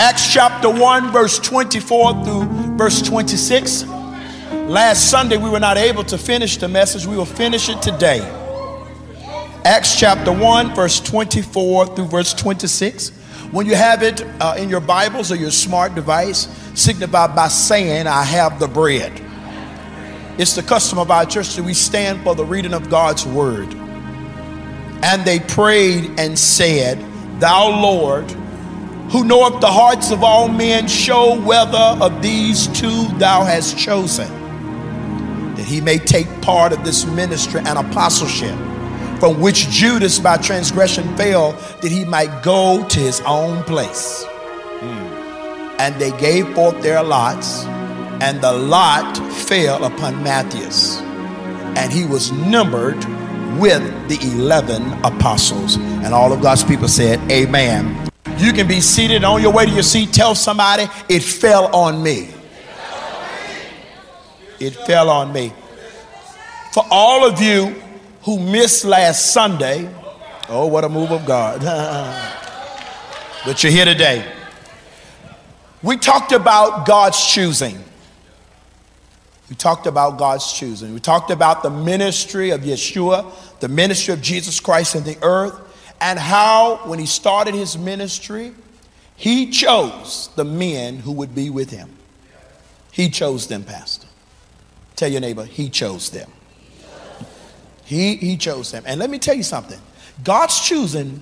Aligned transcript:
Acts 0.00 0.32
chapter 0.32 0.70
1, 0.70 1.12
verse 1.12 1.38
24 1.38 2.24
through 2.24 2.46
verse 2.78 3.02
26. 3.02 3.84
Last 3.84 5.10
Sunday, 5.10 5.36
we 5.36 5.50
were 5.50 5.60
not 5.60 5.76
able 5.76 6.04
to 6.04 6.16
finish 6.16 6.56
the 6.56 6.68
message. 6.68 7.04
We 7.04 7.18
will 7.18 7.26
finish 7.26 7.68
it 7.68 7.82
today. 7.82 8.20
Acts 9.62 10.00
chapter 10.00 10.32
1, 10.32 10.74
verse 10.74 11.00
24 11.00 11.94
through 11.94 12.06
verse 12.06 12.32
26. 12.32 13.10
When 13.50 13.66
you 13.66 13.74
have 13.74 14.02
it 14.02 14.22
uh, 14.40 14.54
in 14.56 14.70
your 14.70 14.80
Bibles 14.80 15.30
or 15.30 15.36
your 15.36 15.50
smart 15.50 15.94
device, 15.94 16.48
signify 16.74 17.34
by 17.34 17.48
saying, 17.48 18.06
I 18.06 18.22
have 18.22 18.58
the 18.58 18.68
bread. 18.68 19.12
It's 20.40 20.56
the 20.56 20.62
custom 20.62 20.98
of 20.98 21.10
our 21.10 21.26
church 21.26 21.56
that 21.56 21.62
we 21.62 21.74
stand 21.74 22.24
for 22.24 22.34
the 22.34 22.46
reading 22.46 22.72
of 22.72 22.88
God's 22.88 23.26
word. 23.26 23.68
And 25.02 25.26
they 25.26 25.40
prayed 25.40 26.18
and 26.18 26.38
said, 26.38 26.98
Thou 27.38 27.68
Lord, 27.68 28.34
who 29.10 29.24
knoweth 29.24 29.60
the 29.60 29.66
hearts 29.66 30.12
of 30.12 30.22
all 30.22 30.48
men, 30.48 30.86
show 30.86 31.40
whether 31.40 31.76
of 32.00 32.22
these 32.22 32.68
two 32.68 33.08
thou 33.18 33.44
hast 33.44 33.76
chosen, 33.76 34.28
that 35.56 35.66
he 35.66 35.80
may 35.80 35.98
take 35.98 36.28
part 36.42 36.72
of 36.72 36.84
this 36.84 37.04
ministry 37.06 37.60
and 37.64 37.76
apostleship, 37.76 38.56
from 39.18 39.40
which 39.40 39.68
Judas 39.68 40.20
by 40.20 40.36
transgression 40.36 41.16
fell, 41.16 41.52
that 41.82 41.90
he 41.90 42.04
might 42.04 42.44
go 42.44 42.86
to 42.86 42.98
his 43.00 43.20
own 43.22 43.64
place. 43.64 44.24
Hmm. 44.24 45.80
And 45.80 46.00
they 46.00 46.12
gave 46.18 46.54
forth 46.54 46.80
their 46.80 47.02
lots, 47.02 47.64
and 48.22 48.40
the 48.40 48.52
lot 48.52 49.16
fell 49.32 49.84
upon 49.84 50.22
Matthias, 50.22 51.00
and 51.76 51.92
he 51.92 52.04
was 52.06 52.30
numbered 52.30 53.04
with 53.58 53.82
the 54.08 54.18
11 54.22 55.04
apostles. 55.04 55.76
And 55.76 56.14
all 56.14 56.32
of 56.32 56.40
God's 56.40 56.62
people 56.62 56.86
said, 56.86 57.18
Amen. 57.30 58.09
You 58.40 58.54
can 58.54 58.66
be 58.66 58.80
seated 58.80 59.22
on 59.22 59.42
your 59.42 59.52
way 59.52 59.66
to 59.66 59.70
your 59.70 59.82
seat. 59.82 60.14
Tell 60.14 60.34
somebody, 60.34 60.86
it 61.10 61.22
fell 61.22 61.74
on 61.76 62.02
me. 62.02 62.30
It 64.58 64.74
fell 64.74 65.10
on 65.10 65.30
me. 65.30 65.52
For 66.72 66.82
all 66.90 67.28
of 67.28 67.42
you 67.42 67.74
who 68.22 68.38
missed 68.38 68.86
last 68.86 69.34
Sunday, 69.34 69.94
oh, 70.48 70.66
what 70.68 70.84
a 70.84 70.88
move 70.88 71.10
of 71.10 71.26
God. 71.26 71.60
but 73.44 73.62
you're 73.62 73.72
here 73.72 73.84
today. 73.84 74.30
We 75.82 75.98
talked 75.98 76.32
about 76.32 76.86
God's 76.86 77.22
choosing. 77.22 77.82
We 79.50 79.56
talked 79.56 79.86
about 79.86 80.16
God's 80.16 80.50
choosing. 80.50 80.94
We 80.94 81.00
talked 81.00 81.30
about 81.30 81.62
the 81.62 81.70
ministry 81.70 82.50
of 82.50 82.62
Yeshua, 82.62 83.32
the 83.60 83.68
ministry 83.68 84.14
of 84.14 84.22
Jesus 84.22 84.60
Christ 84.60 84.94
in 84.94 85.04
the 85.04 85.18
earth, 85.22 85.58
and 86.00 86.18
how, 86.18 86.76
when 86.88 86.98
he 86.98 87.06
started 87.06 87.54
his 87.54 87.76
ministry, 87.76 88.52
he 89.16 89.50
chose 89.50 90.30
the 90.34 90.44
men 90.44 90.96
who 90.96 91.12
would 91.12 91.34
be 91.34 91.50
with 91.50 91.70
him. 91.70 91.90
He 92.90 93.10
chose 93.10 93.46
them, 93.46 93.64
Pastor. 93.64 94.06
Tell 94.96 95.10
your 95.10 95.20
neighbor, 95.20 95.44
he 95.44 95.68
chose 95.68 96.10
them. 96.10 96.30
He, 97.84 98.16
he 98.16 98.36
chose 98.36 98.70
them. 98.70 98.84
And 98.86 98.98
let 98.98 99.10
me 99.10 99.18
tell 99.18 99.34
you 99.34 99.42
something 99.42 99.80
God's 100.22 100.60
choosing 100.60 101.20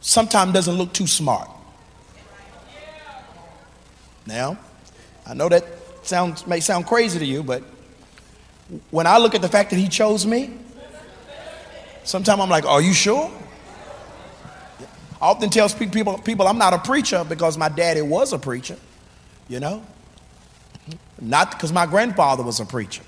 sometimes 0.00 0.52
doesn't 0.52 0.74
look 0.74 0.92
too 0.92 1.06
smart. 1.06 1.48
Now, 4.26 4.58
I 5.26 5.34
know 5.34 5.48
that 5.48 5.64
sounds, 6.02 6.46
may 6.46 6.60
sound 6.60 6.86
crazy 6.86 7.18
to 7.18 7.24
you, 7.24 7.42
but 7.42 7.62
when 8.90 9.06
I 9.06 9.18
look 9.18 9.34
at 9.34 9.42
the 9.42 9.48
fact 9.48 9.70
that 9.70 9.76
he 9.76 9.88
chose 9.88 10.26
me, 10.26 10.50
sometimes 12.04 12.40
I'm 12.40 12.50
like, 12.50 12.66
are 12.66 12.82
you 12.82 12.92
sure? 12.92 13.30
I 15.20 15.26
often 15.26 15.50
tell 15.50 15.68
people, 15.68 16.18
people 16.18 16.46
I'm 16.46 16.58
not 16.58 16.72
a 16.72 16.78
preacher 16.78 17.24
because 17.28 17.58
my 17.58 17.68
daddy 17.68 18.02
was 18.02 18.32
a 18.32 18.38
preacher, 18.38 18.76
you 19.48 19.60
know? 19.60 19.82
Not 21.20 21.50
because 21.50 21.72
my 21.72 21.86
grandfather 21.86 22.42
was 22.42 22.60
a 22.60 22.64
preacher. 22.64 23.02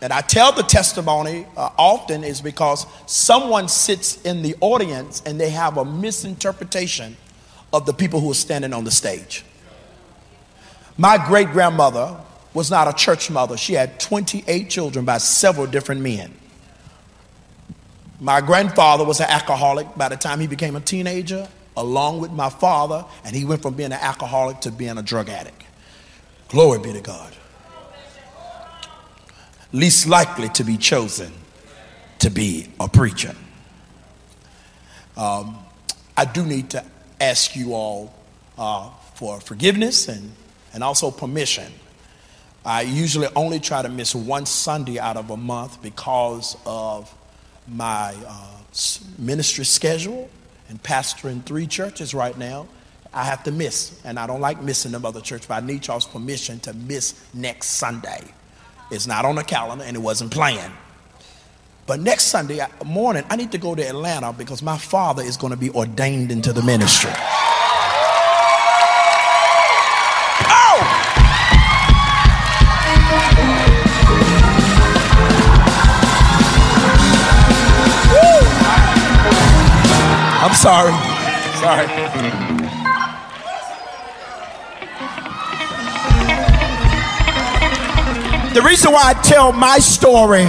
And 0.00 0.12
I 0.12 0.20
tell 0.20 0.52
the 0.52 0.62
testimony 0.62 1.44
uh, 1.56 1.70
often 1.76 2.22
is 2.22 2.40
because 2.40 2.86
someone 3.06 3.66
sits 3.68 4.22
in 4.22 4.42
the 4.42 4.54
audience 4.60 5.22
and 5.26 5.40
they 5.40 5.50
have 5.50 5.76
a 5.76 5.84
misinterpretation 5.84 7.16
of 7.72 7.84
the 7.84 7.92
people 7.92 8.20
who 8.20 8.30
are 8.30 8.34
standing 8.34 8.72
on 8.72 8.84
the 8.84 8.92
stage. 8.92 9.44
My 10.96 11.18
great 11.18 11.50
grandmother 11.50 12.16
was 12.54 12.70
not 12.70 12.88
a 12.88 12.92
church 12.92 13.28
mother. 13.30 13.56
She 13.56 13.74
had 13.74 13.98
28 13.98 14.70
children 14.70 15.04
by 15.04 15.18
several 15.18 15.66
different 15.66 16.00
men. 16.00 16.37
My 18.20 18.40
grandfather 18.40 19.04
was 19.04 19.20
an 19.20 19.28
alcoholic 19.28 19.96
by 19.96 20.08
the 20.08 20.16
time 20.16 20.40
he 20.40 20.46
became 20.46 20.74
a 20.74 20.80
teenager, 20.80 21.48
along 21.76 22.20
with 22.20 22.32
my 22.32 22.50
father, 22.50 23.04
and 23.24 23.34
he 23.34 23.44
went 23.44 23.62
from 23.62 23.74
being 23.74 23.92
an 23.92 24.00
alcoholic 24.00 24.60
to 24.62 24.72
being 24.72 24.98
a 24.98 25.02
drug 25.02 25.28
addict. 25.28 25.62
Glory 26.48 26.80
be 26.80 26.92
to 26.92 27.00
God. 27.00 27.34
Least 29.72 30.08
likely 30.08 30.48
to 30.50 30.64
be 30.64 30.76
chosen 30.76 31.32
to 32.18 32.30
be 32.30 32.68
a 32.80 32.88
preacher. 32.88 33.34
Um, 35.16 35.58
I 36.16 36.24
do 36.24 36.44
need 36.44 36.70
to 36.70 36.84
ask 37.20 37.54
you 37.54 37.74
all 37.74 38.14
uh, 38.56 38.90
for 39.14 39.40
forgiveness 39.40 40.08
and, 40.08 40.32
and 40.72 40.82
also 40.82 41.10
permission. 41.10 41.72
I 42.64 42.82
usually 42.82 43.28
only 43.36 43.60
try 43.60 43.82
to 43.82 43.88
miss 43.88 44.14
one 44.14 44.46
Sunday 44.46 44.98
out 44.98 45.16
of 45.16 45.30
a 45.30 45.36
month 45.36 45.80
because 45.82 46.56
of 46.66 47.14
my 47.68 48.14
uh, 48.26 48.58
ministry 49.18 49.64
schedule 49.64 50.28
and 50.68 50.82
pastoring 50.82 51.44
three 51.44 51.66
churches 51.66 52.14
right 52.14 52.36
now, 52.36 52.66
I 53.12 53.24
have 53.24 53.42
to 53.44 53.52
miss. 53.52 54.00
And 54.04 54.18
I 54.18 54.26
don't 54.26 54.40
like 54.40 54.62
missing 54.62 54.92
them 54.92 55.04
other 55.04 55.20
church, 55.20 55.48
but 55.48 55.62
I 55.62 55.66
need 55.66 55.86
y'all's 55.86 56.06
permission 56.06 56.60
to 56.60 56.72
miss 56.74 57.14
next 57.34 57.68
Sunday. 57.68 58.22
It's 58.90 59.06
not 59.06 59.24
on 59.24 59.36
the 59.36 59.44
calendar 59.44 59.84
and 59.84 59.96
it 59.96 60.00
wasn't 60.00 60.30
planned. 60.30 60.72
But 61.86 62.00
next 62.00 62.24
Sunday 62.24 62.60
morning, 62.84 63.24
I 63.30 63.36
need 63.36 63.52
to 63.52 63.58
go 63.58 63.74
to 63.74 63.82
Atlanta 63.82 64.32
because 64.32 64.62
my 64.62 64.76
father 64.76 65.22
is 65.22 65.38
going 65.38 65.52
to 65.52 65.58
be 65.58 65.70
ordained 65.70 66.30
into 66.30 66.52
the 66.52 66.62
ministry. 66.62 67.12
Sorry. 80.58 80.92
Sorry. 81.62 81.86
The 88.54 88.62
reason 88.62 88.92
why 88.92 89.14
I 89.14 89.22
tell 89.22 89.52
my 89.52 89.78
story 89.78 90.46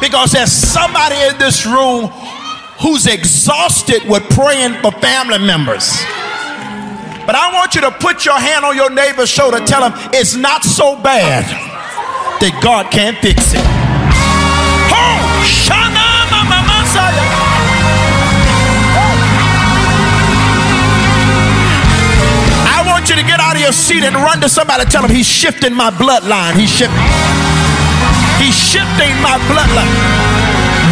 because 0.00 0.30
there's 0.30 0.52
somebody 0.52 1.16
in 1.16 1.38
this 1.38 1.66
room 1.66 2.06
who's 2.80 3.06
exhausted 3.06 4.08
with 4.08 4.22
praying 4.30 4.74
for 4.80 4.92
family 4.92 5.38
members. 5.38 5.90
But 7.26 7.34
I 7.34 7.50
want 7.52 7.74
you 7.74 7.80
to 7.80 7.90
put 7.90 8.24
your 8.24 8.38
hand 8.38 8.64
on 8.64 8.76
your 8.76 8.90
neighbor's 8.90 9.28
shoulder, 9.28 9.58
tell 9.66 9.90
him 9.90 9.92
it's 10.14 10.36
not 10.36 10.62
so 10.62 10.94
bad 11.02 11.44
that 12.40 12.60
God 12.62 12.92
can't 12.92 13.18
fix 13.18 13.54
it. 13.54 13.77
Your 23.68 23.76
seat 23.76 24.00
and 24.00 24.16
run 24.16 24.40
to 24.40 24.48
somebody. 24.48 24.88
Tell 24.88 25.04
him 25.04 25.12
he's 25.12 25.28
shifting 25.28 25.76
my 25.76 25.92
bloodline. 25.92 26.56
He's 26.56 26.72
shifting. 26.72 27.04
He's 28.40 28.56
shifting 28.56 29.12
my 29.20 29.36
bloodline. 29.44 29.92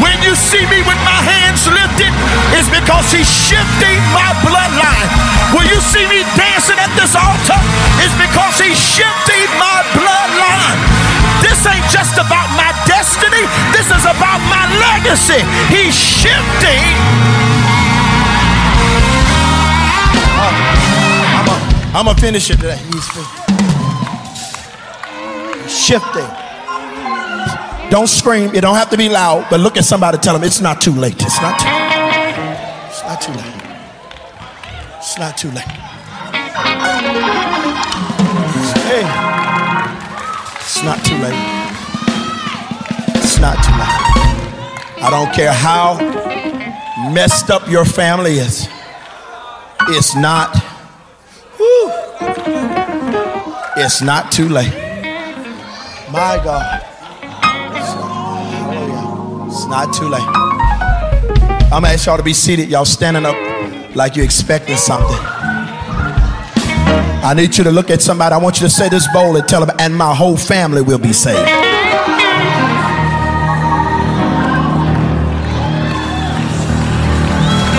When 0.04 0.12
you 0.20 0.36
see 0.36 0.60
me 0.68 0.84
with 0.84 1.00
my 1.00 1.20
hands 1.24 1.64
lifted, 1.72 2.12
it's 2.52 2.68
because 2.68 3.08
he's 3.08 3.24
shifting 3.24 3.96
my 4.12 4.28
bloodline. 4.44 5.08
When 5.56 5.64
you 5.72 5.80
see 5.80 6.04
me 6.12 6.20
dancing 6.36 6.76
at 6.76 6.92
this 7.00 7.16
altar, 7.16 7.56
it's 8.04 8.12
because 8.20 8.60
he's 8.60 8.76
shifting 8.76 9.48
my 9.56 9.80
bloodline. 9.96 10.76
This 11.40 11.56
ain't 11.64 11.88
just 11.88 12.20
about 12.20 12.52
my 12.60 12.76
destiny. 12.84 13.48
This 13.72 13.88
is 13.88 14.04
about 14.04 14.44
my 14.52 14.68
legacy. 14.76 15.40
He's 15.72 15.96
shifting. 15.96 17.65
I'm 21.96 22.04
gonna 22.04 22.20
finish 22.20 22.50
it 22.50 22.56
today. 22.56 22.76
He's 22.76 23.08
shifting. 25.66 26.28
Don't 27.88 28.06
scream. 28.06 28.54
It 28.54 28.60
don't 28.60 28.74
have 28.74 28.90
to 28.90 28.98
be 28.98 29.08
loud, 29.08 29.46
but 29.48 29.60
look 29.60 29.78
at 29.78 29.86
somebody. 29.86 30.18
Tell 30.18 30.34
them 30.34 30.44
it's 30.44 30.60
not 30.60 30.82
too 30.82 30.92
late. 30.92 31.14
It's 31.22 31.40
not 31.40 31.58
too. 31.58 31.68
It's 32.90 33.02
not 33.02 33.22
too 33.22 33.32
late. 33.32 33.54
It's 34.98 35.18
not 35.18 35.38
too 35.38 35.50
late. 35.52 35.64
Hey, 38.84 39.06
it's 40.60 40.82
not 40.82 41.02
too 41.02 41.16
late. 41.16 41.32
It's 43.16 43.38
not 43.38 43.56
too 43.64 43.72
late. 43.72 45.02
I 45.02 45.08
don't 45.10 45.32
care 45.32 45.50
how 45.50 45.96
messed 47.10 47.48
up 47.50 47.66
your 47.70 47.86
family 47.86 48.32
is. 48.32 48.68
It's 49.88 50.14
not 50.14 50.75
It's 53.78 54.00
not 54.00 54.32
too 54.32 54.48
late. 54.48 54.72
My 56.10 56.40
God. 56.42 56.80
It's 59.48 59.66
not 59.66 59.92
too 59.92 60.08
late. 60.08 60.22
I'm 60.22 61.82
gonna 61.82 61.88
ask 61.88 62.06
y'all 62.06 62.16
to 62.16 62.22
be 62.22 62.32
seated. 62.32 62.70
Y'all 62.70 62.86
standing 62.86 63.26
up 63.26 63.36
like 63.94 64.16
you're 64.16 64.24
expecting 64.24 64.78
something. 64.78 65.18
I 67.22 67.34
need 67.36 67.58
you 67.58 67.64
to 67.64 67.70
look 67.70 67.90
at 67.90 68.00
somebody. 68.00 68.34
I 68.34 68.38
want 68.38 68.62
you 68.62 68.66
to 68.66 68.70
say 68.70 68.88
this 68.88 69.06
boldly. 69.12 69.42
Tell 69.42 69.66
them, 69.66 69.76
and 69.78 69.94
my 69.94 70.14
whole 70.14 70.38
family 70.38 70.80
will 70.80 70.98
be 70.98 71.12
saved. 71.12 71.44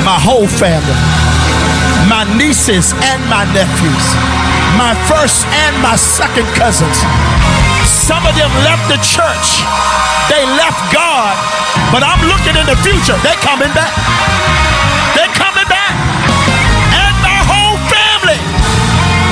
My 0.06 0.20
whole 0.22 0.46
family, 0.46 0.94
my 2.08 2.24
nieces 2.38 2.94
and 2.94 3.30
my 3.32 3.52
nephews 3.52 4.57
my 4.78 4.94
first 5.10 5.50
and 5.66 5.74
my 5.82 5.98
second 5.98 6.46
cousins. 6.54 7.02
Some 7.84 8.24
of 8.30 8.38
them 8.38 8.54
left 8.62 8.86
the 8.88 9.02
church, 9.02 9.66
they 10.30 10.46
left 10.56 10.80
God, 10.94 11.34
but 11.90 12.06
I'm 12.06 12.22
looking 12.30 12.54
in 12.54 12.66
the 12.70 12.78
future. 12.86 13.18
They're 13.26 13.42
coming 13.42 13.74
back. 13.74 13.92
They're 15.18 15.34
coming 15.34 15.66
back. 15.66 15.94
And 16.94 17.14
my 17.26 17.40
whole 17.50 17.78
family 17.90 18.40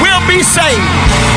will 0.01 0.23
be 0.25 0.41
saved. 0.41 0.81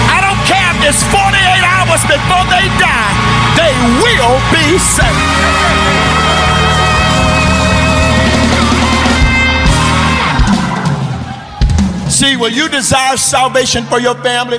I 0.09 0.25
don't 0.25 0.41
care 0.49 0.67
if 0.73 0.89
it's 0.89 1.05
48 1.13 1.37
hours 1.77 2.03
before 2.09 2.45
they 2.49 2.67
die, 2.81 3.13
they 3.61 3.73
will 4.01 4.41
be 4.51 4.81
saved. 4.81 6.08
See, 12.19 12.35
when 12.37 12.53
you 12.53 12.69
desire 12.69 13.17
salvation 13.17 13.85
for 13.85 14.01
your 14.01 14.17
family, 14.17 14.59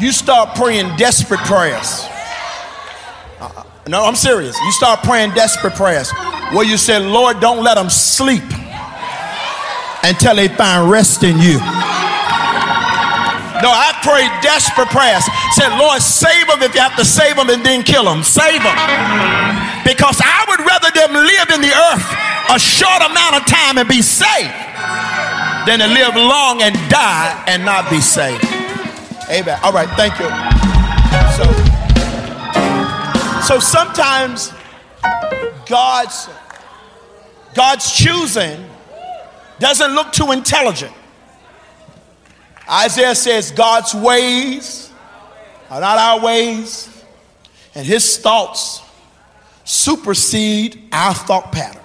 you 0.00 0.10
start 0.10 0.56
praying 0.56 0.96
desperate 0.96 1.40
prayers. 1.40 2.00
Uh, 3.38 3.62
no, 3.86 4.06
I'm 4.06 4.14
serious. 4.14 4.58
You 4.58 4.72
start 4.72 5.02
praying 5.02 5.32
desperate 5.32 5.74
prayers 5.74 6.10
where 6.56 6.64
you 6.64 6.78
say, 6.78 6.98
Lord, 6.98 7.40
don't 7.40 7.62
let 7.62 7.74
them 7.74 7.90
sleep 7.90 8.48
until 10.02 10.34
they 10.36 10.48
find 10.48 10.90
rest 10.90 11.22
in 11.24 11.36
you. 11.36 11.60
No, 13.60 13.68
I 13.68 13.92
pray 14.00 14.24
desperate 14.40 14.88
prayers. 14.88 15.28
Said, 15.52 15.76
Lord, 15.76 16.00
save 16.00 16.48
them 16.48 16.62
if 16.62 16.74
you 16.74 16.80
have 16.80 16.96
to 16.96 17.04
save 17.04 17.36
them 17.36 17.50
and 17.50 17.62
then 17.62 17.82
kill 17.82 18.04
them. 18.04 18.22
Save 18.22 18.64
them. 18.64 18.78
Because 19.84 20.22
I 20.24 20.46
would 20.48 20.64
rather 20.64 20.88
them 20.88 21.12
live 21.12 21.50
in 21.52 21.60
the 21.60 21.74
earth 21.92 22.08
a 22.48 22.58
short 22.58 23.02
amount 23.04 23.36
of 23.36 23.44
time 23.44 23.76
and 23.76 23.86
be 23.86 24.00
saved 24.00 24.72
than 25.66 25.78
to 25.78 25.86
live 25.86 26.14
long 26.14 26.62
and 26.62 26.74
die 26.90 27.44
and 27.46 27.64
not 27.64 27.88
be 27.90 28.00
saved. 28.00 28.44
Amen. 29.30 29.58
All 29.62 29.72
right, 29.72 29.88
thank 29.96 30.18
you. 30.18 30.28
So, 31.36 31.44
so 33.42 33.58
sometimes 33.58 34.52
God's 35.66 36.28
God's 37.54 37.90
choosing 37.92 38.64
doesn't 39.58 39.92
look 39.92 40.12
too 40.12 40.32
intelligent. 40.32 40.92
Isaiah 42.68 43.14
says 43.14 43.50
God's 43.52 43.94
ways 43.94 44.90
are 45.70 45.80
not 45.80 45.98
our 45.98 46.24
ways, 46.24 47.04
and 47.74 47.86
his 47.86 48.18
thoughts 48.18 48.82
supersede 49.64 50.88
our 50.92 51.14
thought 51.14 51.52
pattern. 51.52 51.82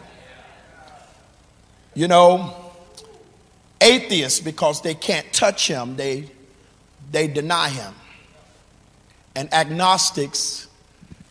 You 1.93 2.07
know, 2.07 2.58
atheists 3.81 4.39
because 4.39 4.81
they 4.81 4.93
can't 4.93 5.31
touch 5.33 5.67
him. 5.67 5.95
They 5.95 6.29
they 7.11 7.27
deny 7.27 7.69
him. 7.69 7.93
And 9.35 9.51
agnostics 9.53 10.67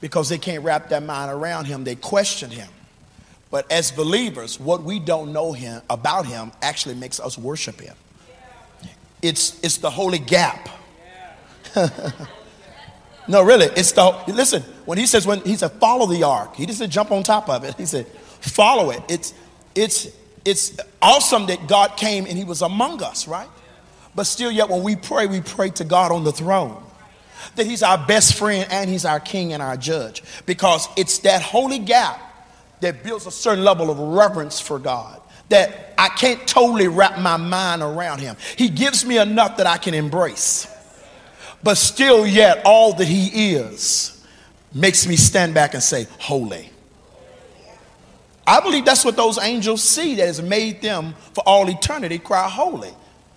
because 0.00 0.28
they 0.28 0.38
can't 0.38 0.64
wrap 0.64 0.88
their 0.88 1.00
mind 1.00 1.30
around 1.30 1.66
him 1.66 1.84
they 1.84 1.94
question 1.94 2.50
him. 2.50 2.68
But 3.50 3.70
as 3.70 3.90
believers 3.90 4.58
what 4.58 4.82
we 4.82 4.98
don't 4.98 5.32
know 5.32 5.52
him 5.52 5.82
about 5.90 6.26
him 6.26 6.52
actually 6.62 6.94
makes 6.94 7.20
us 7.20 7.36
worship 7.36 7.80
him. 7.80 7.96
It's 9.22 9.58
it's 9.62 9.78
the 9.78 9.90
holy 9.90 10.18
gap. 10.18 10.68
No 13.28 13.42
really 13.42 13.66
it's 13.66 13.92
the 13.92 14.10
listen 14.28 14.62
when 14.86 14.96
he 14.96 15.06
says 15.06 15.26
when 15.26 15.42
he 15.42 15.54
said 15.56 15.72
follow 15.72 16.06
the 16.06 16.22
ark 16.22 16.56
he 16.56 16.64
didn't 16.64 16.88
jump 16.88 17.12
on 17.12 17.22
top 17.22 17.50
of 17.50 17.62
it. 17.62 17.74
He 17.74 17.84
said 17.84 18.06
follow 18.40 18.90
it. 18.90 19.02
It's 19.08 19.34
it's 19.74 20.08
it's 20.48 20.78
awesome 21.02 21.46
that 21.46 21.68
God 21.68 21.96
came 21.96 22.24
and 22.26 22.38
He 22.38 22.44
was 22.44 22.62
among 22.62 23.02
us, 23.02 23.28
right? 23.28 23.48
But 24.14 24.24
still, 24.24 24.50
yet, 24.50 24.68
when 24.70 24.82
we 24.82 24.96
pray, 24.96 25.26
we 25.26 25.42
pray 25.42 25.70
to 25.70 25.84
God 25.84 26.10
on 26.10 26.24
the 26.24 26.32
throne. 26.32 26.82
That 27.56 27.66
He's 27.66 27.82
our 27.82 27.98
best 28.06 28.34
friend 28.34 28.66
and 28.70 28.88
He's 28.88 29.04
our 29.04 29.20
King 29.20 29.52
and 29.52 29.62
our 29.62 29.76
judge. 29.76 30.22
Because 30.46 30.88
it's 30.96 31.18
that 31.18 31.42
holy 31.42 31.78
gap 31.78 32.20
that 32.80 33.04
builds 33.04 33.26
a 33.26 33.30
certain 33.30 33.62
level 33.62 33.90
of 33.90 33.98
reverence 33.98 34.58
for 34.58 34.78
God. 34.78 35.20
That 35.50 35.94
I 35.98 36.08
can't 36.08 36.46
totally 36.48 36.88
wrap 36.88 37.18
my 37.18 37.36
mind 37.36 37.82
around 37.82 38.20
Him. 38.20 38.36
He 38.56 38.70
gives 38.70 39.04
me 39.04 39.18
enough 39.18 39.58
that 39.58 39.66
I 39.66 39.76
can 39.76 39.92
embrace. 39.92 40.66
But 41.62 41.76
still, 41.76 42.26
yet, 42.26 42.62
all 42.64 42.94
that 42.94 43.06
He 43.08 43.54
is 43.54 44.26
makes 44.72 45.06
me 45.06 45.16
stand 45.16 45.52
back 45.52 45.74
and 45.74 45.82
say, 45.82 46.06
Holy. 46.18 46.70
I 48.48 48.60
believe 48.60 48.86
that's 48.86 49.04
what 49.04 49.14
those 49.14 49.38
angels 49.38 49.82
see 49.82 50.14
that 50.14 50.26
has 50.26 50.40
made 50.40 50.80
them 50.80 51.14
for 51.34 51.42
all 51.46 51.68
eternity 51.68 52.18
cry 52.18 52.48
holy. 52.48 52.94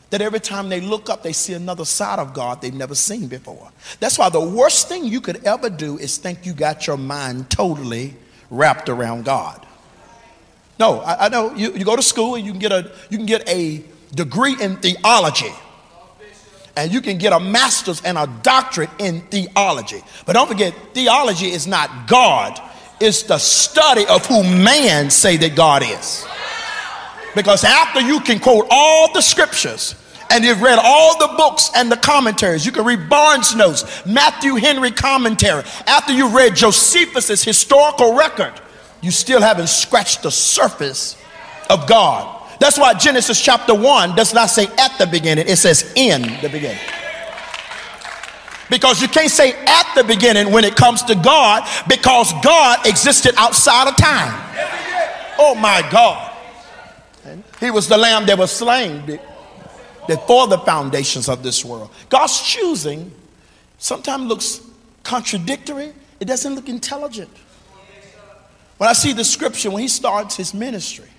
That 0.10 0.22
every 0.22 0.40
time 0.40 0.70
they 0.70 0.80
look 0.80 1.10
up, 1.10 1.22
they 1.22 1.34
see 1.34 1.52
another 1.52 1.84
side 1.84 2.18
of 2.18 2.34
God 2.34 2.62
they've 2.62 2.74
never 2.74 2.96
seen 2.96 3.28
before. 3.28 3.72
That's 4.00 4.18
why 4.18 4.30
the 4.30 4.40
worst 4.40 4.88
thing 4.88 5.04
you 5.04 5.20
could 5.20 5.44
ever 5.44 5.70
do 5.70 5.98
is 5.98 6.18
think 6.18 6.46
you 6.46 6.54
got 6.54 6.88
your 6.88 6.96
mind 6.96 7.50
totally 7.50 8.16
wrapped 8.50 8.88
around 8.88 9.26
God. 9.26 9.66
No, 10.80 11.02
I, 11.02 11.26
I 11.26 11.30
know 11.30 11.54
you, 11.56 11.74
you 11.74 11.84
go 11.84 11.98
to 11.98 12.02
school 12.02 12.36
and 12.36 12.46
you 12.46 12.52
can 12.52 12.60
get 12.60 12.72
a 12.72 12.90
you 13.10 13.18
can 13.18 13.26
get 13.26 13.48
a 13.50 13.84
degree 14.16 14.56
in 14.62 14.78
theology. 14.78 15.52
And 16.78 16.90
you 16.90 17.02
can 17.02 17.18
get 17.18 17.34
a 17.34 17.40
master's 17.40 18.02
and 18.02 18.18
a 18.18 18.28
doctorate 18.44 18.90
in 18.98 19.22
theology. 19.24 20.02
But 20.26 20.34
don't 20.34 20.48
forget, 20.48 20.74
theology 20.94 21.52
is 21.52 21.68
not 21.68 22.08
God 22.08 22.62
is 23.02 23.24
the 23.24 23.38
study 23.38 24.06
of 24.08 24.26
who 24.26 24.44
man 24.44 25.10
say 25.10 25.38
that 25.38 25.56
God 25.56 25.84
is. 25.84 26.26
Because 27.36 27.64
after 27.64 28.02
you 28.02 28.20
can 28.20 28.40
quote 28.40 28.68
all 28.70 29.14
the 29.14 29.22
scriptures 29.22 29.96
and 30.30 30.44
you've 30.44 30.62
read 30.62 30.80
all 30.82 31.18
the 31.18 31.34
books 31.38 31.70
and 31.76 31.92
the 31.92 31.98
commentaries, 31.98 32.66
you 32.66 32.72
can 32.72 32.86
read 32.86 33.10
Barnes' 33.10 33.56
notes, 33.56 34.06
Matthew 34.06 34.56
Henry 34.56 34.92
commentary. 34.92 35.64
After 35.88 36.14
you 36.14 36.30
read 36.30 36.56
Josephus' 36.56 37.44
historical 37.44 38.16
record, 38.16 38.54
you 39.02 39.12
still 39.12 39.42
haven't 39.42 39.68
scratched 39.68 40.24
the 40.24 40.32
surface 40.32 41.18
of 41.70 41.88
God. 41.88 42.38
That's 42.60 42.78
why 42.78 42.94
Genesis 42.94 43.42
chapter 43.42 43.74
1 43.74 44.16
does 44.16 44.34
not 44.34 44.48
say 44.48 44.68
at 44.78 44.98
the 45.00 45.08
beginning, 45.08 45.48
it 45.48 45.56
says 45.58 45.92
in 45.96 46.22
the 46.42 46.50
beginning. 46.50 46.78
Because 48.72 49.02
you 49.02 49.10
can't 49.10 49.30
say 49.30 49.52
at 49.52 49.92
the 49.96 50.04
beginning 50.06 50.54
when 50.54 50.64
it 50.64 50.78
comes 50.78 51.04
to 51.04 51.16
God 51.16 51.68
because 51.90 52.32
God 52.42 52.88
existed 52.88 53.34
outside 53.36 53.90
of 53.90 53.98
time. 53.98 54.34
Oh 55.38 55.56
my 55.56 55.86
God. 55.92 56.30
He 57.60 57.70
was 57.70 57.90
the 57.90 57.98
lamb 57.98 58.26
that 58.28 58.38
was 58.38 58.50
slain 58.50 59.20
before 60.08 60.48
the 60.48 60.58
foundations 60.60 61.28
of 61.28 61.44
this 61.44 61.66
world. 61.66 61.92
God's 62.08 62.42
choosing 62.42 63.12
sometimes 63.78 64.24
looks 64.24 64.62
contradictory, 65.04 65.92
it 66.22 66.26
doesn't 66.26 66.56
look 66.56 66.70
intelligent. 66.70 67.30
When 68.78 68.90
I 68.90 68.94
see 68.94 69.12
the 69.12 69.26
scripture, 69.26 69.70
when 69.70 69.82
he 69.82 69.90
starts 69.90 70.38
his 70.38 70.54
ministry, 70.54 71.10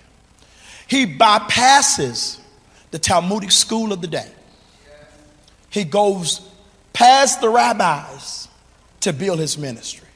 he 0.87 1.05
bypasses 1.05 2.39
the 2.89 2.97
Talmudic 2.97 3.51
school 3.51 3.93
of 3.93 4.01
the 4.01 4.07
day. 4.07 4.29
He 5.69 5.83
goes 5.83 6.49
past 6.93 7.41
the 7.41 7.49
rabbis 7.49 8.47
to 9.01 9.11
build 9.11 9.39
his 9.39 9.57
ministry. 9.57 10.07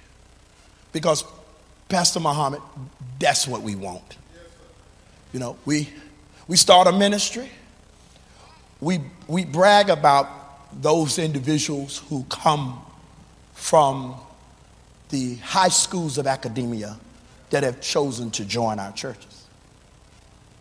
Because, 0.94 1.24
Pastor 1.90 2.20
Muhammad, 2.20 2.62
that's 3.20 3.48
what 3.48 3.62
we 3.62 3.76
want. 3.76 4.18
You 5.34 5.40
know, 5.40 5.58
we, 5.66 5.90
we 6.48 6.56
start 6.56 6.88
a 6.88 6.92
ministry, 6.92 7.50
we, 8.80 9.02
we 9.28 9.44
brag 9.44 9.90
about 9.90 10.30
those 10.82 11.20
individuals 11.20 12.04
who 12.10 12.24
come 12.30 12.80
from 13.54 14.16
the 15.10 15.36
high 15.36 15.70
schools 15.70 16.18
of 16.18 16.28
academia 16.28 16.98
that 17.50 17.64
have 17.64 17.82
chosen 17.82 18.30
to 18.32 18.46
join 18.46 18.80
our 18.80 18.92
churches. 18.92 19.46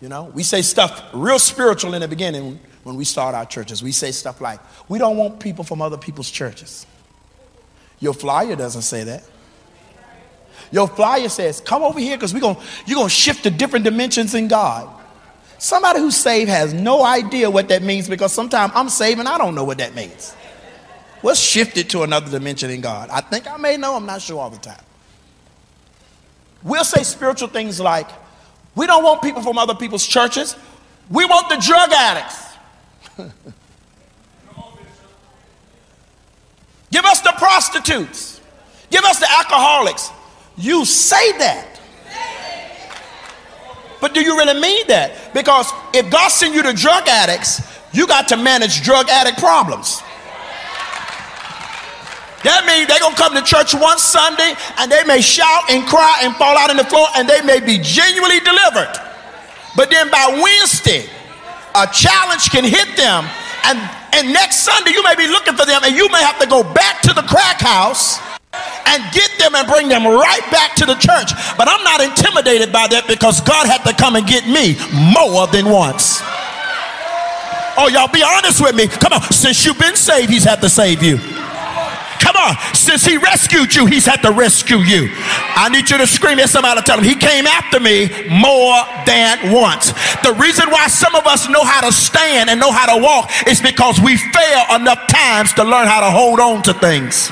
You 0.00 0.08
know, 0.08 0.24
we 0.34 0.42
say 0.42 0.62
stuff 0.62 1.04
real 1.12 1.38
spiritual 1.38 1.94
in 1.94 2.00
the 2.00 2.08
beginning 2.08 2.60
when 2.86 2.94
we 2.94 3.04
start 3.04 3.34
our 3.34 3.44
churches. 3.44 3.82
We 3.82 3.90
say 3.90 4.12
stuff 4.12 4.40
like, 4.40 4.60
we 4.88 5.00
don't 5.00 5.16
want 5.16 5.40
people 5.40 5.64
from 5.64 5.82
other 5.82 5.98
people's 5.98 6.30
churches. 6.30 6.86
Your 7.98 8.14
flyer 8.14 8.54
doesn't 8.54 8.82
say 8.82 9.02
that. 9.02 9.24
Your 10.70 10.86
flyer 10.86 11.28
says, 11.28 11.60
come 11.60 11.82
over 11.82 11.98
here 11.98 12.16
because 12.16 12.32
we're 12.32 12.38
going 12.38 12.56
you're 12.86 12.94
going 12.94 13.08
to 13.08 13.14
shift 13.14 13.42
to 13.42 13.50
different 13.50 13.84
dimensions 13.84 14.36
in 14.36 14.46
God. 14.46 14.88
Somebody 15.58 15.98
who's 15.98 16.14
saved 16.14 16.48
has 16.48 16.72
no 16.72 17.04
idea 17.04 17.50
what 17.50 17.66
that 17.70 17.82
means 17.82 18.08
because 18.08 18.32
sometimes 18.32 18.72
I'm 18.76 18.88
saved 18.88 19.18
and 19.18 19.28
I 19.28 19.36
don't 19.36 19.56
know 19.56 19.64
what 19.64 19.78
that 19.78 19.96
means. 19.96 20.34
What's 21.22 21.40
shifted 21.40 21.90
to 21.90 22.04
another 22.04 22.30
dimension 22.30 22.70
in 22.70 22.82
God? 22.82 23.10
I 23.10 23.20
think 23.20 23.50
I 23.50 23.56
may 23.56 23.76
know, 23.76 23.96
I'm 23.96 24.06
not 24.06 24.22
sure 24.22 24.38
all 24.38 24.50
the 24.50 24.58
time. 24.58 24.80
We'll 26.62 26.84
say 26.84 27.02
spiritual 27.02 27.48
things 27.48 27.80
like, 27.80 28.08
we 28.76 28.86
don't 28.86 29.02
want 29.02 29.22
people 29.22 29.42
from 29.42 29.58
other 29.58 29.74
people's 29.74 30.06
churches. 30.06 30.54
We 31.10 31.24
want 31.24 31.48
the 31.48 31.56
drug 31.56 31.90
addicts. 31.90 32.45
Give 36.90 37.04
us 37.04 37.20
the 37.20 37.32
prostitutes. 37.36 38.40
Give 38.90 39.04
us 39.04 39.18
the 39.18 39.28
alcoholics. 39.30 40.10
You 40.56 40.84
say 40.84 41.32
that. 41.38 41.72
But 44.00 44.14
do 44.14 44.20
you 44.20 44.36
really 44.36 44.60
mean 44.60 44.86
that? 44.88 45.32
Because 45.34 45.70
if 45.94 46.10
God 46.10 46.28
sent 46.28 46.54
you 46.54 46.62
to 46.62 46.72
drug 46.72 47.08
addicts, 47.08 47.62
you 47.92 48.06
got 48.06 48.28
to 48.28 48.36
manage 48.36 48.82
drug 48.82 49.08
addict 49.08 49.38
problems. 49.38 50.02
That 52.44 52.62
means 52.62 52.86
they're 52.86 53.00
going 53.00 53.16
to 53.16 53.20
come 53.20 53.34
to 53.34 53.42
church 53.42 53.74
one 53.74 53.98
Sunday 53.98 54.54
and 54.78 54.92
they 54.92 55.02
may 55.04 55.20
shout 55.20 55.68
and 55.70 55.84
cry 55.88 56.20
and 56.22 56.36
fall 56.36 56.56
out 56.56 56.70
on 56.70 56.76
the 56.76 56.84
floor 56.84 57.08
and 57.16 57.28
they 57.28 57.42
may 57.42 57.58
be 57.58 57.78
genuinely 57.82 58.38
delivered. 58.40 58.92
But 59.74 59.90
then 59.90 60.10
by 60.10 60.38
Wednesday, 60.40 61.10
a 61.76 61.86
challenge 61.92 62.50
can 62.50 62.64
hit 62.64 62.96
them 62.96 63.28
and, 63.64 63.78
and 64.14 64.32
next 64.32 64.64
Sunday 64.64 64.92
you 64.92 65.02
may 65.02 65.14
be 65.14 65.26
looking 65.26 65.54
for 65.54 65.66
them 65.66 65.82
and 65.84 65.94
you 65.94 66.08
may 66.08 66.22
have 66.22 66.38
to 66.38 66.46
go 66.46 66.62
back 66.62 67.02
to 67.02 67.12
the 67.12 67.22
crack 67.22 67.60
house 67.60 68.18
and 68.86 69.02
get 69.12 69.30
them 69.38 69.54
and 69.54 69.66
bring 69.68 69.88
them 69.88 70.06
right 70.06 70.46
back 70.50 70.74
to 70.76 70.86
the 70.86 70.94
church. 70.94 71.32
But 71.58 71.68
I'm 71.68 71.82
not 71.84 72.00
intimidated 72.00 72.72
by 72.72 72.86
that 72.88 73.04
because 73.08 73.40
God 73.40 73.66
had 73.66 73.84
to 73.84 73.92
come 73.92 74.16
and 74.16 74.26
get 74.26 74.46
me 74.48 74.78
more 74.94 75.46
than 75.48 75.68
once. 75.68 76.22
Oh, 77.76 77.88
y'all 77.92 78.08
be 78.08 78.22
honest 78.22 78.62
with 78.62 78.74
me. 78.74 78.86
Come 78.86 79.12
on. 79.12 79.22
Since 79.32 79.66
you've 79.66 79.78
been 79.78 79.96
saved, 79.96 80.30
He's 80.30 80.44
had 80.44 80.62
to 80.62 80.68
save 80.70 81.02
you. 81.02 81.18
Come 82.26 82.36
on. 82.42 82.74
Since 82.74 83.04
he 83.06 83.16
rescued 83.18 83.72
you, 83.72 83.86
he's 83.86 84.04
had 84.04 84.20
to 84.22 84.32
rescue 84.32 84.78
you. 84.78 85.08
I 85.14 85.68
need 85.70 85.88
you 85.88 85.96
to 85.96 86.08
scream 86.08 86.40
at 86.40 86.50
somebody 86.50 86.80
to 86.80 86.84
tell 86.84 86.98
him 86.98 87.04
he 87.04 87.14
came 87.14 87.46
after 87.46 87.78
me 87.78 88.08
more 88.28 88.82
than 89.06 89.52
once. 89.52 89.92
The 90.26 90.34
reason 90.36 90.68
why 90.70 90.88
some 90.88 91.14
of 91.14 91.24
us 91.24 91.48
know 91.48 91.62
how 91.62 91.82
to 91.82 91.92
stand 91.92 92.50
and 92.50 92.58
know 92.58 92.72
how 92.72 92.96
to 92.96 93.00
walk 93.00 93.30
is 93.46 93.62
because 93.62 94.00
we 94.00 94.16
fail 94.16 94.64
enough 94.74 95.06
times 95.06 95.52
to 95.52 95.62
learn 95.62 95.86
how 95.86 96.00
to 96.00 96.10
hold 96.10 96.40
on 96.40 96.64
to 96.64 96.74
things. 96.74 97.30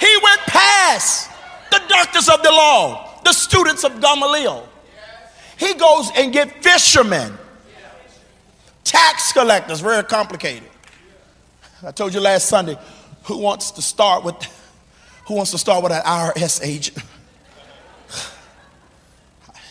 He 0.00 0.18
went 0.22 0.40
past 0.46 1.28
the 1.70 1.82
doctors 1.86 2.30
of 2.30 2.42
the 2.42 2.50
law, 2.50 3.20
the 3.24 3.32
students 3.34 3.84
of 3.84 4.00
Gamaliel. 4.00 4.66
He 5.58 5.74
goes 5.74 6.10
and 6.16 6.32
get 6.32 6.62
fishermen, 6.62 7.36
tax 8.84 9.34
collectors, 9.34 9.80
very 9.80 10.02
complicated. 10.04 10.70
I 11.82 11.92
told 11.92 12.12
you 12.12 12.20
last 12.20 12.48
Sunday, 12.48 12.76
who 13.24 13.38
wants 13.38 13.70
to 13.72 13.82
start 13.82 14.24
with 14.24 14.34
who 15.26 15.34
wants 15.34 15.50
to 15.52 15.58
start 15.58 15.82
with 15.82 15.92
an 15.92 16.02
IRS 16.02 16.64
agent? 16.64 16.98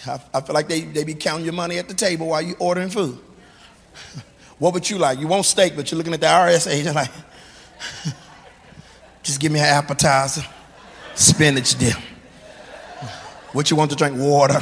I, 0.06 0.22
I 0.34 0.42
feel 0.42 0.54
like 0.54 0.68
they, 0.68 0.82
they 0.82 1.04
be 1.04 1.16
counting 1.16 1.46
your 1.46 1.54
money 1.54 1.80
at 1.80 1.88
the 1.88 1.94
table 1.94 2.28
while 2.28 2.42
you 2.42 2.56
ordering 2.60 2.90
food. 2.90 3.18
What 4.60 4.74
would 4.74 4.90
you 4.90 4.98
like? 4.98 5.20
You 5.20 5.28
want 5.28 5.46
steak, 5.46 5.76
but 5.76 5.92
you're 5.92 5.98
looking 5.98 6.14
at 6.14 6.22
the 6.22 6.28
IRS 6.28 6.72
agent 6.72 6.96
like, 6.96 7.12
just 9.24 9.40
give 9.40 9.52
me 9.52 9.60
an 9.60 9.66
appetizer, 9.66 10.44
spinach 11.16 11.76
dip. 11.76 11.98
What 13.52 13.70
you 13.70 13.78
want 13.78 13.92
to 13.92 13.98
drink? 13.98 14.18
Water. 14.18 14.62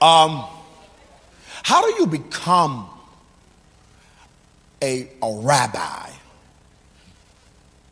um, 0.00 0.44
how 1.66 1.82
do 1.82 2.00
you 2.00 2.06
become 2.06 2.88
a, 4.80 5.08
a 5.20 5.40
rabbi 5.40 6.10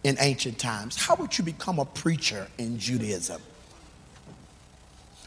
in 0.05 0.17
ancient 0.21 0.61
times? 0.61 0.97
How 0.97 1.17
would 1.17 1.37
you 1.37 1.43
become 1.43 1.81
a 1.81 1.85
preacher 1.85 2.47
in 2.57 2.79
Judaism? 2.79 3.43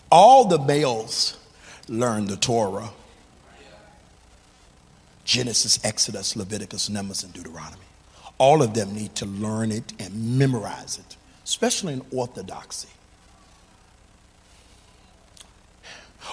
All 0.10 0.46
the 0.46 0.60
males 0.60 1.38
learned 1.90 2.30
the 2.30 2.38
Torah 2.38 2.92
Genesis, 5.26 5.84
Exodus, 5.84 6.38
Leviticus, 6.38 6.88
Numbers, 6.88 7.26
and 7.26 7.34
Deuteronomy. 7.34 7.84
All 8.38 8.64
of 8.64 8.74
them 8.74 8.96
need 8.96 9.14
to 9.16 9.26
learn 9.26 9.74
it 9.74 9.92
and 10.00 10.40
memorize 10.40 10.98
it, 10.98 11.18
especially 11.44 11.92
in 11.92 12.02
orthodoxy. 12.14 12.88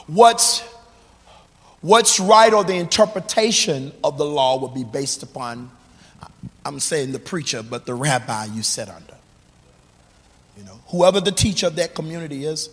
What's 0.06 0.62
what's 1.84 2.18
right 2.18 2.52
or 2.54 2.64
the 2.64 2.76
interpretation 2.76 3.92
of 4.02 4.16
the 4.16 4.24
law 4.24 4.58
will 4.58 4.68
be 4.68 4.84
based 4.84 5.22
upon, 5.22 5.70
I'm 6.64 6.80
saying 6.80 7.12
the 7.12 7.18
preacher, 7.18 7.62
but 7.62 7.84
the 7.84 7.92
rabbi 7.92 8.46
you 8.46 8.62
sit 8.62 8.88
under. 8.88 9.14
You 10.56 10.64
know, 10.64 10.80
whoever 10.86 11.20
the 11.20 11.30
teacher 11.30 11.66
of 11.66 11.76
that 11.76 11.94
community 11.94 12.46
is, 12.46 12.70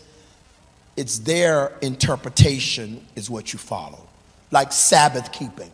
it's 0.95 1.19
their 1.19 1.73
interpretation 1.81 3.05
is 3.17 3.29
what 3.29 3.51
you 3.51 3.59
follow. 3.59 4.07
Like 4.49 4.71
Sabbath 4.71 5.33
keeping. 5.33 5.71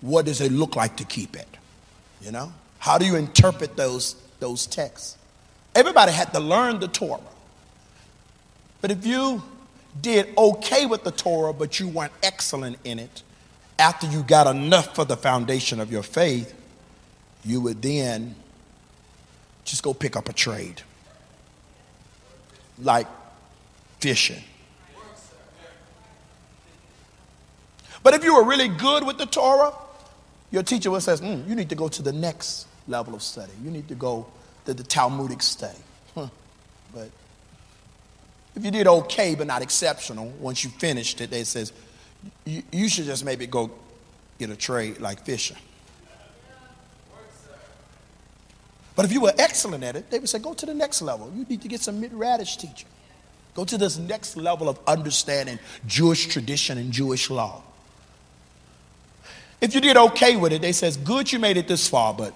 What 0.00 0.26
does 0.26 0.40
it 0.40 0.52
look 0.52 0.76
like 0.76 0.96
to 0.98 1.04
keep 1.04 1.34
it? 1.34 1.48
You 2.20 2.30
know? 2.30 2.52
How 2.78 2.96
do 2.96 3.06
you 3.06 3.16
interpret 3.16 3.76
those, 3.76 4.14
those 4.38 4.66
texts? 4.66 5.16
Everybody 5.74 6.12
had 6.12 6.32
to 6.32 6.40
learn 6.40 6.78
the 6.78 6.88
Torah. 6.88 7.20
But 8.80 8.92
if 8.92 9.04
you 9.04 9.42
did 10.00 10.28
okay 10.36 10.86
with 10.86 11.04
the 11.04 11.10
Torah, 11.10 11.52
but 11.52 11.78
you 11.78 11.88
weren't 11.88 12.12
excellent 12.22 12.78
in 12.84 12.98
it, 12.98 13.22
after 13.78 14.06
you 14.06 14.22
got 14.22 14.46
enough 14.46 14.94
for 14.94 15.04
the 15.04 15.16
foundation 15.16 15.80
of 15.80 15.90
your 15.90 16.02
faith, 16.02 16.54
you 17.44 17.60
would 17.60 17.82
then 17.82 18.34
just 19.64 19.82
go 19.82 19.92
pick 19.92 20.16
up 20.16 20.28
a 20.28 20.32
trade 20.32 20.82
like 22.78 23.06
fishing. 24.00 24.42
But 28.02 28.14
if 28.14 28.24
you 28.24 28.34
were 28.34 28.44
really 28.44 28.68
good 28.68 29.04
with 29.06 29.18
the 29.18 29.26
Torah, 29.26 29.72
your 30.50 30.62
teacher 30.62 30.90
would 30.90 31.02
say, 31.02 31.12
mm, 31.12 31.48
you 31.48 31.54
need 31.54 31.68
to 31.68 31.74
go 31.74 31.88
to 31.88 32.02
the 32.02 32.12
next 32.12 32.66
level 32.88 33.14
of 33.14 33.22
study. 33.22 33.52
You 33.62 33.70
need 33.70 33.88
to 33.88 33.94
go 33.94 34.26
to 34.66 34.74
the 34.74 34.82
Talmudic 34.82 35.40
study. 35.42 35.78
Huh. 36.14 36.28
But 36.92 37.10
if 38.54 38.64
you 38.64 38.70
did 38.70 38.86
okay 38.86 39.34
but 39.34 39.46
not 39.46 39.62
exceptional, 39.62 40.28
once 40.40 40.64
you 40.64 40.70
finished 40.70 41.20
it, 41.20 41.30
they 41.30 41.44
says 41.44 41.72
you, 42.44 42.62
you 42.72 42.88
should 42.88 43.06
just 43.06 43.24
maybe 43.24 43.46
go 43.46 43.70
get 44.38 44.50
a 44.50 44.56
trade 44.56 45.00
like 45.00 45.24
fishing. 45.24 45.56
But 48.94 49.06
if 49.06 49.12
you 49.12 49.22
were 49.22 49.32
excellent 49.38 49.84
at 49.84 49.96
it, 49.96 50.10
they 50.10 50.18
would 50.18 50.28
say, 50.28 50.38
go 50.38 50.52
to 50.52 50.66
the 50.66 50.74
next 50.74 51.00
level. 51.00 51.32
You 51.34 51.46
need 51.48 51.62
to 51.62 51.68
get 51.68 51.80
some 51.80 52.00
midrash 52.00 52.56
teacher. 52.56 52.86
Go 53.54 53.64
to 53.64 53.78
this 53.78 53.98
next 53.98 54.36
level 54.36 54.68
of 54.68 54.78
understanding 54.86 55.58
Jewish 55.86 56.26
tradition 56.26 56.78
and 56.78 56.92
Jewish 56.92 57.30
law. 57.30 57.62
If 59.60 59.74
you 59.74 59.80
did 59.80 59.96
okay 59.96 60.36
with 60.36 60.52
it, 60.52 60.60
they 60.60 60.72
says, 60.72 60.96
good, 60.96 61.32
you 61.32 61.38
made 61.38 61.56
it 61.56 61.68
this 61.68 61.88
far, 61.88 62.12
but 62.12 62.34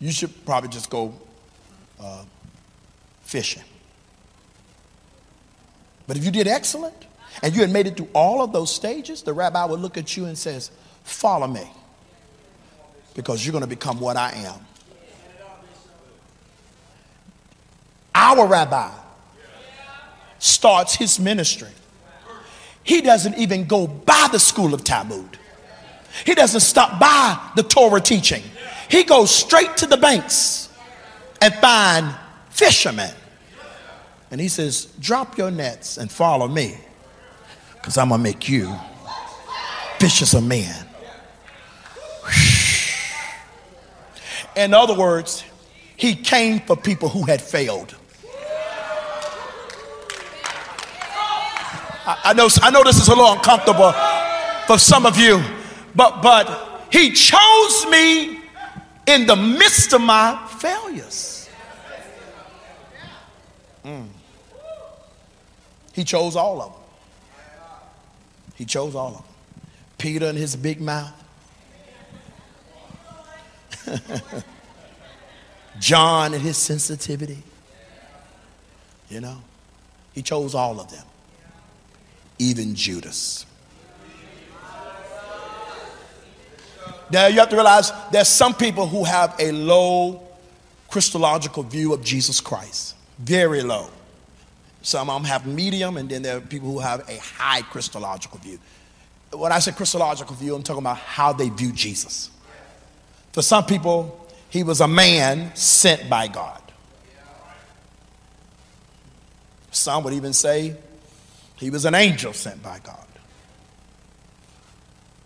you 0.00 0.10
should 0.10 0.44
probably 0.44 0.70
just 0.70 0.90
go 0.90 1.14
uh, 2.00 2.24
fishing. 3.22 3.62
But 6.08 6.16
if 6.16 6.24
you 6.24 6.32
did 6.32 6.48
excellent 6.48 7.06
and 7.42 7.54
you 7.54 7.60
had 7.60 7.70
made 7.70 7.86
it 7.86 7.96
through 7.96 8.08
all 8.14 8.42
of 8.42 8.50
those 8.50 8.74
stages, 8.74 9.22
the 9.22 9.32
rabbi 9.32 9.64
would 9.64 9.78
look 9.78 9.96
at 9.96 10.16
you 10.16 10.24
and 10.24 10.36
says, 10.36 10.72
"Follow 11.04 11.46
me, 11.46 11.70
because 13.14 13.44
you're 13.46 13.52
going 13.52 13.62
to 13.62 13.68
become 13.68 14.00
what 14.00 14.16
I 14.16 14.32
am." 14.32 14.66
Our 18.14 18.46
rabbi 18.46 18.90
starts 20.40 20.96
his 20.96 21.20
ministry. 21.20 21.70
He 22.82 23.02
doesn't 23.02 23.36
even 23.36 23.66
go 23.66 23.86
by 23.86 24.28
the 24.32 24.38
school 24.40 24.72
of 24.72 24.82
Talmud. 24.82 25.38
He 26.24 26.34
doesn't 26.34 26.60
stop 26.60 26.98
by 26.98 27.38
the 27.54 27.62
Torah 27.62 28.00
teaching. 28.00 28.42
He 28.88 29.04
goes 29.04 29.30
straight 29.30 29.76
to 29.76 29.86
the 29.86 29.98
banks 29.98 30.70
and 31.42 31.54
find 31.56 32.14
fishermen 32.48 33.12
and 34.30 34.40
he 34.40 34.48
says, 34.48 34.86
Drop 35.00 35.38
your 35.38 35.50
nets 35.50 35.96
and 35.96 36.10
follow 36.10 36.48
me, 36.48 36.76
because 37.74 37.96
I'm 37.96 38.08
going 38.08 38.20
to 38.20 38.22
make 38.22 38.48
you 38.48 38.74
fishers 39.98 40.34
of 40.34 40.44
men. 40.44 40.86
In 44.56 44.74
other 44.74 44.94
words, 44.94 45.44
he 45.96 46.14
came 46.14 46.60
for 46.60 46.76
people 46.76 47.08
who 47.08 47.24
had 47.24 47.40
failed. 47.40 47.94
I, 52.04 52.20
I 52.24 52.32
know, 52.32 52.48
I 52.62 52.70
know 52.70 52.82
this 52.82 53.00
is 53.00 53.06
a 53.08 53.10
little 53.10 53.32
uncomfortable 53.32 53.92
for 54.66 54.78
some 54.78 55.06
of 55.06 55.16
you, 55.16 55.42
but, 55.94 56.22
but 56.22 56.86
he 56.90 57.12
chose 57.12 57.86
me 57.86 58.40
in 59.06 59.26
the 59.26 59.36
midst 59.36 59.92
of 59.92 60.00
my 60.00 60.44
failures. 60.58 61.48
Mm. 63.84 64.08
He 65.98 66.04
chose 66.04 66.36
all 66.36 66.62
of 66.62 66.72
them. 66.72 66.82
He 68.54 68.64
chose 68.64 68.94
all 68.94 69.08
of 69.08 69.14
them. 69.14 69.24
Peter 69.98 70.26
and 70.26 70.38
his 70.38 70.54
big 70.54 70.80
mouth. 70.80 71.12
John 75.80 76.34
and 76.34 76.40
his 76.40 76.56
sensitivity. 76.56 77.42
You 79.10 79.20
know, 79.22 79.38
he 80.12 80.22
chose 80.22 80.54
all 80.54 80.78
of 80.78 80.88
them, 80.88 81.04
even 82.38 82.76
Judas. 82.76 83.44
Now 87.10 87.26
you 87.26 87.40
have 87.40 87.48
to 87.48 87.56
realize 87.56 87.90
there's 88.12 88.28
some 88.28 88.54
people 88.54 88.86
who 88.86 89.02
have 89.02 89.34
a 89.40 89.50
low 89.50 90.22
Christological 90.88 91.64
view 91.64 91.92
of 91.92 92.04
Jesus 92.04 92.40
Christ, 92.40 92.94
very 93.18 93.62
low. 93.62 93.90
Some 94.82 95.10
of 95.10 95.16
them 95.16 95.24
have 95.24 95.46
medium, 95.46 95.96
and 95.96 96.08
then 96.08 96.22
there 96.22 96.36
are 96.36 96.40
people 96.40 96.70
who 96.70 96.78
have 96.78 97.08
a 97.08 97.18
high 97.18 97.62
Christological 97.62 98.38
view. 98.38 98.58
When 99.32 99.52
I 99.52 99.58
say 99.58 99.72
Christological 99.72 100.34
view, 100.36 100.54
I'm 100.54 100.62
talking 100.62 100.82
about 100.82 100.98
how 100.98 101.32
they 101.32 101.48
view 101.48 101.72
Jesus. 101.72 102.30
For 103.32 103.42
some 103.42 103.64
people, 103.66 104.28
he 104.48 104.62
was 104.62 104.80
a 104.80 104.88
man 104.88 105.54
sent 105.54 106.08
by 106.08 106.28
God. 106.28 106.62
Some 109.70 110.02
would 110.04 110.14
even 110.14 110.32
say 110.32 110.76
he 111.56 111.70
was 111.70 111.84
an 111.84 111.94
angel 111.94 112.32
sent 112.32 112.62
by 112.62 112.78
God. 112.78 113.06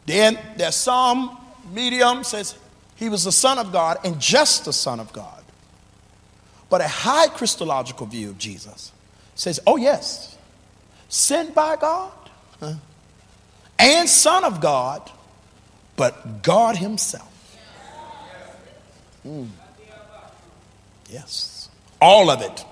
Then 0.07 0.39
there's 0.57 0.75
some 0.75 1.39
medium 1.73 2.25
says 2.25 2.57
he 2.97 3.09
was 3.09 3.25
the 3.25 3.33
son 3.33 3.59
of 3.59 3.73
God 3.73 3.99
and 4.05 4.21
just 4.21 4.65
the 4.65 4.73
son 4.73 4.99
of 4.99 5.13
God. 5.13 5.43
But 6.69 6.81
a 6.81 6.89
high 6.89 7.29
Christological 7.29 8.07
view 8.07 8.31
of 8.31 8.39
Jesus 8.39 8.92
says, 9.35 9.61
oh, 9.67 9.77
yes, 9.77 10.37
sent 11.09 11.55
by 11.55 11.77
God 11.77 12.13
and 13.79 14.09
son 14.09 14.45
of 14.45 14.61
God, 14.61 15.11
but 15.97 16.43
God 16.43 16.77
Himself. 16.77 17.29
Mm. 19.27 19.49
Yes, 21.11 21.69
all 22.01 22.31
of 22.31 22.41
it. 22.43 22.65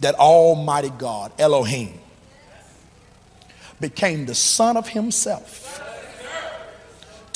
That 0.00 0.14
Almighty 0.14 0.92
God, 0.96 1.32
Elohim, 1.38 1.98
became 3.80 4.26
the 4.26 4.34
Son 4.34 4.76
of 4.76 4.88
Himself 4.88 5.82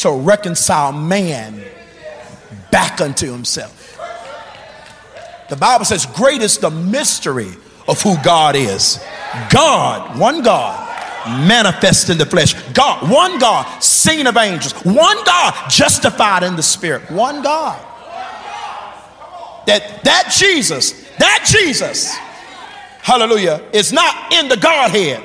to 0.02 0.10
reconcile 0.10 0.92
man 0.92 1.62
back 2.72 3.00
unto 3.00 3.30
himself. 3.32 3.81
The 5.52 5.58
Bible 5.58 5.84
says, 5.84 6.06
Great 6.06 6.40
is 6.40 6.56
the 6.56 6.70
mystery 6.70 7.50
of 7.86 8.00
who 8.00 8.16
God 8.24 8.56
is. 8.56 8.98
God, 9.50 10.18
one 10.18 10.42
God, 10.42 10.80
manifest 11.46 12.08
in 12.08 12.16
the 12.16 12.24
flesh. 12.24 12.54
God, 12.72 13.10
one 13.10 13.38
God, 13.38 13.82
seen 13.82 14.26
of 14.26 14.38
angels. 14.38 14.72
One 14.82 15.22
God, 15.26 15.70
justified 15.70 16.42
in 16.42 16.56
the 16.56 16.62
spirit. 16.62 17.10
One 17.10 17.42
God. 17.42 17.78
That 19.66 20.02
that 20.04 20.34
Jesus, 20.34 21.06
that 21.18 21.44
Jesus, 21.46 22.16
hallelujah, 23.02 23.60
is 23.74 23.92
not 23.92 24.32
in 24.32 24.48
the 24.48 24.56
Godhead, 24.56 25.22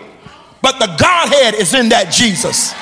but 0.62 0.78
the 0.78 0.94
Godhead 1.00 1.54
is 1.54 1.74
in 1.74 1.88
that 1.88 2.12
Jesus. 2.12 2.74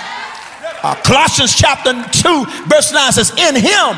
Uh, 0.81 0.95
Colossians 1.03 1.53
chapter 1.55 1.93
2, 1.93 2.45
verse 2.65 2.91
9 2.91 3.11
says, 3.11 3.29
In 3.37 3.53
him 3.53 3.95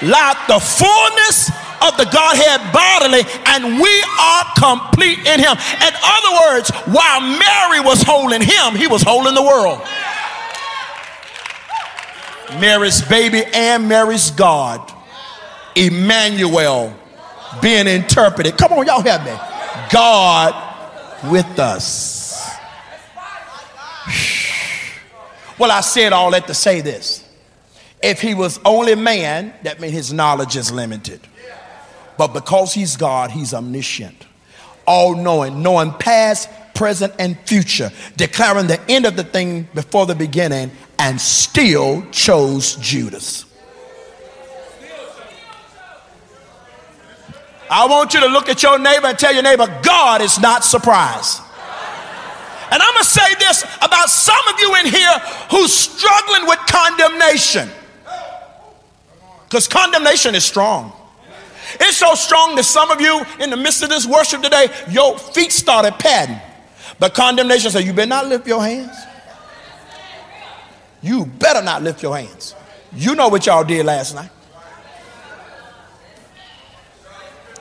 lieth 0.00 0.46
the 0.46 0.60
fullness 0.60 1.50
of 1.82 1.96
the 1.96 2.04
Godhead 2.04 2.72
bodily, 2.72 3.22
and 3.46 3.80
we 3.80 4.04
are 4.20 4.44
complete 4.56 5.18
in 5.20 5.40
him. 5.40 5.56
In 5.56 5.94
other 6.02 6.32
words, 6.48 6.70
while 6.86 7.20
Mary 7.20 7.80
was 7.80 8.02
holding 8.02 8.42
him, 8.42 8.74
he 8.74 8.86
was 8.86 9.02
holding 9.02 9.34
the 9.34 9.42
world. 9.42 9.80
Mary's 12.60 13.02
baby 13.02 13.44
and 13.52 13.88
Mary's 13.88 14.30
God, 14.30 14.92
Emmanuel, 15.76 16.94
being 17.60 17.86
interpreted. 17.86 18.56
Come 18.56 18.72
on, 18.72 18.86
y'all 18.86 19.02
help 19.02 19.24
me. 19.24 19.36
God 19.90 21.30
with 21.30 21.58
us. 21.58 22.50
Well, 25.58 25.72
I 25.72 25.80
said 25.80 26.12
all 26.12 26.30
that 26.30 26.46
to 26.46 26.54
say 26.54 26.80
this. 26.80 27.24
If 28.00 28.20
he 28.20 28.34
was 28.34 28.60
only 28.64 28.94
man, 28.94 29.52
that 29.64 29.80
means 29.80 29.92
his 29.92 30.12
knowledge 30.12 30.56
is 30.56 30.70
limited. 30.70 31.20
But 32.18 32.34
because 32.34 32.74
he's 32.74 32.96
God, 32.96 33.30
he's 33.30 33.54
omniscient, 33.54 34.26
all 34.86 35.14
knowing, 35.14 35.62
knowing 35.62 35.92
past, 35.92 36.50
present, 36.74 37.14
and 37.18 37.38
future, 37.46 37.90
declaring 38.16 38.66
the 38.66 38.80
end 38.90 39.06
of 39.06 39.16
the 39.16 39.24
thing 39.24 39.68
before 39.72 40.04
the 40.04 40.16
beginning, 40.16 40.72
and 40.98 41.20
still 41.20 42.04
chose 42.10 42.74
Judas. 42.76 43.44
I 47.70 47.86
want 47.86 48.14
you 48.14 48.20
to 48.20 48.26
look 48.26 48.48
at 48.48 48.62
your 48.62 48.78
neighbor 48.78 49.06
and 49.06 49.18
tell 49.18 49.32
your 49.32 49.42
neighbor, 49.42 49.66
God 49.82 50.20
is 50.20 50.40
not 50.40 50.64
surprised. 50.64 51.42
And 52.70 52.82
I'm 52.82 52.92
going 52.94 53.04
to 53.04 53.08
say 53.08 53.34
this 53.38 53.62
about 53.80 54.10
some 54.10 54.48
of 54.52 54.58
you 54.58 54.74
in 54.76 54.86
here 54.86 55.18
who's 55.50 55.72
struggling 55.72 56.46
with 56.46 56.58
condemnation. 56.66 57.68
Because 59.44 59.68
condemnation 59.68 60.34
is 60.34 60.44
strong. 60.44 60.92
It's 61.74 61.96
so 61.96 62.14
strong 62.14 62.56
that 62.56 62.64
some 62.64 62.90
of 62.90 63.00
you 63.00 63.22
in 63.40 63.50
the 63.50 63.56
midst 63.56 63.82
of 63.82 63.88
this 63.88 64.06
worship 64.06 64.42
today, 64.42 64.68
your 64.90 65.18
feet 65.18 65.52
started 65.52 65.94
padding. 65.98 66.40
But 66.98 67.14
condemnation 67.14 67.70
said, 67.70 67.84
You 67.84 67.92
better 67.92 68.08
not 68.08 68.26
lift 68.26 68.46
your 68.46 68.62
hands. 68.62 68.96
You 71.02 71.26
better 71.26 71.62
not 71.62 71.82
lift 71.82 72.02
your 72.02 72.16
hands. 72.16 72.54
You 72.92 73.14
know 73.14 73.28
what 73.28 73.46
y'all 73.46 73.64
did 73.64 73.84
last 73.86 74.14
night. 74.14 74.30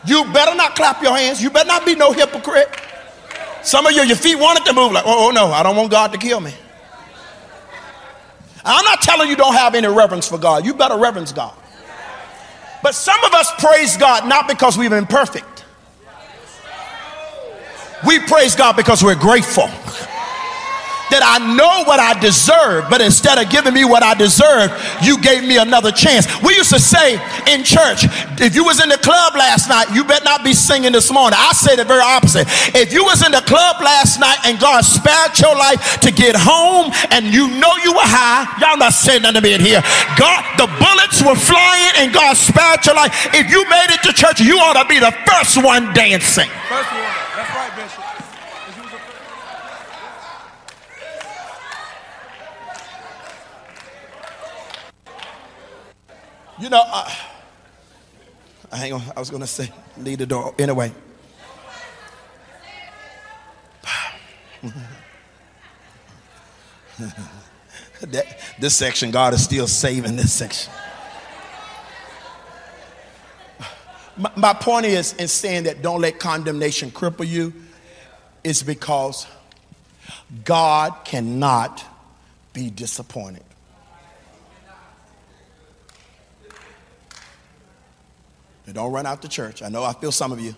You 0.05 0.23
better 0.31 0.55
not 0.55 0.75
clap 0.75 1.03
your 1.03 1.15
hands. 1.15 1.43
You 1.43 1.49
better 1.49 1.67
not 1.67 1.85
be 1.85 1.93
no 1.93 2.13
hypocrite. 2.13 2.69
Some 3.61 3.85
of 3.85 3.91
you, 3.91 4.03
your 4.03 4.15
feet 4.15 4.35
wanted 4.35 4.63
to 4.65 4.73
move, 4.73 4.93
like, 4.93 5.03
oh, 5.05 5.27
oh 5.27 5.31
no, 5.31 5.47
I 5.47 5.61
don't 5.61 5.75
want 5.75 5.91
God 5.91 6.13
to 6.13 6.17
kill 6.17 6.39
me. 6.39 6.53
I'm 8.63 8.85
not 8.85 9.01
telling 9.01 9.29
you 9.29 9.35
don't 9.35 9.53
have 9.53 9.75
any 9.75 9.87
reverence 9.87 10.27
for 10.27 10.37
God. 10.37 10.65
You 10.65 10.73
better 10.73 10.97
reverence 10.97 11.31
God. 11.31 11.53
But 12.87 12.95
some 12.95 13.21
of 13.25 13.33
us 13.33 13.51
praise 13.59 13.97
God 13.97 14.29
not 14.29 14.47
because 14.47 14.77
we've 14.77 14.89
been 14.89 15.07
perfect. 15.07 15.65
We 18.07 18.19
praise 18.19 18.55
God 18.55 18.77
because 18.77 19.03
we're 19.03 19.19
grateful 19.19 19.67
that 21.09 21.23
I 21.23 21.39
know 21.55 21.83
what 21.87 21.99
I 21.99 22.19
deserve, 22.19 22.89
but 22.89 23.01
instead 23.01 23.39
of 23.39 23.49
giving 23.49 23.73
me 23.73 23.85
what 23.85 24.03
I 24.03 24.13
deserve, 24.13 24.71
you 25.01 25.19
gave 25.21 25.43
me 25.43 25.57
another 25.57 25.91
chance. 25.91 26.27
We 26.43 26.55
used 26.55 26.71
to 26.71 26.79
say 26.79 27.15
in 27.47 27.63
church, 27.63 28.05
if 28.39 28.55
you 28.55 28.63
was 28.63 28.83
in 28.83 28.89
the 28.89 28.99
club 28.99 29.35
last 29.35 29.69
night, 29.69 29.93
you 29.93 30.03
better 30.03 30.25
not 30.25 30.43
be 30.43 30.53
singing 30.53 30.91
this 30.91 31.11
morning. 31.11 31.39
I 31.39 31.53
say 31.53 31.75
the 31.75 31.85
very 31.85 32.03
opposite. 32.03 32.47
If 32.75 32.91
you 32.91 33.03
was 33.03 33.25
in 33.25 33.31
the 33.31 33.43
club 33.43 33.79
last 33.79 34.19
night 34.19 34.37
and 34.45 34.59
God 34.59 34.83
spared 34.83 35.37
your 35.39 35.55
life 35.55 35.99
to 36.01 36.11
get 36.11 36.35
home 36.35 36.91
and 37.11 37.27
you 37.27 37.47
know 37.55 37.73
you 37.83 37.93
were 37.93 38.07
high, 38.07 38.47
y'all 38.59 38.77
not 38.77 38.93
saying 38.93 39.23
nothing 39.23 39.41
to 39.41 39.45
me 39.47 39.53
in 39.55 39.61
here. 39.61 39.81
God, 40.19 40.43
the 40.59 40.67
bullets 40.79 41.23
were 41.23 41.37
flying 41.37 42.03
and 42.03 42.13
God 42.13 42.35
spared 42.35 42.85
your 42.85 42.95
life. 42.95 43.11
If 43.33 43.49
you 43.49 43.63
made 43.69 43.95
it 43.95 44.03
to 44.03 44.11
church, 44.13 44.41
you 44.41 44.59
ought 44.59 44.81
to 44.81 44.87
be 44.87 44.99
the 44.99 45.13
first 45.25 45.57
one 45.63 45.93
dancing. 45.93 46.49
First 46.67 46.91
one. 46.91 47.01
That's 47.35 47.53
right, 47.55 47.71
Bishop. 47.75 48.17
You 56.59 56.69
know, 56.69 56.81
uh, 56.83 57.09
hang 58.71 58.93
on, 58.93 59.03
I 59.15 59.19
was 59.19 59.29
going 59.29 59.41
to 59.41 59.47
say, 59.47 59.71
lead 59.97 60.17
the 60.19 60.25
door. 60.25 60.55
Anyway. 60.57 60.91
that, 68.01 68.39
this 68.59 68.75
section, 68.75 69.11
God 69.11 69.35
is 69.35 69.43
still 69.43 69.67
saving 69.67 70.15
this 70.15 70.33
section. 70.33 70.73
My, 74.17 74.31
my 74.35 74.53
point 74.53 74.87
is 74.87 75.13
in 75.13 75.27
saying 75.27 75.65
that 75.65 75.83
don't 75.83 76.01
let 76.01 76.19
condemnation 76.19 76.89
cripple 76.89 77.27
you, 77.27 77.53
is 78.43 78.63
because 78.63 79.27
God 80.43 81.05
cannot 81.05 81.85
be 82.51 82.71
disappointed. 82.71 83.43
And 88.67 88.75
don't 88.75 88.91
run 88.91 89.07
out 89.07 89.23
the 89.23 89.27
church. 89.27 89.63
I 89.63 89.69
know 89.69 89.83
I 89.83 89.93
feel 89.93 90.11
some 90.11 90.31
of 90.31 90.39
you. 90.39 90.55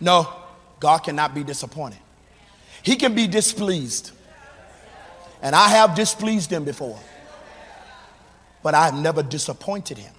No, 0.00 0.28
God 0.80 0.98
cannot 0.98 1.34
be 1.34 1.44
disappointed. 1.44 1.98
He 2.82 2.96
can 2.96 3.14
be 3.14 3.26
displeased. 3.26 4.10
And 5.42 5.54
I 5.54 5.68
have 5.68 5.94
displeased 5.94 6.50
him 6.50 6.64
before. 6.64 6.98
But 8.62 8.74
I 8.74 8.86
have 8.86 8.94
never 8.94 9.22
disappointed 9.22 9.98
him. 9.98 10.12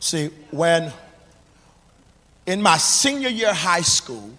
See, 0.00 0.30
when 0.50 0.92
in 2.46 2.62
my 2.62 2.76
senior 2.76 3.28
year 3.28 3.50
of 3.50 3.56
high 3.56 3.80
school, 3.82 4.30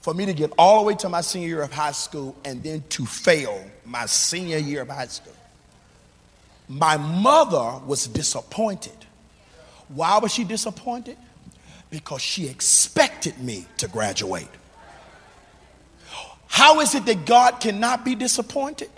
for 0.00 0.14
me 0.14 0.24
to 0.24 0.32
get 0.32 0.52
all 0.56 0.82
the 0.82 0.86
way 0.86 0.94
to 0.94 1.08
my 1.08 1.20
senior 1.20 1.48
year 1.48 1.62
of 1.62 1.72
high 1.72 1.92
school 1.92 2.36
and 2.44 2.62
then 2.62 2.84
to 2.90 3.04
fail 3.04 3.62
my 3.84 4.06
senior 4.06 4.58
year 4.58 4.82
of 4.82 4.88
high 4.88 5.08
school. 5.08 5.34
My 6.68 6.96
mother 6.96 7.80
was 7.84 8.06
disappointed. 8.06 9.05
Why 9.88 10.18
was 10.18 10.32
she 10.32 10.44
disappointed? 10.44 11.16
Because 11.90 12.20
she 12.20 12.48
expected 12.48 13.38
me 13.38 13.66
to 13.78 13.88
graduate. 13.88 14.48
How 16.48 16.80
is 16.80 16.94
it 16.94 17.04
that 17.06 17.24
God 17.26 17.60
cannot 17.60 18.04
be 18.04 18.14
disappointed? 18.14 18.90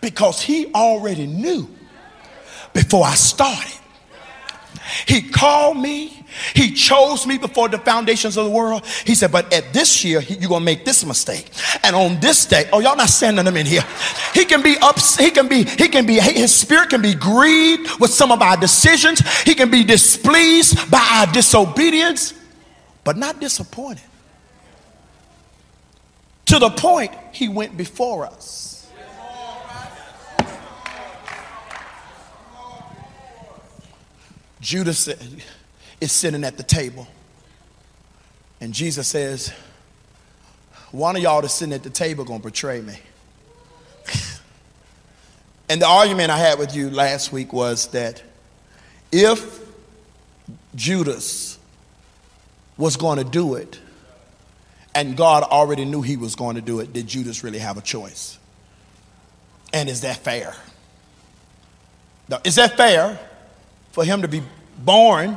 Because 0.00 0.40
He 0.40 0.72
already 0.72 1.26
knew 1.26 1.68
before 2.72 3.04
I 3.04 3.14
started. 3.14 3.78
He 5.06 5.22
called 5.22 5.76
me. 5.76 6.24
He 6.54 6.72
chose 6.72 7.26
me 7.26 7.38
before 7.38 7.68
the 7.68 7.78
foundations 7.78 8.36
of 8.36 8.44
the 8.44 8.50
world. 8.50 8.84
He 9.06 9.14
said, 9.14 9.32
but 9.32 9.52
at 9.52 9.72
this 9.72 10.04
year, 10.04 10.20
you're 10.20 10.48
going 10.48 10.60
to 10.60 10.64
make 10.64 10.84
this 10.84 11.04
mistake. 11.04 11.50
And 11.82 11.96
on 11.96 12.20
this 12.20 12.44
day, 12.46 12.68
oh, 12.72 12.80
y'all 12.80 12.96
not 12.96 13.08
sending 13.08 13.44
them 13.44 13.56
in 13.56 13.66
here. 13.66 13.84
He 14.34 14.44
can 14.44 14.62
be 14.62 14.76
upset. 14.82 15.24
He 15.24 15.30
can 15.30 15.48
be, 15.48 15.64
he 15.64 15.88
can 15.88 16.04
be, 16.04 16.20
his 16.20 16.54
spirit 16.54 16.90
can 16.90 17.02
be 17.02 17.14
grieved 17.14 18.00
with 18.00 18.10
some 18.10 18.30
of 18.30 18.42
our 18.42 18.56
decisions. 18.56 19.20
He 19.42 19.54
can 19.54 19.70
be 19.70 19.82
displeased 19.82 20.90
by 20.90 21.06
our 21.12 21.32
disobedience, 21.32 22.34
but 23.04 23.16
not 23.16 23.40
disappointed. 23.40 24.04
To 26.46 26.58
the 26.58 26.70
point, 26.70 27.12
he 27.32 27.48
went 27.48 27.76
before 27.76 28.26
us. 28.26 28.75
Judas 34.66 35.08
is 36.00 36.10
sitting 36.10 36.42
at 36.42 36.56
the 36.56 36.64
table. 36.64 37.06
And 38.60 38.74
Jesus 38.74 39.06
says, 39.06 39.52
One 40.90 41.14
of 41.14 41.22
y'all 41.22 41.40
that's 41.40 41.54
sitting 41.54 41.72
at 41.72 41.84
the 41.84 41.90
table 41.90 42.24
gonna 42.24 42.40
betray 42.40 42.80
me. 42.80 42.98
and 45.68 45.80
the 45.80 45.86
argument 45.86 46.32
I 46.32 46.38
had 46.38 46.58
with 46.58 46.74
you 46.74 46.90
last 46.90 47.30
week 47.30 47.52
was 47.52 47.86
that 47.92 48.24
if 49.12 49.60
Judas 50.74 51.60
was 52.76 52.96
going 52.96 53.18
to 53.18 53.24
do 53.24 53.54
it, 53.54 53.78
and 54.96 55.16
God 55.16 55.44
already 55.44 55.84
knew 55.84 56.02
he 56.02 56.16
was 56.16 56.34
going 56.34 56.56
to 56.56 56.60
do 56.60 56.80
it, 56.80 56.92
did 56.92 57.06
Judas 57.06 57.44
really 57.44 57.60
have 57.60 57.78
a 57.78 57.82
choice? 57.82 58.36
And 59.72 59.88
is 59.88 60.00
that 60.00 60.16
fair? 60.16 60.56
Now, 62.28 62.40
is 62.42 62.56
that 62.56 62.76
fair 62.76 63.16
for 63.92 64.04
him 64.04 64.22
to 64.22 64.28
be 64.28 64.42
born 64.84 65.36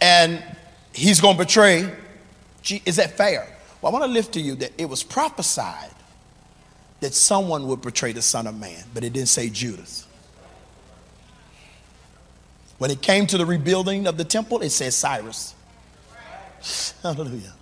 and 0.00 0.42
he's 0.92 1.20
going 1.20 1.36
to 1.36 1.44
betray. 1.44 1.90
Is 2.84 2.96
that 2.96 3.16
fair? 3.16 3.46
Well, 3.80 3.94
I 3.94 3.98
want 3.98 4.04
to 4.04 4.10
lift 4.10 4.34
to 4.34 4.40
you 4.40 4.54
that 4.56 4.72
it 4.78 4.86
was 4.86 5.02
prophesied 5.02 5.90
that 7.00 7.14
someone 7.14 7.66
would 7.68 7.82
betray 7.82 8.12
the 8.12 8.22
Son 8.22 8.46
of 8.46 8.58
Man, 8.58 8.82
but 8.94 9.04
it 9.04 9.12
didn't 9.12 9.28
say 9.28 9.48
Judas. 9.50 10.06
When 12.78 12.90
it 12.90 13.02
came 13.02 13.26
to 13.26 13.38
the 13.38 13.46
rebuilding 13.46 14.06
of 14.06 14.16
the 14.16 14.24
temple, 14.24 14.62
it 14.62 14.70
said 14.70 14.92
Cyrus. 14.92 15.54
Hallelujah. 17.02 17.52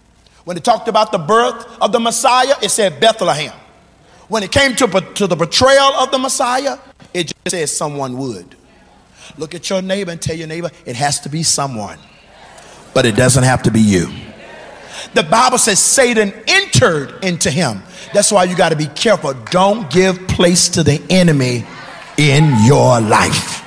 When 0.45 0.57
it 0.57 0.65
talked 0.65 0.89
about 0.89 1.13
the 1.13 1.19
birth 1.19 1.67
of 1.81 1.93
the 1.93 2.01
Messiah, 2.01 2.55
it 2.63 2.71
said 2.71 3.01
Bethlehem. 3.01 3.53
When 4.29 4.43
it 4.43 4.51
came 4.51 4.75
to, 4.77 4.87
to 4.89 5.27
the 5.27 5.37
betrayal 5.37 5.93
of 5.95 6.11
the 6.11 6.19
Messiah, 6.19 6.79
it 7.13 7.25
just 7.25 7.51
said 7.51 7.69
someone 7.69 8.17
would. 8.19 8.57
Look 9.39 9.55
at 9.55 9.69
your 9.71 9.83
neighbor 9.83 10.11
and 10.11 10.21
tell 10.21 10.37
your 10.37 10.49
neighbor 10.49 10.71
it 10.85 10.97
has 10.97 11.21
to 11.21 11.29
be 11.29 11.43
someone, 11.43 11.99
but 12.95 13.07
it 13.07 13.17
doesn't 13.17 13.45
have 13.45 13.63
to 13.65 13.71
be 13.71 13.81
you. 13.81 14.09
The 15.15 15.23
Bible 15.23 15.59
says 15.59 15.79
Satan 15.79 16.33
entered 16.47 17.25
into 17.25 17.51
him. 17.51 17.83
That's 18.13 18.31
why 18.31 18.45
you 18.45 18.57
got 18.57 18.71
to 18.71 18.77
be 18.77 18.87
careful. 18.87 19.35
Don't 19.51 19.91
give 19.91 20.29
place 20.29 20.69
to 20.71 20.83
the 20.83 21.03
enemy 21.11 21.65
in 22.17 22.55
your 22.65 23.01
life. 23.01 23.59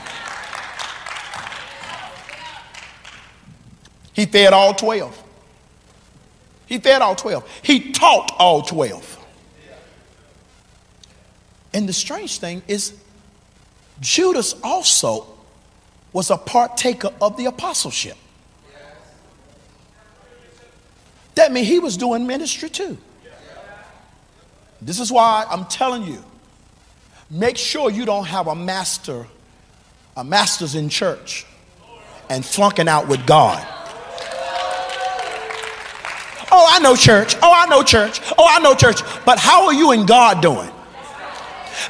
He 4.13 4.25
fed 4.25 4.53
all 4.53 4.73
12. 4.73 5.23
He 6.67 6.79
fed 6.79 7.01
all 7.01 7.15
12. 7.15 7.59
He 7.63 7.91
taught 7.91 8.33
all 8.39 8.61
12. 8.61 9.19
And 11.73 11.89
the 11.89 11.93
strange 11.93 12.39
thing 12.39 12.61
is, 12.67 12.93
Judas 13.99 14.55
also 14.63 15.34
was 16.15 16.31
a 16.31 16.37
partaker 16.37 17.09
of 17.19 17.35
the 17.35 17.43
apostleship. 17.43 18.15
That 21.35 21.51
means 21.51 21.67
he 21.67 21.79
was 21.79 21.97
doing 21.97 22.25
ministry 22.25 22.69
too. 22.69 22.97
This 24.81 25.01
is 25.01 25.11
why 25.11 25.45
I'm 25.49 25.65
telling 25.65 26.03
you 26.03 26.23
make 27.29 27.57
sure 27.57 27.91
you 27.91 28.05
don't 28.05 28.27
have 28.27 28.47
a 28.47 28.55
master, 28.55 29.27
a 30.15 30.23
master's 30.23 30.73
in 30.73 30.87
church 30.87 31.45
and 32.29 32.45
flunking 32.45 32.87
out 32.87 33.09
with 33.09 33.27
God. 33.27 33.61
Oh, 36.49 36.65
I 36.71 36.79
know 36.79 36.95
church. 36.95 37.35
Oh, 37.43 37.51
I 37.53 37.65
know 37.67 37.83
church. 37.83 38.21
Oh, 38.37 38.47
I 38.49 38.59
know 38.59 38.73
church. 38.73 39.01
But 39.25 39.37
how 39.37 39.65
are 39.65 39.73
you 39.73 39.91
and 39.91 40.07
God 40.07 40.41
doing? 40.41 40.71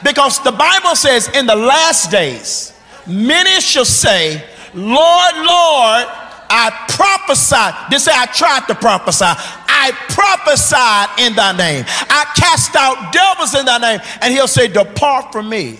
Because 0.04 0.42
the 0.44 0.52
Bible 0.52 0.96
says 0.96 1.30
in 1.30 1.46
the 1.46 1.56
last 1.56 2.10
days, 2.10 2.75
Many 3.08 3.62
shall 3.62 3.86
say, 3.86 4.44
Lord, 4.74 5.36
Lord, 5.36 6.06
I 6.50 6.86
prophesied. 6.90 7.92
They 7.92 7.98
say 7.98 8.12
I 8.14 8.26
tried 8.28 8.68
to 8.68 8.76
prophesy. 8.76 9.26
I 9.26 9.92
prophesied 10.10 11.20
in 11.20 11.36
thy 11.36 11.56
name. 11.56 11.86
I 11.88 12.26
cast 12.36 12.76
out 12.76 13.12
devils 13.14 13.56
in 13.56 13.66
thy 13.66 13.78
name. 13.78 14.00
And 14.22 14.34
he'll 14.34 14.48
say, 14.48 14.68
Depart 14.68 15.32
from 15.32 15.50
me. 15.50 15.80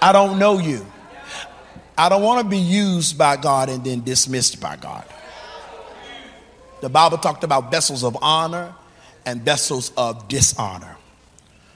I 0.00 0.12
don't 0.12 0.38
know 0.38 0.58
you. 0.58 0.84
I 1.96 2.08
don't 2.08 2.22
want 2.22 2.42
to 2.42 2.48
be 2.48 2.58
used 2.58 3.16
by 3.16 3.36
God 3.36 3.68
and 3.68 3.84
then 3.84 4.02
dismissed 4.02 4.60
by 4.60 4.76
God. 4.76 5.04
The 6.80 6.88
Bible 6.88 7.18
talked 7.18 7.44
about 7.44 7.70
vessels 7.70 8.04
of 8.04 8.16
honor 8.20 8.74
and 9.24 9.42
vessels 9.42 9.92
of 9.96 10.28
dishonor. 10.28 10.93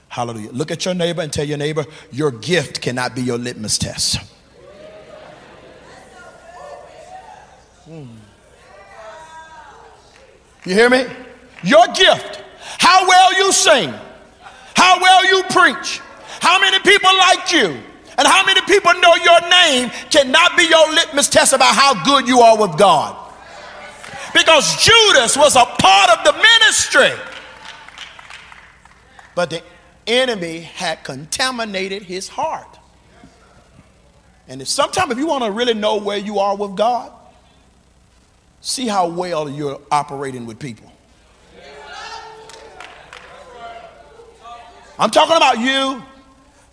Hallelujah. 0.09 0.51
Look 0.53 0.71
at 0.71 0.85
your 0.85 0.95
neighbor 0.95 1.23
and 1.23 1.33
tell 1.33 1.45
your 1.45 1.59
neighbor, 1.59 1.85
your 2.11 2.31
gift 2.31 2.81
cannot 2.81 3.15
be 3.15 3.23
your 3.23 3.39
litmus 3.39 3.79
test. 3.79 4.19
Hmm. 7.85 8.05
You 10.65 10.75
hear 10.75 10.91
me? 10.91 11.07
Your 11.63 11.87
gift, 11.89 12.43
how 12.79 13.07
well 13.07 13.37
you 13.39 13.53
sing, 13.53 13.93
how 14.75 15.01
well 15.01 15.25
you 15.25 15.43
preach, 15.51 16.01
how 16.41 16.61
many 16.61 16.79
people 16.81 17.11
like 17.17 17.53
you, 17.53 17.77
and 18.19 18.27
how 18.27 18.45
many 18.45 18.61
people 18.63 18.93
know 18.95 19.15
your 19.17 19.41
name 19.49 19.91
cannot 20.11 20.57
be 20.57 20.65
your 20.65 20.93
litmus 20.93 21.29
test 21.29 21.53
about 21.53 21.75
how 21.75 22.05
good 22.05 22.29
you 22.29 22.41
are 22.41 22.59
with 22.59 22.77
God. 22.77 23.17
Because 24.35 24.77
Judas 24.85 25.37
was 25.37 25.57
a 25.57 25.65
part 25.65 26.11
of 26.11 26.25
the 26.25 26.33
ministry. 26.33 27.13
But 29.35 29.51
the 29.51 29.63
enemy 30.09 30.61
had 30.61 31.05
contaminated 31.05 32.03
his 32.03 32.29
heart. 32.29 32.79
And 34.49 34.63
if 34.63 34.69
sometimes 34.69 35.13
if 35.13 35.19
you 35.19 35.27
want 35.27 35.45
to 35.45 35.51
really 35.51 35.75
know 35.75 35.97
where 35.99 36.17
you 36.17 36.39
are 36.39 36.57
with 36.57 36.75
God, 36.75 37.13
see 38.61 38.89
how 38.89 39.09
well 39.09 39.49
you're 39.49 39.81
operating 39.91 40.47
with 40.47 40.59
people. 40.59 40.91
I'm 44.99 45.11
talking 45.11 45.37
about 45.37 45.61
you 45.61 46.03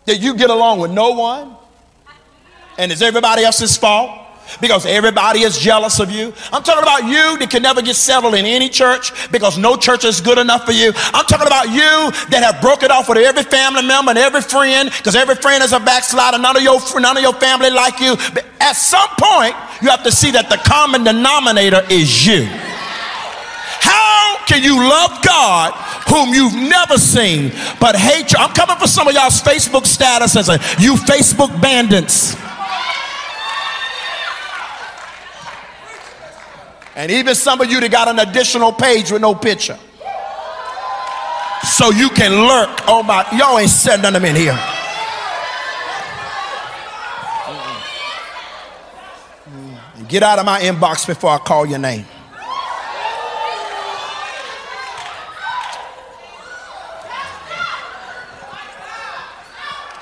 that 0.06 0.20
you 0.20 0.36
get 0.36 0.50
along 0.50 0.80
with 0.80 0.92
no 0.92 1.12
one 1.12 1.56
and 2.78 2.92
it's 2.92 3.02
everybody 3.02 3.44
else's 3.44 3.78
fault 3.78 4.25
because 4.62 4.86
everybody 4.86 5.42
is 5.42 5.58
jealous 5.58 6.00
of 6.00 6.12
you. 6.12 6.34
I'm 6.52 6.64
talking 6.64 6.84
about 6.84 7.04
you 7.04 7.38
that 7.40 7.50
can 7.50 7.62
never 7.62 7.82
get 7.82 7.96
settled 7.96 8.36
in 8.36 8.46
any 8.46 8.70
church 8.70 9.12
because 9.32 9.58
no 9.58 9.76
church 9.76 10.06
is 10.06 10.22
good 10.22 10.38
enough 10.38 10.66
for 10.66 10.72
you. 10.72 10.92
I'm 11.14 11.26
talking 11.26 11.48
about 11.48 11.70
you 11.70 12.12
that 12.30 12.42
have 12.44 12.62
broken 12.62 12.92
off 12.92 13.10
with 13.10 13.18
every 13.18 13.44
family 13.44 13.84
member 13.84 14.12
and 14.12 14.20
every 14.20 14.42
friend 14.42 14.90
because 14.90 15.16
every 15.16 15.36
friend 15.36 15.64
is 15.64 15.74
a 15.74 15.80
backslider. 15.80 16.38
None 16.38 16.58
of 16.58 16.64
your 16.64 16.80
none 17.00 17.18
of 17.18 17.24
your 17.24 17.34
family 17.34 17.70
like 17.70 18.00
you. 18.00 18.16
But 18.34 18.46
at 18.60 18.74
some 18.74 19.10
point, 19.20 19.56
you 19.82 19.90
have 19.90 20.04
to 20.04 20.12
see 20.12 20.32
that 20.32 20.50
the 20.50 20.58
common 20.58 21.04
denominator 21.04 21.82
is 21.90 22.26
you. 22.26 22.48
How 23.82 24.38
can 24.48 24.64
you 24.64 24.78
love 24.78 25.24
God 25.24 25.74
whom 26.10 26.34
you've 26.34 26.56
never 26.56 26.98
seen 26.98 27.52
but 27.80 27.96
hate 27.96 28.32
you? 28.32 28.40
I'm 28.40 28.54
coming 28.54 28.78
for 28.78 28.88
some 28.88 29.08
of 29.08 29.14
y'all's 29.14 29.42
Facebook 29.42 29.86
status 29.86 30.36
as 30.36 30.50
a 30.50 30.54
you 30.80 30.96
Facebook 30.96 31.62
bandits. 31.62 32.36
And 36.96 37.12
even 37.12 37.36
some 37.36 37.60
of 37.60 37.70
you 37.70 37.82
that 37.82 37.92
got 37.92 38.08
an 38.08 38.20
additional 38.20 38.72
page 38.72 39.12
with 39.12 39.22
no 39.22 39.36
picture. 39.36 39.78
So 41.64 41.92
you 41.92 42.10
can 42.10 42.32
lurk. 42.48 42.82
Oh 42.88 43.04
my, 43.04 43.28
y'all 43.38 43.60
ain't 43.60 43.70
sending 43.70 44.04
none 44.04 44.16
of 44.16 44.22
them 44.22 44.36
in 44.36 44.36
here. 44.36 44.58
Get 50.08 50.24
out 50.24 50.40
of 50.40 50.46
my 50.46 50.62
inbox 50.62 51.06
before 51.06 51.32
I 51.32 51.38
call 51.40 51.66
your 51.66 51.80
name. 51.80 52.06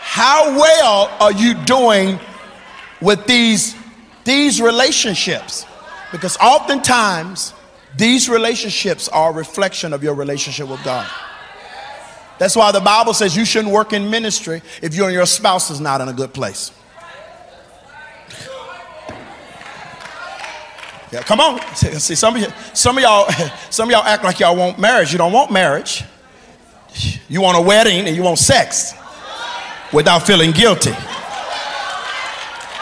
How 0.02 0.56
well 0.60 1.18
are 1.20 1.32
you 1.32 1.56
doing 1.64 2.20
with 3.02 3.26
these, 3.26 3.76
these 4.26 4.62
relationships? 4.62 5.66
Because 6.14 6.38
oftentimes, 6.38 7.56
these 7.98 8.30
relationships 8.30 9.10
are 9.10 9.32
a 9.32 9.34
reflection 9.34 9.94
of 9.94 10.04
your 10.04 10.14
relationship 10.14 10.70
with 10.70 10.84
God. 10.84 11.10
That's 12.38 12.56
why 12.56 12.72
the 12.72 12.80
Bible 12.80 13.16
says 13.16 13.36
you 13.36 13.46
shouldn't 13.46 13.74
work 13.74 13.94
in 13.94 14.12
ministry 14.12 14.62
if 14.84 14.96
you 14.96 15.06
and 15.06 15.14
your 15.14 15.26
spouse 15.26 15.72
is 15.72 15.82
not 15.82 16.02
in 16.02 16.08
a 16.08 16.14
good 16.14 16.32
place. 16.32 16.72
Yeah, 21.12 21.24
come 21.24 21.40
on. 21.40 21.60
See, 21.76 22.14
some 22.14 22.36
of, 22.36 22.42
you, 22.42 22.48
some 22.76 22.98
of 22.98 23.04
y'all, 23.04 23.28
some 23.72 23.90
of 23.90 23.92
y'all 23.92 24.04
act 24.04 24.24
like 24.24 24.40
y'all 24.40 24.56
want 24.56 24.78
marriage. 24.78 25.12
You 25.12 25.18
don't 25.18 25.34
want 25.34 25.52
marriage. 25.52 26.04
You 27.28 27.42
want 27.42 27.58
a 27.58 27.62
wedding 27.62 28.06
and 28.06 28.16
you 28.16 28.22
want 28.22 28.38
sex 28.38 28.94
without 29.92 30.28
feeling 30.28 30.52
guilty. 30.52 30.94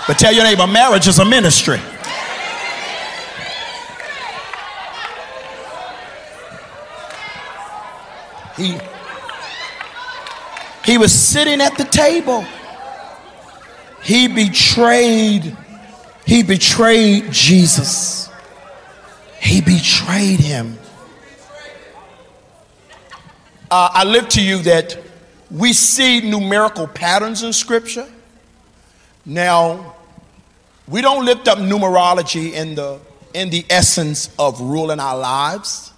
But 0.05 0.19
tell 0.19 0.33
your 0.33 0.43
neighbor, 0.43 0.67
marriage 0.67 1.07
is 1.07 1.19
a 1.19 1.25
ministry. 1.25 1.79
He, 8.61 8.77
he 10.85 10.97
was 10.99 11.11
sitting 11.11 11.61
at 11.61 11.77
the 11.77 11.83
table. 11.83 12.45
He 14.03 14.27
betrayed, 14.27 15.57
he 16.27 16.43
betrayed 16.43 17.31
Jesus. 17.31 18.29
He 19.39 19.61
betrayed 19.61 20.39
him. 20.39 20.77
Uh, 23.71 23.89
I 23.93 24.03
live 24.03 24.29
to 24.29 24.43
you 24.43 24.59
that 24.59 24.97
we 25.49 25.73
see 25.73 26.29
numerical 26.29 26.87
patterns 26.87 27.41
in 27.41 27.53
Scripture. 27.53 28.07
Now, 29.25 29.95
we 30.87 31.01
don't 31.01 31.25
lift 31.25 31.47
up 31.47 31.57
numerology 31.57 32.53
in 32.53 32.75
the, 32.75 32.99
in 33.33 33.49
the 33.49 33.65
essence 33.69 34.29
of 34.37 34.61
ruling 34.61 34.99
our 34.99 35.17
lives. 35.17 35.90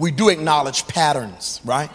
We 0.00 0.10
do 0.10 0.30
acknowledge 0.30 0.88
patterns, 0.88 1.60
right? 1.62 1.90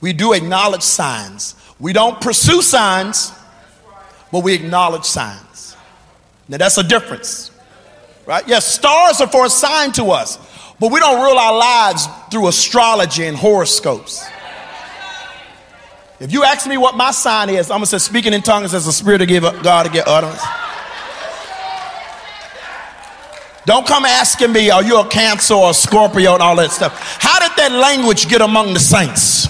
We 0.00 0.12
do 0.12 0.32
acknowledge 0.32 0.82
signs. 0.82 1.54
We 1.78 1.92
don't 1.92 2.20
pursue 2.20 2.60
signs, 2.60 3.32
but 4.32 4.42
we 4.42 4.52
acknowledge 4.52 5.04
signs. 5.04 5.76
Now, 6.48 6.56
that's 6.56 6.76
a 6.76 6.82
difference, 6.82 7.52
right? 8.26 8.46
Yes, 8.48 8.66
stars 8.66 9.20
are 9.20 9.28
for 9.28 9.46
a 9.46 9.48
sign 9.48 9.92
to 9.92 10.06
us, 10.06 10.38
but 10.80 10.90
we 10.90 10.98
don't 10.98 11.24
rule 11.24 11.38
our 11.38 11.56
lives 11.56 12.08
through 12.32 12.48
astrology 12.48 13.26
and 13.26 13.36
horoscopes. 13.36 14.26
If 16.18 16.32
you 16.32 16.42
ask 16.42 16.66
me 16.66 16.78
what 16.78 16.96
my 16.96 17.12
sign 17.12 17.48
is, 17.48 17.70
I'm 17.70 17.76
gonna 17.76 17.86
say 17.86 17.98
speaking 17.98 18.32
in 18.32 18.42
tongues 18.42 18.74
as 18.74 18.88
a 18.88 18.92
spirit 18.92 19.24
give 19.28 19.44
God 19.62 19.84
to 19.84 19.92
get 19.92 20.08
utterance. 20.08 20.42
Don't 23.66 23.84
come 23.84 24.04
asking 24.04 24.52
me, 24.52 24.70
are 24.70 24.82
you 24.82 25.00
a 25.00 25.08
Cancer 25.08 25.54
or 25.54 25.70
a 25.70 25.74
Scorpio 25.74 26.34
and 26.34 26.42
all 26.42 26.54
that 26.54 26.70
stuff. 26.70 27.18
How 27.20 27.40
did 27.40 27.50
that 27.56 27.72
language 27.72 28.28
get 28.28 28.40
among 28.40 28.72
the 28.72 28.78
saints? 28.78 29.48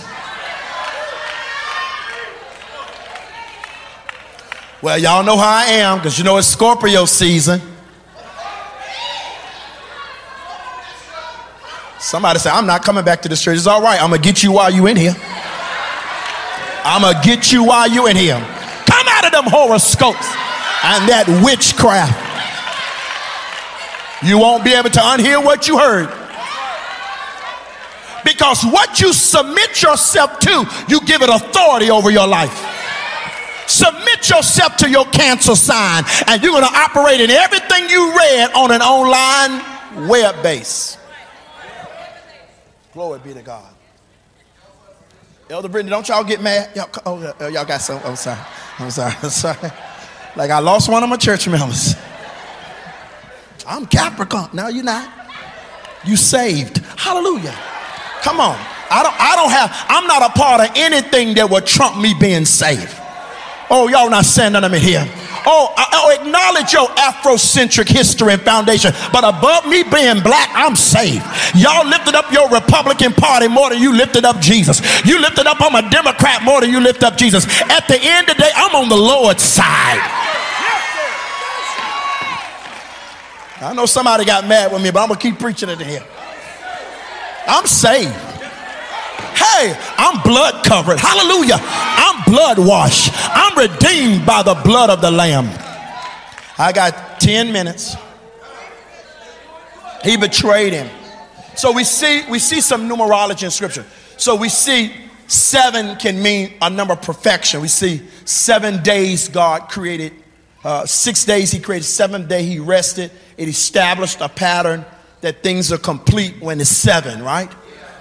Well, 4.81 4.99
y'all 4.99 5.23
know 5.23 5.37
how 5.37 5.59
I 5.59 5.65
am 5.65 5.99
because 5.99 6.17
you 6.17 6.25
know 6.25 6.39
it's 6.39 6.47
Scorpio 6.47 7.05
season. 7.05 7.61
Somebody 11.99 12.39
say, 12.39 12.49
I'm 12.49 12.67
not 12.67 12.83
coming 12.85 13.05
back 13.05 13.21
to 13.23 13.29
this 13.29 13.43
church. 13.43 13.59
It's 13.59 13.67
all 13.67 13.83
right. 13.83 14.01
I'm 14.01 14.09
going 14.09 14.23
to 14.23 14.27
get 14.27 14.43
you 14.43 14.53
while 14.53 14.71
you 14.71 14.87
in 14.87 14.97
here. 14.97 15.15
I'm 16.85 17.03
going 17.03 17.15
to 17.15 17.21
get 17.23 17.53
you 17.53 17.65
while 17.65 17.91
you 17.91 18.07
in 18.07 18.17
here. 18.17 18.39
Come 18.87 19.07
out 19.11 19.27
of 19.27 19.33
them 19.33 19.45
horoscopes 19.47 20.27
and 20.85 21.07
that 21.11 21.27
witchcraft. 21.45 22.26
You 24.25 24.39
won't 24.39 24.65
be 24.65 24.73
able 24.73 24.91
to 24.91 25.01
unhear 25.01 25.45
what 25.45 25.69
you 25.69 25.79
heard. 25.79 26.09
Because 28.25 28.65
what 28.65 29.01
you 29.01 29.13
submit 29.13 29.83
yourself 29.83 30.41
to, 30.41 30.67
you 30.89 31.01
give 31.03 31.23
it 31.23 31.29
authority 31.29 31.91
over 31.91 32.11
your 32.11 32.27
life. 32.27 32.73
Submit 33.69 34.29
yourself 34.29 34.77
to 34.79 34.91
your 34.91 35.05
Cancer 35.07 35.55
sign, 35.55 36.05
and 36.27 36.43
you're 36.43 36.53
going 36.53 36.65
to 36.65 36.79
operate 36.79 37.21
in 37.21 37.31
everything 37.31 37.89
you 37.89 38.15
read 38.17 38.53
on 38.53 38.73
an 38.73 38.81
online 38.81 40.09
web 40.09 40.43
base. 40.43 40.99
Glory 42.93 43.21
be 43.23 43.35
to 43.35 43.43
God. 43.43 43.73
Elder 45.49 45.69
Brittany, 45.69 45.91
don't 45.91 46.09
y'all 46.09 46.25
get 46.25 46.43
mad. 46.43 46.75
Y'all, 46.75 46.89
oh, 47.07 47.35
oh, 47.39 47.47
y'all 47.49 47.65
got 47.65 47.81
some. 47.81 48.01
I'm 48.05 48.17
sorry. 48.17 48.41
I'm 48.79 48.91
sorry. 48.91 49.15
I'm 49.23 49.31
sorry. 49.31 49.71
Like 50.35 50.51
I 50.51 50.59
lost 50.59 50.89
one 50.89 51.03
of 51.03 51.09
my 51.09 51.17
church 51.17 51.47
members. 51.47 51.95
I'm 53.67 53.87
Capricorn. 53.87 54.49
No, 54.53 54.69
you're 54.69 54.85
not. 54.85 55.11
You 56.05 56.17
saved. 56.17 56.79
Hallelujah. 56.97 57.55
Come 58.23 58.41
on. 58.41 58.57
I 58.89 59.03
don't, 59.03 59.21
I 59.21 59.35
don't 59.35 59.51
have, 59.51 59.71
I'm 59.89 60.07
not 60.07 60.23
a 60.23 60.33
part 60.39 60.61
of 60.61 60.71
anything 60.77 61.35
that 61.35 61.51
would 61.51 61.67
trump 61.67 61.99
me 61.99 62.15
being 62.19 62.45
saved. 62.45 62.95
Oh, 63.69 63.89
y'all 63.89 64.09
not 64.09 64.25
saying 64.25 64.55
me 64.71 64.79
here. 64.79 65.05
Oh, 65.49 65.75
oh, 65.77 66.17
acknowledge 66.21 66.73
your 66.73 66.87
Afrocentric 66.95 67.89
history 67.89 68.33
and 68.33 68.43
foundation. 68.43 68.93
But 69.13 69.25
above 69.25 69.67
me 69.67 69.83
being 69.83 70.23
black, 70.23 70.51
I'm 70.55 70.77
saved. 70.77 71.25
Y'all 71.55 71.87
lifted 71.87 72.15
up 72.15 72.31
your 72.33 72.49
Republican 72.49 73.13
Party 73.13 73.49
more 73.49 73.71
than 73.71 73.83
you 73.83 73.93
lifted 73.93 74.25
up 74.25 74.41
Jesus. 74.41 74.81
You 75.05 75.21
lifted 75.21 75.47
up, 75.47 75.59
I'm 75.61 75.75
a 75.75 75.89
Democrat 75.91 76.43
more 76.45 76.61
than 76.61 76.71
you 76.71 76.81
lift 76.81 77.03
up 77.03 77.17
Jesus. 77.17 77.47
At 77.63 77.89
the 77.89 77.99
end 78.01 78.29
of 78.29 78.37
the 78.37 78.43
day, 78.43 78.51
I'm 78.55 78.75
on 78.75 78.89
the 78.89 78.97
Lord's 78.97 79.43
side. 79.43 80.36
I 83.61 83.73
know 83.75 83.87
somebody 83.87 84.25
got 84.25 84.47
mad 84.47 84.73
with 84.73 84.83
me, 84.83 84.91
but 84.91 85.01
I'm 85.01 85.09
going 85.09 85.19
to 85.19 85.31
keep 85.31 85.39
preaching 85.39 85.69
it 85.69 85.77
to 85.77 85.85
him. 85.85 86.03
I'm 87.47 87.67
saved. 87.67 88.13
Hey, 89.35 89.75
I'm 89.97 90.21
blood 90.23 90.65
covered. 90.65 90.99
Hallelujah. 90.99 91.59
I'm 91.61 92.25
blood 92.31 92.59
washed. 92.59 93.11
I'm 93.15 93.57
redeemed 93.57 94.27
by 94.27 94.43
the 94.43 94.55
blood 94.55 94.91
of 94.91 95.01
the 95.01 95.11
Lamb. 95.11 95.47
I 96.59 96.73
got 96.73 97.21
10 97.21 97.53
minutes. 97.53 97.97
He 100.03 100.17
betrayed 100.17 100.73
him. 100.73 100.89
So 101.57 101.73
we 101.73 101.85
see 101.85 102.23
we 102.31 102.39
see 102.39 102.61
some 102.61 102.89
numerology 102.89 103.45
in 103.45 103.51
scripture. 103.51 103.87
So 104.19 104.37
we 104.37 104.49
see 104.49 104.93
seven 105.27 105.97
can 105.97 106.23
mean 106.23 106.55
a 106.61 106.71
number 106.71 106.93
of 106.93 107.03
perfection. 107.03 107.61
We 107.61 107.69
see 107.69 108.03
seven 108.25 108.83
days 108.83 109.29
God 109.29 109.69
created, 109.69 110.13
uh, 110.65 110.87
six 110.87 111.25
days 111.25 111.51
He 111.51 111.61
created, 111.61 111.85
seventh 111.85 112.29
day 112.29 112.43
He 112.43 112.59
rested. 112.59 113.11
It 113.37 113.49
established 113.49 114.21
a 114.21 114.29
pattern 114.29 114.85
that 115.21 115.43
things 115.43 115.73
are 115.73 115.79
complete 115.79 116.41
when 116.41 116.61
it's 116.61 116.71
seven, 116.71 117.23
right? 117.23 117.51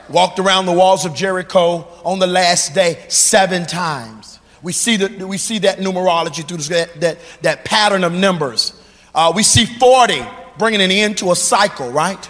walked 0.09 0.39
around 0.39 0.65
the 0.65 0.73
walls 0.73 1.05
of 1.05 1.13
Jericho 1.13 1.87
on 2.03 2.19
the 2.19 2.27
last 2.27 2.73
day 2.73 3.03
seven 3.07 3.65
times. 3.65 4.39
We 4.61 4.71
see, 4.71 4.97
that 4.97 5.19
we 5.19 5.37
see 5.37 5.59
that 5.59 5.79
numerology 5.79 6.47
through 6.47 6.57
that, 6.75 6.99
that, 7.01 7.17
that 7.41 7.65
pattern 7.65 8.03
of 8.03 8.13
numbers. 8.13 8.81
Uh, 9.13 9.31
we 9.35 9.43
see 9.43 9.65
40 9.65 10.21
bringing 10.57 10.81
an 10.81 10.91
end 10.91 11.17
to 11.19 11.31
a 11.31 11.35
cycle, 11.35 11.91
right? 11.91 12.23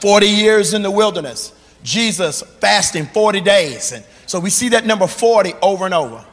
40 0.00 0.26
years 0.26 0.74
in 0.74 0.82
the 0.82 0.90
wilderness. 0.90 1.52
Jesus 1.82 2.42
fasting 2.60 3.06
40 3.06 3.40
days. 3.40 3.92
And 3.92 4.04
so 4.26 4.40
we 4.40 4.50
see 4.50 4.70
that 4.70 4.86
number 4.86 5.06
40 5.06 5.54
over 5.60 5.84
and 5.84 5.94
over. 5.94 6.24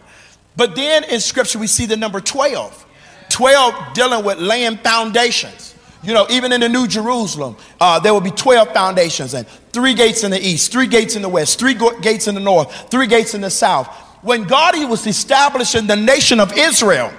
But 0.55 0.75
then 0.75 1.03
in 1.05 1.19
scripture, 1.19 1.59
we 1.59 1.67
see 1.67 1.85
the 1.85 1.97
number 1.97 2.19
12. 2.19 2.85
12 3.29 3.93
dealing 3.93 4.25
with 4.25 4.39
laying 4.39 4.77
foundations. 4.77 5.75
You 6.01 6.13
know, 6.13 6.25
even 6.29 6.53
in 6.53 6.61
the 6.61 6.69
New 6.69 6.87
Jerusalem, 6.87 7.57
uh, 7.79 7.99
there 7.99 8.13
will 8.13 8.21
be 8.21 8.31
12 8.31 8.73
foundations 8.73 9.33
and 9.33 9.45
three 9.73 9.93
gates 9.93 10.23
in 10.23 10.31
the 10.31 10.39
east, 10.39 10.71
three 10.71 10.87
gates 10.87 11.15
in 11.15 11.21
the 11.21 11.29
west, 11.29 11.59
three 11.59 11.73
go- 11.73 11.99
gates 11.99 12.27
in 12.27 12.35
the 12.35 12.41
north, 12.41 12.89
three 12.89 13.07
gates 13.07 13.33
in 13.33 13.41
the 13.41 13.49
south. 13.49 13.87
When 14.21 14.43
God 14.43 14.75
he 14.75 14.85
was 14.85 15.05
establishing 15.05 15.87
the 15.87 15.95
nation 15.95 16.39
of 16.39 16.57
Israel, 16.57 17.11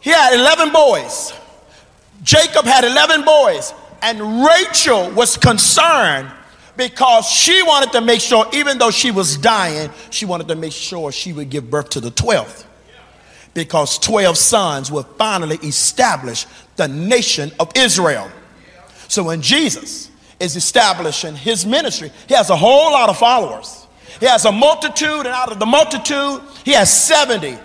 he 0.00 0.10
had 0.10 0.34
11 0.34 0.72
boys. 0.72 1.32
Jacob 2.22 2.64
had 2.64 2.84
11 2.84 3.24
boys. 3.24 3.74
And 4.02 4.44
Rachel 4.46 5.10
was 5.10 5.36
concerned 5.36 6.30
because 6.76 7.26
she 7.26 7.62
wanted 7.62 7.92
to 7.92 8.00
make 8.00 8.20
sure, 8.20 8.46
even 8.52 8.78
though 8.78 8.90
she 8.90 9.10
was 9.10 9.36
dying, 9.36 9.90
she 10.08 10.24
wanted 10.24 10.48
to 10.48 10.54
make 10.54 10.72
sure 10.72 11.12
she 11.12 11.32
would 11.32 11.50
give 11.50 11.68
birth 11.68 11.90
to 11.90 12.00
the 12.00 12.10
12th 12.10 12.64
because 13.52 13.98
12 13.98 14.36
sons 14.36 14.90
will 14.90 15.02
finally 15.02 15.56
establish 15.56 16.46
the 16.80 16.88
nation 16.88 17.52
of 17.60 17.70
Israel. 17.76 18.30
So 19.06 19.22
when 19.22 19.42
Jesus 19.42 20.10
is 20.40 20.56
establishing 20.56 21.36
his 21.36 21.66
ministry, 21.66 22.10
he 22.26 22.32
has 22.32 22.48
a 22.48 22.56
whole 22.56 22.92
lot 22.92 23.10
of 23.10 23.18
followers. 23.18 23.86
He 24.18 24.24
has 24.24 24.46
a 24.46 24.52
multitude, 24.52 25.26
and 25.26 25.28
out 25.28 25.52
of 25.52 25.58
the 25.58 25.66
multitude, 25.66 26.40
he 26.64 26.72
has 26.72 26.90
70. 26.90 27.58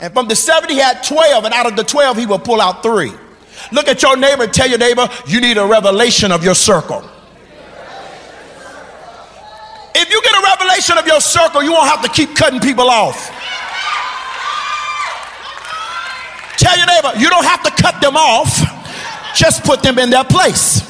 And 0.00 0.12
from 0.12 0.26
the 0.26 0.34
70, 0.34 0.74
he 0.74 0.80
had 0.80 1.04
12, 1.04 1.44
and 1.44 1.54
out 1.54 1.66
of 1.66 1.76
the 1.76 1.84
12, 1.84 2.16
he 2.16 2.26
will 2.26 2.40
pull 2.40 2.60
out 2.60 2.82
three. 2.82 3.12
Look 3.70 3.86
at 3.86 4.02
your 4.02 4.16
neighbor 4.16 4.42
and 4.42 4.52
tell 4.52 4.68
your 4.68 4.78
neighbor, 4.78 5.08
you 5.28 5.40
need 5.40 5.58
a 5.58 5.66
revelation 5.66 6.32
of 6.32 6.42
your 6.42 6.56
circle. 6.56 7.08
If 9.94 10.10
you 10.10 10.20
get 10.22 10.34
a 10.34 10.42
revelation 10.42 10.98
of 10.98 11.06
your 11.06 11.20
circle, 11.20 11.62
you 11.62 11.72
won't 11.72 11.88
have 11.88 12.02
to 12.02 12.08
keep 12.10 12.34
cutting 12.34 12.60
people 12.60 12.90
off. 12.90 13.30
Tell 16.58 16.76
your 16.76 16.86
neighbor, 16.86 17.12
you 17.18 17.28
don't 17.28 17.44
have 17.44 17.62
to 17.64 17.70
cut 17.70 18.00
them 18.00 18.16
off, 18.16 18.60
just 19.34 19.64
put 19.64 19.82
them 19.82 19.98
in 19.98 20.10
their 20.10 20.24
place. 20.24 20.82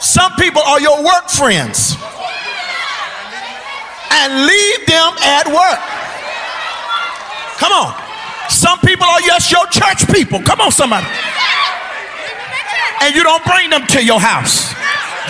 Some 0.00 0.32
people 0.36 0.62
are 0.62 0.80
your 0.80 1.04
work 1.04 1.28
friends. 1.28 1.96
And 4.12 4.46
leave 4.46 4.86
them 4.86 5.12
at 5.22 5.46
work. 5.46 5.80
Come 7.58 7.72
on. 7.72 7.94
Some 8.50 8.80
people 8.80 9.06
are 9.06 9.20
just 9.20 9.52
your 9.52 9.66
church 9.66 10.06
people. 10.12 10.40
Come 10.40 10.60
on, 10.60 10.72
somebody. 10.72 11.06
And 13.02 13.14
you 13.14 13.22
don't 13.22 13.44
bring 13.44 13.70
them 13.70 13.86
to 13.86 14.04
your 14.04 14.18
house. 14.18 14.74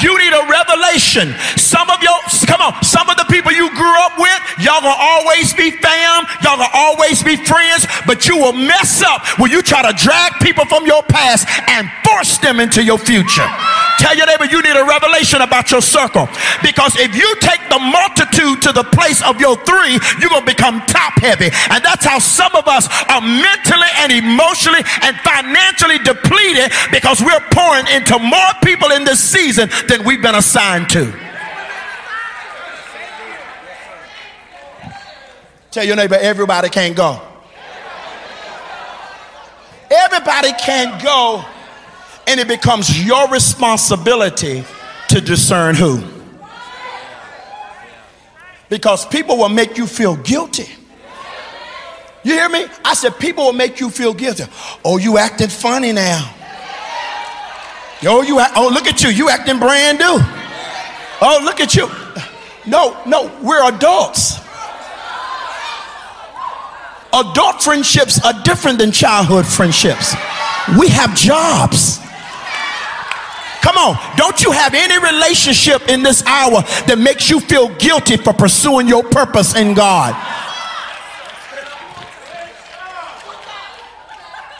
You 0.02 0.16
need 0.18 0.32
a 0.32 0.44
revelation. 0.48 1.34
Some 1.56 1.90
of 1.90 2.02
your, 2.02 2.16
come 2.46 2.60
on, 2.60 2.82
some 2.82 3.08
of 3.08 3.16
the 3.16 3.26
people 3.28 3.52
you 3.52 3.68
grew 3.74 3.96
up 4.00 4.18
with, 4.18 4.40
y'all 4.58 4.80
gonna 4.80 4.96
always 4.96 5.52
be 5.54 5.70
fam, 5.70 6.24
y'all 6.42 6.56
gonna 6.56 6.72
always 6.74 7.22
be 7.22 7.36
friends, 7.36 7.86
but 8.06 8.26
you 8.26 8.36
will 8.36 8.52
mess 8.52 9.02
up 9.02 9.24
when 9.38 9.50
you 9.50 9.62
try 9.62 9.82
to 9.82 9.96
drag 9.96 10.32
people 10.40 10.64
from 10.64 10.86
your 10.86 11.02
past 11.02 11.46
and 11.68 11.90
force 12.04 12.38
them 12.38 12.60
into 12.60 12.82
your 12.82 12.98
future. 12.98 13.48
Tell 14.00 14.16
your 14.16 14.24
neighbor 14.24 14.46
you 14.46 14.62
need 14.62 14.80
a 14.80 14.84
revelation 14.84 15.42
about 15.42 15.70
your 15.70 15.82
circle. 15.82 16.26
Because 16.62 16.96
if 16.96 17.14
you 17.14 17.36
take 17.36 17.60
the 17.68 17.78
multitude 17.78 18.62
to 18.62 18.72
the 18.72 18.84
place 18.96 19.20
of 19.22 19.38
your 19.38 19.60
three, 19.68 20.00
you're 20.16 20.32
going 20.32 20.40
to 20.40 20.46
become 20.48 20.80
top 20.88 21.20
heavy. 21.20 21.52
And 21.68 21.84
that's 21.84 22.06
how 22.06 22.18
some 22.18 22.56
of 22.56 22.66
us 22.66 22.88
are 23.12 23.20
mentally 23.20 23.92
and 24.00 24.10
emotionally 24.10 24.80
and 25.02 25.14
financially 25.20 25.98
depleted 25.98 26.72
because 26.90 27.20
we're 27.20 27.44
pouring 27.52 27.84
into 27.92 28.18
more 28.18 28.52
people 28.64 28.90
in 28.90 29.04
this 29.04 29.20
season 29.20 29.68
than 29.86 30.02
we've 30.02 30.22
been 30.22 30.34
assigned 30.34 30.88
to. 30.96 31.12
Tell 35.70 35.84
your 35.84 35.96
neighbor, 35.96 36.16
everybody 36.16 36.70
can't 36.70 36.96
go. 36.96 37.20
Everybody 39.90 40.52
can't 40.54 41.02
go 41.02 41.44
and 42.26 42.40
it 42.40 42.48
becomes 42.48 43.04
your 43.04 43.28
responsibility 43.28 44.64
to 45.08 45.20
discern 45.20 45.74
who. 45.74 46.02
Because 48.68 49.04
people 49.06 49.36
will 49.36 49.48
make 49.48 49.76
you 49.76 49.86
feel 49.86 50.16
guilty. 50.16 50.68
You 52.22 52.34
hear 52.34 52.48
me? 52.48 52.66
I 52.84 52.94
said, 52.94 53.18
people 53.18 53.44
will 53.44 53.52
make 53.52 53.80
you 53.80 53.90
feel 53.90 54.14
guilty. 54.14 54.44
Oh, 54.84 54.98
you 54.98 55.18
acting 55.18 55.48
funny 55.48 55.92
now. 55.92 56.34
Oh, 58.02 58.22
you 58.22 58.38
oh 58.56 58.70
look 58.72 58.86
at 58.86 59.02
you, 59.02 59.10
you 59.10 59.28
acting 59.28 59.58
brand 59.58 59.98
new. 59.98 60.18
Oh, 61.22 61.40
look 61.44 61.60
at 61.60 61.74
you. 61.74 61.88
No, 62.66 62.96
no, 63.06 63.30
we're 63.42 63.66
adults. 63.68 64.38
Adult 67.12 67.62
friendships 67.62 68.24
are 68.24 68.32
different 68.42 68.78
than 68.78 68.92
childhood 68.92 69.46
friendships. 69.46 70.14
We 70.78 70.88
have 70.88 71.14
jobs. 71.16 71.98
Come 73.62 73.76
on, 73.76 74.16
don't 74.16 74.42
you 74.42 74.52
have 74.52 74.74
any 74.74 74.98
relationship 74.98 75.88
in 75.88 76.02
this 76.02 76.24
hour 76.24 76.62
that 76.86 76.98
makes 76.98 77.28
you 77.28 77.40
feel 77.40 77.68
guilty 77.76 78.16
for 78.16 78.32
pursuing 78.32 78.88
your 78.88 79.04
purpose 79.04 79.54
in 79.54 79.74
God? 79.74 80.16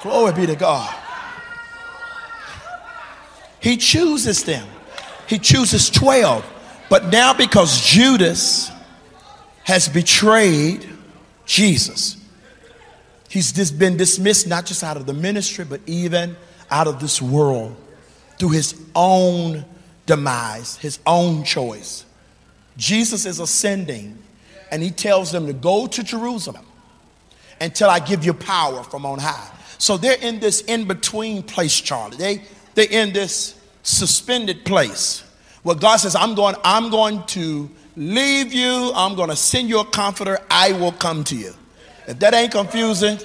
Glory 0.02 0.32
be 0.32 0.46
to 0.46 0.56
God. 0.56 0.94
He 3.60 3.76
chooses 3.76 4.44
them. 4.44 4.66
He 5.26 5.38
chooses 5.38 5.90
12. 5.90 6.44
But 6.88 7.06
now, 7.06 7.32
because 7.32 7.80
Judas 7.82 8.70
has 9.64 9.88
betrayed 9.88 10.88
Jesus, 11.46 12.16
he's 13.28 13.52
just 13.52 13.78
been 13.78 13.96
dismissed 13.96 14.46
not 14.46 14.66
just 14.66 14.82
out 14.82 14.96
of 14.96 15.06
the 15.06 15.14
ministry, 15.14 15.64
but 15.64 15.80
even 15.86 16.36
out 16.70 16.86
of 16.86 17.00
this 17.00 17.22
world 17.22 17.76
through 18.40 18.50
his 18.50 18.74
own 18.96 19.64
demise, 20.06 20.76
his 20.78 20.98
own 21.06 21.44
choice. 21.44 22.06
Jesus 22.76 23.26
is 23.26 23.38
ascending 23.38 24.18
and 24.72 24.82
he 24.82 24.90
tells 24.90 25.30
them 25.30 25.46
to 25.46 25.52
go 25.52 25.86
to 25.86 26.02
Jerusalem 26.02 26.64
until 27.60 27.90
I 27.90 28.00
give 28.00 28.24
you 28.24 28.32
power 28.32 28.82
from 28.82 29.04
on 29.04 29.18
high. 29.18 29.50
So 29.76 29.96
they're 29.98 30.18
in 30.20 30.40
this 30.40 30.62
in 30.62 30.88
between 30.88 31.42
place, 31.42 31.78
Charlie. 31.78 32.16
They, 32.16 32.42
they're 32.74 32.90
in 32.90 33.12
this 33.12 33.60
suspended 33.82 34.64
place 34.64 35.22
where 35.62 35.76
God 35.76 35.98
says, 35.98 36.16
I'm 36.16 36.34
going, 36.34 36.56
I'm 36.64 36.90
going 36.90 37.22
to 37.28 37.68
leave 37.94 38.54
you, 38.54 38.92
I'm 38.94 39.16
going 39.16 39.28
to 39.28 39.36
send 39.36 39.68
you 39.68 39.80
a 39.80 39.84
comforter, 39.84 40.38
I 40.50 40.72
will 40.72 40.92
come 40.92 41.24
to 41.24 41.36
you. 41.36 41.52
If 42.08 42.18
that 42.20 42.32
ain't 42.32 42.52
confusing, 42.52 43.18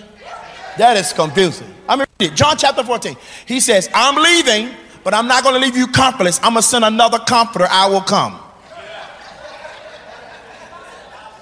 that 0.78 0.97
is 0.97 1.13
confusing. 1.13 1.73
I 1.88 1.95
mean, 1.95 2.36
John 2.36 2.58
chapter 2.58 2.84
14. 2.84 3.15
He 3.45 3.62
says, 3.62 3.89
I'm 3.93 4.21
leaving, 4.21 4.75
but 5.06 5.13
I'm 5.13 5.28
not 5.28 5.44
going 5.44 5.54
to 5.54 5.62
leave 5.62 5.78
you 5.78 5.86
comfortless. 5.86 6.39
I'm 6.39 6.54
going 6.54 6.63
to 6.63 6.68
send 6.68 6.84
another 6.84 7.20
comforter. 7.20 7.68
I 7.70 7.88
will 7.88 8.02
come. 8.02 8.39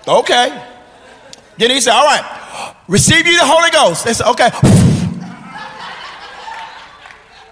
Okay. 0.05 0.63
Then 1.57 1.69
he 1.69 1.79
said, 1.79 1.93
All 1.93 2.03
right, 2.03 2.75
receive 2.89 3.25
you 3.25 3.37
the 3.37 3.45
Holy 3.45 3.71
Ghost. 3.71 4.03
They 4.03 4.13
said, 4.13 4.27
Okay. 4.27 4.49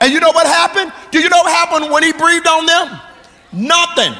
And 0.01 0.11
you 0.11 0.19
know 0.19 0.31
what 0.31 0.47
happened? 0.47 0.91
Do 1.11 1.21
you 1.21 1.29
know 1.29 1.37
what 1.37 1.53
happened 1.53 1.89
when 1.89 2.03
he 2.03 2.11
breathed 2.11 2.47
on 2.47 2.65
them? 2.65 2.99
Nothing. 3.53 4.13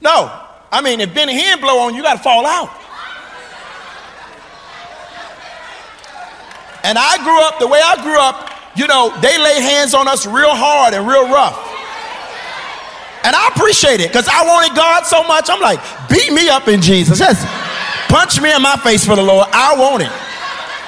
No. 0.00 0.46
I 0.70 0.80
mean, 0.82 1.00
if 1.00 1.12
Benny 1.12 1.36
Hinn 1.36 1.60
blow 1.60 1.80
on 1.80 1.92
you, 1.92 1.96
you 1.96 2.02
got 2.04 2.18
to 2.18 2.22
fall 2.22 2.46
out. 2.46 2.70
And 6.84 6.96
I 6.96 7.16
grew 7.24 7.42
up 7.42 7.58
the 7.58 7.66
way 7.66 7.80
I 7.82 8.00
grew 8.02 8.20
up 8.20 8.50
you 8.76 8.86
know, 8.86 9.12
they 9.20 9.36
lay 9.38 9.60
hands 9.60 9.94
on 9.94 10.08
us 10.08 10.26
real 10.26 10.54
hard 10.54 10.94
and 10.94 11.06
real 11.06 11.28
rough. 11.28 11.58
And 13.22 13.36
I 13.36 13.50
appreciate 13.54 14.00
it 14.00 14.08
because 14.08 14.26
I 14.28 14.46
wanted 14.46 14.74
God 14.74 15.04
so 15.04 15.22
much. 15.24 15.50
I'm 15.50 15.60
like, 15.60 15.78
beat 16.08 16.32
me 16.32 16.48
up 16.48 16.68
in 16.68 16.80
Jesus. 16.80 17.20
Punch 18.08 18.40
me 18.40 18.54
in 18.54 18.62
my 18.62 18.76
face 18.76 19.04
for 19.04 19.14
the 19.14 19.22
Lord. 19.22 19.46
I 19.52 19.76
want 19.76 20.02
it. 20.02 20.10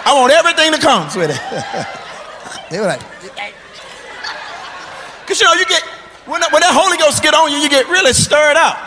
I 0.04 0.14
want 0.14 0.32
everything 0.32 0.72
that 0.72 0.80
comes 0.80 1.14
with 1.14 1.30
it. 1.30 1.38
they 2.70 2.80
were 2.80 2.86
like, 2.86 3.00
because 5.22 5.40
you 5.40 5.46
know, 5.46 5.54
you 5.54 5.64
get, 5.66 5.82
when, 6.24 6.42
when 6.50 6.62
that 6.62 6.72
Holy 6.72 6.96
Ghost 6.96 7.22
get 7.22 7.34
on 7.34 7.52
you, 7.52 7.58
you 7.58 7.68
get 7.68 7.88
really 7.88 8.12
stirred 8.12 8.56
up. 8.56 8.78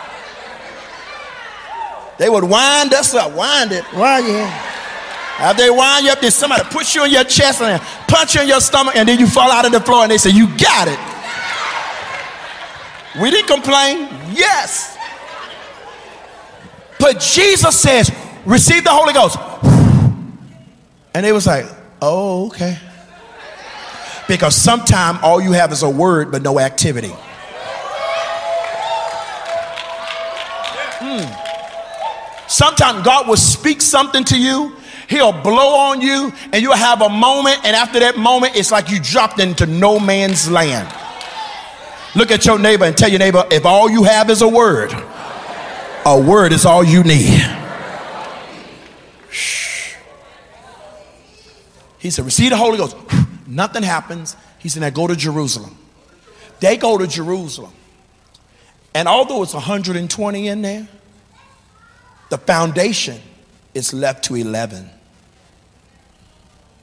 They 2.18 2.28
would 2.28 2.44
wind 2.44 2.92
us 2.94 3.14
up, 3.14 3.32
wind 3.32 3.72
it, 3.72 3.84
wind 3.92 4.26
you. 4.26 4.75
After 5.38 5.64
they 5.64 5.70
wind 5.70 6.06
you 6.06 6.12
up, 6.12 6.20
then 6.20 6.30
somebody 6.30 6.62
push 6.70 6.94
you 6.94 7.04
in 7.04 7.10
your 7.10 7.24
chest 7.24 7.60
and 7.60 7.80
punch 8.08 8.34
you 8.34 8.40
in 8.40 8.48
your 8.48 8.60
stomach, 8.60 8.96
and 8.96 9.06
then 9.06 9.18
you 9.18 9.26
fall 9.26 9.50
out 9.50 9.66
on 9.66 9.72
the 9.72 9.80
floor 9.80 10.02
and 10.02 10.10
they 10.10 10.18
say, 10.18 10.30
You 10.30 10.46
got 10.56 10.88
it. 10.88 10.98
We 13.20 13.30
didn't 13.30 13.48
complain. 13.48 14.08
Yes. 14.32 14.96
But 16.98 17.20
Jesus 17.20 17.78
says, 17.78 18.10
Receive 18.46 18.84
the 18.84 18.90
Holy 18.90 19.12
Ghost. 19.12 19.38
And 21.14 21.24
they 21.24 21.32
was 21.32 21.46
like, 21.46 21.66
Oh, 22.00 22.46
okay. 22.46 22.78
Because 24.28 24.56
sometimes 24.56 25.20
all 25.22 25.40
you 25.40 25.52
have 25.52 25.70
is 25.70 25.82
a 25.82 25.90
word 25.90 26.32
but 26.32 26.42
no 26.42 26.58
activity. 26.58 27.12
Hmm. 30.98 32.48
Sometimes 32.48 33.04
God 33.04 33.28
will 33.28 33.36
speak 33.36 33.82
something 33.82 34.24
to 34.24 34.40
you 34.40 34.76
He'll 35.08 35.32
blow 35.32 35.76
on 35.90 36.00
you 36.00 36.32
and 36.52 36.62
you'll 36.62 36.74
have 36.74 37.00
a 37.00 37.08
moment, 37.08 37.58
and 37.64 37.76
after 37.76 38.00
that 38.00 38.16
moment, 38.16 38.56
it's 38.56 38.72
like 38.72 38.90
you 38.90 38.98
dropped 39.00 39.40
into 39.40 39.66
no 39.66 40.00
man's 40.00 40.50
land. 40.50 40.92
Look 42.14 42.30
at 42.30 42.46
your 42.46 42.58
neighbor 42.58 42.84
and 42.86 42.96
tell 42.96 43.08
your 43.08 43.18
neighbor 43.18 43.44
if 43.50 43.64
all 43.66 43.90
you 43.90 44.04
have 44.04 44.30
is 44.30 44.42
a 44.42 44.48
word, 44.48 44.90
a 46.06 46.20
word 46.20 46.52
is 46.52 46.64
all 46.64 46.82
you 46.82 47.02
need. 47.04 47.42
He 51.98 52.10
said, 52.10 52.24
Receive 52.24 52.50
the 52.50 52.56
Holy 52.56 52.78
Ghost. 52.78 52.96
Nothing 53.46 53.82
happens. 53.82 54.36
He 54.58 54.68
said, 54.68 54.80
Now 54.80 54.90
go 54.90 55.06
to 55.06 55.16
Jerusalem. 55.16 55.76
They 56.60 56.76
go 56.76 56.98
to 56.98 57.06
Jerusalem. 57.06 57.72
And 58.94 59.08
although 59.08 59.42
it's 59.42 59.54
120 59.54 60.48
in 60.48 60.62
there, 60.62 60.88
the 62.30 62.38
foundation 62.38 63.20
is 63.74 63.92
left 63.92 64.24
to 64.24 64.36
11. 64.36 64.88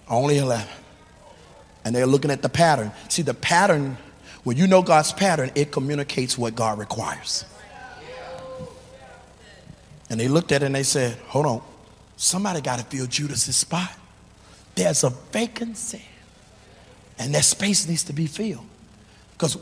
Only 0.10 0.38
11. 0.38 0.68
And 1.86 1.96
they're 1.96 2.06
looking 2.06 2.32
at 2.32 2.42
the 2.42 2.50
pattern. 2.50 2.92
See, 3.10 3.22
the 3.22 3.34
pattern, 3.34 3.98
when 4.44 4.58
you 4.58 4.68
know 4.68 4.82
God's 4.82 5.12
pattern, 5.12 5.52
it 5.56 5.72
communicates 5.72 6.38
what 6.38 6.56
God 6.56 6.80
requires. 6.80 7.46
And 10.10 10.20
they 10.20 10.28
looked 10.28 10.52
at 10.52 10.62
it 10.62 10.68
and 10.68 10.76
they 10.76 10.84
said, 10.84 11.18
hold 11.28 11.46
on, 11.46 11.62
somebody 12.18 12.62
got 12.62 12.80
to 12.80 12.86
fill 12.86 13.08
Judas's 13.08 13.56
spot. 13.56 13.92
There's 14.76 15.04
a 15.04 15.10
vacancy. 15.10 16.04
And 17.18 17.34
that 17.36 17.46
space 17.46 17.88
needs 17.88 18.04
to 18.06 18.14
be 18.14 18.28
filled. 18.28 18.66
Because 19.34 19.58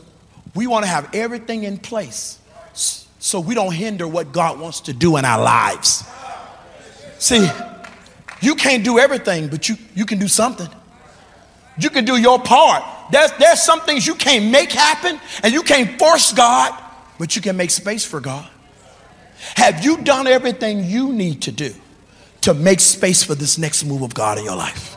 we 0.54 0.66
want 0.66 0.84
to 0.84 0.90
have 0.90 1.14
everything 1.14 1.64
in 1.64 1.78
place 1.78 2.38
so 2.74 3.40
we 3.40 3.54
don't 3.54 3.72
hinder 3.72 4.06
what 4.06 4.32
God 4.32 4.58
wants 4.58 4.80
to 4.82 4.92
do 4.92 5.16
in 5.16 5.24
our 5.24 5.42
lives. 5.42 6.04
See, 7.18 7.48
You 8.42 8.54
can't 8.56 8.84
do 8.84 8.98
everything, 8.98 9.48
but 9.48 9.68
you, 9.68 9.76
you 9.94 10.04
can 10.04 10.18
do 10.18 10.28
something. 10.28 10.68
You 11.78 11.88
can 11.88 12.04
do 12.04 12.16
your 12.16 12.38
part. 12.38 12.82
There's, 13.10 13.32
there's 13.38 13.62
some 13.62 13.80
things 13.80 14.06
you 14.06 14.14
can't 14.14 14.50
make 14.50 14.72
happen, 14.72 15.18
and 15.42 15.54
you 15.54 15.62
can't 15.62 15.98
force 15.98 16.32
God, 16.32 16.78
but 17.18 17.34
you 17.34 17.40
can 17.40 17.56
make 17.56 17.70
space 17.70 18.04
for 18.04 18.20
God. 18.20 18.48
Have 19.56 19.84
you 19.84 19.98
done 20.02 20.26
everything 20.26 20.84
you 20.84 21.12
need 21.12 21.42
to 21.42 21.52
do 21.52 21.72
to 22.42 22.52
make 22.52 22.80
space 22.80 23.22
for 23.22 23.34
this 23.34 23.58
next 23.58 23.84
move 23.84 24.02
of 24.02 24.14
God 24.14 24.38
in 24.38 24.44
your 24.44 24.56
life? 24.56 24.96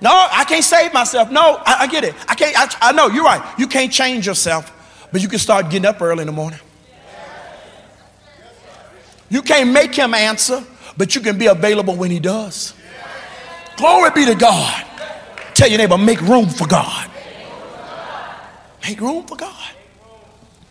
No, 0.00 0.10
I 0.10 0.44
can't 0.44 0.64
save 0.64 0.92
myself. 0.94 1.30
No, 1.30 1.60
I, 1.64 1.80
I 1.80 1.86
get 1.88 2.04
it. 2.04 2.14
I 2.28 2.34
can't. 2.34 2.56
I, 2.56 2.90
I 2.90 2.92
know 2.92 3.08
you're 3.08 3.24
right. 3.24 3.42
You 3.58 3.66
can't 3.66 3.92
change 3.92 4.26
yourself, 4.26 4.72
but 5.10 5.22
you 5.22 5.28
can 5.28 5.38
start 5.38 5.70
getting 5.70 5.86
up 5.86 6.00
early 6.00 6.20
in 6.20 6.26
the 6.26 6.32
morning. 6.32 6.60
You 9.28 9.42
can't 9.42 9.72
make 9.72 9.94
him 9.94 10.14
answer, 10.14 10.64
but 10.98 11.14
you 11.14 11.20
can 11.20 11.38
be 11.38 11.46
available 11.46 11.94
when 11.94 12.10
he 12.10 12.18
does. 12.18 12.74
Glory 13.76 14.10
be 14.10 14.26
to 14.26 14.34
God. 14.34 14.84
Tell 15.54 15.68
your 15.68 15.78
neighbor, 15.78 15.96
make 15.96 16.20
room 16.20 16.48
for 16.48 16.66
God. 16.66 17.08
Make 18.82 19.00
room 19.00 19.24
for 19.24 19.36
God. 19.36 19.72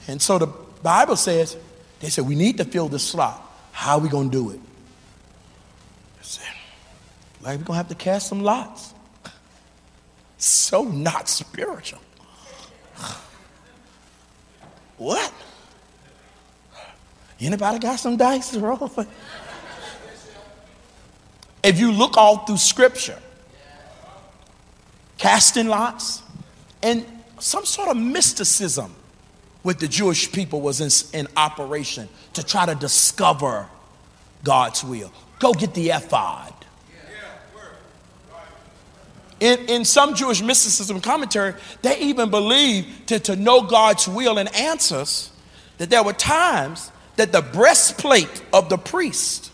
And 0.07 0.21
so 0.21 0.37
the 0.37 0.47
Bible 0.83 1.15
says, 1.15 1.55
they 2.01 2.09
said, 2.09 2.27
we 2.27 2.35
need 2.35 2.57
to 2.57 2.65
fill 2.65 2.89
this 2.89 3.03
slot. 3.03 3.41
How 3.71 3.97
are 3.97 3.99
we 3.99 4.09
going 4.09 4.29
to 4.29 4.37
do 4.37 4.49
it? 4.51 4.59
I 6.19 6.23
said, 6.23 6.45
like 7.41 7.59
we're 7.59 7.65
going 7.65 7.65
to 7.65 7.73
have 7.73 7.87
to 7.89 7.95
cast 7.95 8.27
some 8.27 8.43
lots. 8.43 8.93
So 10.39 10.83
not 10.83 11.29
spiritual. 11.29 11.99
What? 14.97 15.33
Anybody 17.39 17.79
got 17.79 17.99
some 17.99 18.17
dice 18.17 18.49
to 18.49 18.59
roll? 18.59 18.91
If 21.67 21.79
you 21.79 21.91
look 21.91 22.15
all 22.15 22.37
through 22.45 22.57
scripture, 22.57 23.19
casting 25.17 25.67
lots 25.67 26.23
and 26.81 27.05
some 27.39 27.65
sort 27.65 27.89
of 27.89 27.97
mysticism 27.97 28.95
with 29.63 29.77
the 29.79 29.87
Jewish 29.89 30.31
people 30.31 30.61
was 30.61 30.79
in, 30.79 31.19
in 31.19 31.27
operation 31.35 32.07
to 32.33 32.43
try 32.43 32.65
to 32.65 32.73
discover 32.73 33.67
God's 34.45 34.81
will. 34.81 35.11
Go 35.39 35.51
get 35.51 35.73
the 35.73 35.89
ephod. 35.89 36.53
In, 39.41 39.59
in 39.67 39.83
some 39.83 40.15
Jewish 40.15 40.41
mysticism 40.41 41.01
commentary, 41.01 41.53
they 41.81 41.99
even 41.99 42.29
believe 42.29 42.87
to, 43.07 43.19
to 43.19 43.35
know 43.35 43.61
God's 43.61 44.07
will 44.07 44.37
and 44.37 44.53
answers 44.55 45.31
that 45.79 45.89
there 45.89 46.01
were 46.01 46.13
times 46.13 46.91
that 47.17 47.33
the 47.33 47.41
breastplate 47.41 48.41
of 48.53 48.69
the 48.69 48.77
priest 48.77 49.51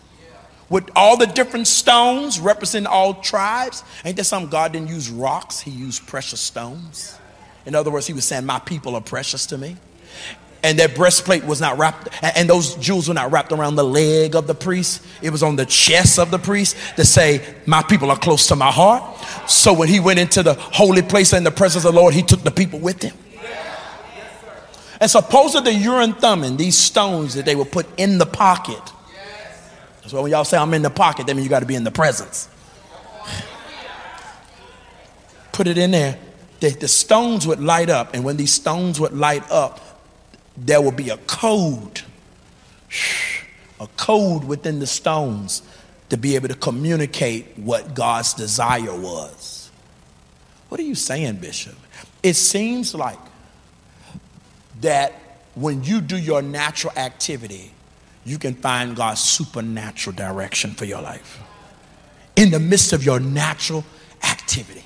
with 0.69 0.89
all 0.95 1.17
the 1.17 1.27
different 1.27 1.67
stones 1.67 2.39
representing 2.39 2.87
all 2.87 3.15
tribes. 3.15 3.83
Ain't 4.05 4.17
that 4.17 4.23
something 4.23 4.49
God 4.49 4.73
didn't 4.73 4.89
use 4.89 5.09
rocks? 5.09 5.59
He 5.59 5.71
used 5.71 6.07
precious 6.07 6.41
stones. 6.41 7.17
In 7.65 7.75
other 7.75 7.91
words, 7.91 8.07
he 8.07 8.13
was 8.13 8.25
saying, 8.25 8.45
My 8.45 8.59
people 8.59 8.95
are 8.95 9.01
precious 9.01 9.45
to 9.47 9.57
me. 9.57 9.77
And 10.65 10.79
that 10.79 10.95
breastplate 10.95 11.43
was 11.43 11.59
not 11.59 11.77
wrapped, 11.77 12.07
and 12.23 12.49
those 12.49 12.75
jewels 12.75 13.09
were 13.09 13.13
not 13.13 13.33
wrapped 13.33 13.51
around 13.51 13.75
the 13.75 13.83
leg 13.83 14.33
of 14.33 14.47
the 14.47 14.55
priest. 14.55 15.05
It 15.21 15.29
was 15.29 15.43
on 15.43 15.57
the 15.57 15.65
chest 15.65 16.17
of 16.17 16.31
the 16.31 16.39
priest 16.39 16.77
to 16.95 17.03
say, 17.03 17.55
My 17.65 17.83
people 17.83 18.09
are 18.09 18.17
close 18.17 18.47
to 18.47 18.55
my 18.55 18.71
heart. 18.71 19.03
So 19.49 19.73
when 19.73 19.89
he 19.89 19.99
went 19.99 20.19
into 20.19 20.41
the 20.41 20.53
holy 20.53 21.01
place 21.01 21.33
in 21.33 21.43
the 21.43 21.51
presence 21.51 21.83
of 21.83 21.93
the 21.93 21.99
Lord, 21.99 22.13
he 22.13 22.23
took 22.23 22.43
the 22.43 22.51
people 22.51 22.79
with 22.79 23.01
him. 23.03 23.13
And 25.01 25.11
supposedly 25.11 25.73
the 25.73 25.79
Urim 25.79 26.13
Thummim, 26.13 26.55
these 26.55 26.77
stones 26.77 27.33
that 27.33 27.43
they 27.43 27.57
would 27.57 27.73
put 27.73 27.85
in 27.99 28.17
the 28.17 28.25
pocket. 28.25 28.81
Why 30.11 30.21
when 30.21 30.31
y'all 30.31 30.43
say 30.43 30.57
I'm 30.57 30.73
in 30.73 30.81
the 30.81 30.89
pocket, 30.89 31.27
that 31.27 31.35
means 31.35 31.45
you 31.45 31.49
got 31.49 31.61
to 31.61 31.65
be 31.65 31.75
in 31.75 31.83
the 31.83 31.91
presence. 31.91 32.49
Put 35.51 35.67
it 35.67 35.77
in 35.77 35.91
there. 35.91 36.17
The, 36.59 36.69
the 36.71 36.87
stones 36.87 37.45
would 37.47 37.59
light 37.59 37.89
up, 37.89 38.13
and 38.13 38.23
when 38.23 38.37
these 38.37 38.51
stones 38.51 38.99
would 38.99 39.13
light 39.13 39.49
up, 39.51 39.79
there 40.57 40.81
would 40.81 40.95
be 40.95 41.09
a 41.09 41.17
code, 41.17 42.01
a 43.79 43.87
code 43.97 44.43
within 44.43 44.79
the 44.79 44.87
stones 44.87 45.61
to 46.09 46.17
be 46.17 46.35
able 46.35 46.47
to 46.47 46.55
communicate 46.55 47.57
what 47.57 47.93
God's 47.93 48.33
desire 48.33 48.95
was. 48.95 49.71
What 50.69 50.79
are 50.79 50.83
you 50.83 50.95
saying, 50.95 51.37
Bishop? 51.37 51.75
It 52.21 52.35
seems 52.35 52.95
like 52.95 53.19
that 54.81 55.13
when 55.55 55.83
you 55.83 56.01
do 56.01 56.17
your 56.17 56.41
natural 56.41 56.93
activity, 56.97 57.71
you 58.25 58.37
can 58.37 58.53
find 58.55 58.95
God's 58.95 59.21
supernatural 59.21 60.15
direction 60.15 60.71
for 60.71 60.85
your 60.85 61.01
life 61.01 61.41
in 62.35 62.51
the 62.51 62.59
midst 62.59 62.93
of 62.93 63.03
your 63.03 63.19
natural 63.19 63.83
activity. 64.23 64.83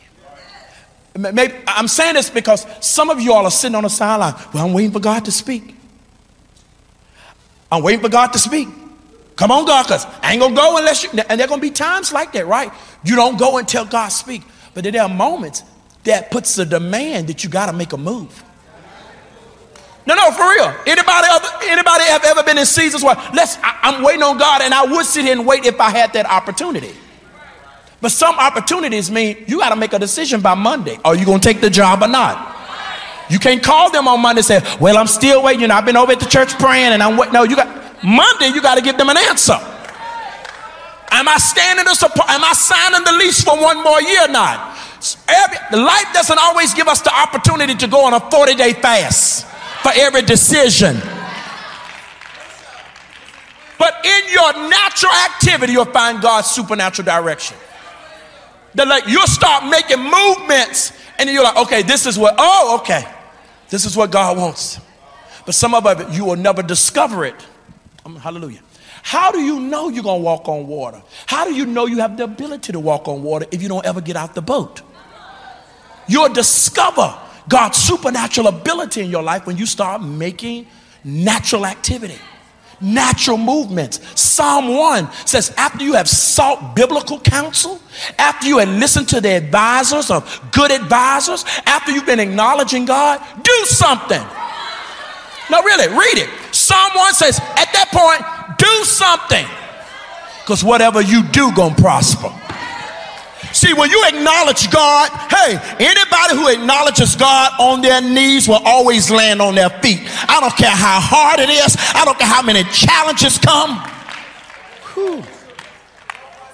Maybe, 1.17 1.53
I'm 1.67 1.87
saying 1.87 2.13
this 2.13 2.29
because 2.29 2.65
some 2.85 3.09
of 3.09 3.19
you 3.19 3.33
all 3.33 3.45
are 3.45 3.51
sitting 3.51 3.75
on 3.75 3.83
the 3.83 3.89
sideline. 3.89 4.35
Well, 4.53 4.65
I'm 4.65 4.73
waiting 4.73 4.91
for 4.91 4.99
God 4.99 5.25
to 5.25 5.31
speak. 5.31 5.75
I'm 7.71 7.81
waiting 7.83 8.01
for 8.01 8.09
God 8.09 8.33
to 8.33 8.39
speak. 8.39 8.67
Come 9.35 9.51
on, 9.51 9.65
God, 9.65 9.83
because 9.83 10.05
I 10.21 10.33
ain't 10.33 10.41
gonna 10.41 10.55
go 10.55 10.77
unless 10.77 11.03
you. 11.03 11.09
And 11.29 11.39
there 11.39 11.45
are 11.45 11.49
gonna 11.49 11.61
be 11.61 11.71
times 11.71 12.11
like 12.11 12.33
that, 12.33 12.47
right? 12.47 12.71
You 13.03 13.15
don't 13.15 13.37
go 13.37 13.57
until 13.57 13.85
God 13.85 14.09
speak. 14.09 14.43
But 14.73 14.83
there 14.83 15.01
are 15.01 15.09
moments 15.09 15.63
that 16.03 16.31
puts 16.31 16.55
the 16.55 16.65
demand 16.65 17.27
that 17.27 17.43
you 17.43 17.49
got 17.49 17.67
to 17.67 17.73
make 17.73 17.93
a 17.93 17.97
move. 17.97 18.43
No, 20.07 20.15
no, 20.15 20.31
for 20.31 20.49
real. 20.49 20.73
Anybody, 20.87 21.27
other, 21.29 21.49
anybody 21.63 22.05
have 22.05 22.23
ever 22.23 22.41
been 22.41 22.57
in 22.57 22.65
seasons 22.65 23.03
where 23.03 23.15
let's? 23.33 23.57
I, 23.57 23.77
I'm 23.83 24.03
waiting 24.03 24.23
on 24.23 24.37
God, 24.37 24.61
and 24.61 24.73
I 24.73 24.85
would 24.85 25.05
sit 25.05 25.25
here 25.25 25.33
and 25.33 25.45
wait 25.45 25.65
if 25.65 25.81
I 25.81 25.89
had 25.89 26.13
that 26.13 26.25
opportunity. 26.25 26.95
But 27.99 28.13
some 28.13 28.39
opportunities 28.39 29.11
mean 29.11 29.43
you 29.47 29.59
got 29.59 29.69
to 29.69 29.75
make 29.75 29.91
a 29.91 29.99
decision 29.99 30.39
by 30.39 30.53
Monday. 30.53 30.97
Are 31.03 31.13
you 31.13 31.25
going 31.25 31.41
to 31.41 31.43
take 31.45 31.59
the 31.59 31.69
job 31.69 32.01
or 32.01 32.07
not? 32.07 32.55
You 33.29 33.37
can't 33.37 33.61
call 33.61 33.91
them 33.91 34.07
on 34.07 34.21
Monday 34.21 34.39
and 34.39 34.45
say, 34.45 34.77
Well, 34.79 34.97
I'm 34.97 35.07
still 35.07 35.43
waiting. 35.43 35.59
You 35.59 35.67
know, 35.67 35.75
I've 35.75 35.85
been 35.85 35.97
over 35.97 36.13
at 36.13 36.21
the 36.21 36.25
church 36.25 36.57
praying 36.57 36.93
and 36.93 37.03
I'm 37.03 37.17
waiting. 37.17 37.33
No, 37.33 37.43
you 37.43 37.57
got 37.57 37.67
Monday, 38.01 38.47
you 38.55 38.61
got 38.61 38.75
to 38.75 38.81
give 38.81 38.97
them 38.97 39.09
an 39.09 39.17
answer. 39.17 39.59
Am 41.11 41.27
I 41.27 41.35
standing 41.37 41.83
the 41.83 41.95
support? 41.95 42.29
Am 42.29 42.45
I 42.45 42.53
signing 42.53 43.03
the 43.03 43.11
lease 43.11 43.43
for 43.43 43.59
one 43.59 43.83
more 43.83 44.01
year 44.01 44.23
or 44.23 44.31
not? 44.31 44.77
Every, 45.27 45.83
life 45.83 46.13
doesn't 46.13 46.39
always 46.41 46.73
give 46.73 46.87
us 46.87 47.01
the 47.01 47.13
opportunity 47.13 47.75
to 47.75 47.87
go 47.87 48.05
on 48.05 48.13
a 48.13 48.21
40 48.31 48.55
day 48.55 48.71
fast 48.71 49.47
for 49.87 49.99
every 49.99 50.21
decision. 50.21 50.97
But 53.79 54.05
in 54.05 54.21
your 54.33 54.69
natural 54.69 55.13
activity, 55.13 55.73
you'll 55.73 55.85
find 55.85 56.21
God's 56.21 56.47
supernatural 56.47 57.05
direction. 57.05 57.55
That 58.75 58.87
like 58.87 59.07
you'll 59.07 59.27
start 59.27 59.65
making 59.69 60.03
movements, 60.03 60.91
and 61.17 61.29
you're 61.29 61.43
like, 61.43 61.57
okay, 61.57 61.83
this 61.83 62.05
is 62.05 62.19
what, 62.19 62.35
oh, 62.37 62.79
okay, 62.81 63.05
this 63.69 63.85
is 63.85 63.95
what 63.95 64.11
God 64.11 64.37
wants. 64.37 64.79
But 65.45 65.55
some 65.55 65.73
of 65.73 65.85
it, 65.85 66.09
you 66.09 66.25
will 66.25 66.35
never 66.35 66.61
discover 66.61 67.23
it. 67.23 67.35
Um, 68.05 68.17
hallelujah. 68.17 68.59
How 69.03 69.31
do 69.31 69.39
you 69.39 69.61
know 69.61 69.87
you're 69.87 70.03
gonna 70.03 70.21
walk 70.21 70.49
on 70.49 70.67
water? 70.67 71.01
How 71.27 71.45
do 71.45 71.55
you 71.55 71.65
know 71.65 71.85
you 71.85 71.99
have 71.99 72.17
the 72.17 72.25
ability 72.25 72.73
to 72.73 72.79
walk 72.79 73.07
on 73.07 73.23
water 73.23 73.45
if 73.51 73.61
you 73.61 73.69
don't 73.69 73.85
ever 73.85 74.01
get 74.01 74.17
out 74.17 74.35
the 74.35 74.41
boat? 74.41 74.81
You'll 76.09 76.33
discover 76.33 77.17
God's 77.47 77.77
supernatural 77.77 78.47
ability 78.47 79.01
in 79.01 79.09
your 79.09 79.23
life 79.23 79.45
when 79.45 79.57
you 79.57 79.65
start 79.65 80.01
making 80.01 80.67
natural 81.03 81.65
activity 81.65 82.19
natural 82.81 83.37
movements. 83.37 83.99
Psalm 84.19 84.75
1 84.75 85.11
says, 85.25 85.53
after 85.57 85.83
you 85.83 85.93
have 85.93 86.07
sought 86.07 86.75
biblical 86.75 87.19
counsel, 87.19 87.81
after 88.17 88.47
you 88.47 88.59
have 88.59 88.69
listened 88.69 89.09
to 89.09 89.21
the 89.21 89.29
advisors 89.29 90.11
of 90.11 90.49
good 90.51 90.71
advisors, 90.71 91.43
after 91.65 91.91
you've 91.91 92.05
been 92.05 92.19
acknowledging 92.19 92.85
God, 92.85 93.23
do 93.43 93.65
something. 93.65 94.21
No, 95.49 95.61
really, 95.63 95.87
read 95.87 96.23
it. 96.23 96.29
Psalm 96.53 96.91
1 96.93 97.13
says, 97.13 97.39
at 97.39 97.71
that 97.73 97.89
point, 97.91 98.57
do 98.57 98.83
something. 98.83 99.45
Because 100.41 100.63
whatever 100.63 101.01
you 101.01 101.23
do, 101.23 101.51
gonna 101.53 101.75
prosper. 101.75 102.29
See, 103.57 103.73
when 103.73 103.89
you 103.89 104.03
acknowledge 104.05 104.69
God, 104.69 105.09
hey, 105.31 105.57
anybody 105.79 106.35
who 106.35 106.47
acknowledges 106.47 107.15
God 107.15 107.53
on 107.59 107.81
their 107.81 107.99
knees 108.01 108.47
will 108.47 108.61
always 108.63 109.09
land 109.09 109.41
on 109.41 109.55
their 109.55 109.71
feet. 109.71 110.01
I 110.29 110.39
don't 110.39 110.55
care 110.55 110.69
how 110.69 110.99
hard 110.99 111.39
it 111.39 111.49
is, 111.49 111.75
I 111.95 112.05
don't 112.05 112.19
care 112.19 112.27
how 112.27 112.43
many 112.43 112.63
challenges 112.65 113.39
come. 113.39 113.79
Whew. 114.93 115.23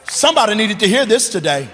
Somebody 0.05 0.55
needed 0.55 0.79
to 0.79 0.87
hear 0.87 1.05
this 1.05 1.27
today. 1.27 1.67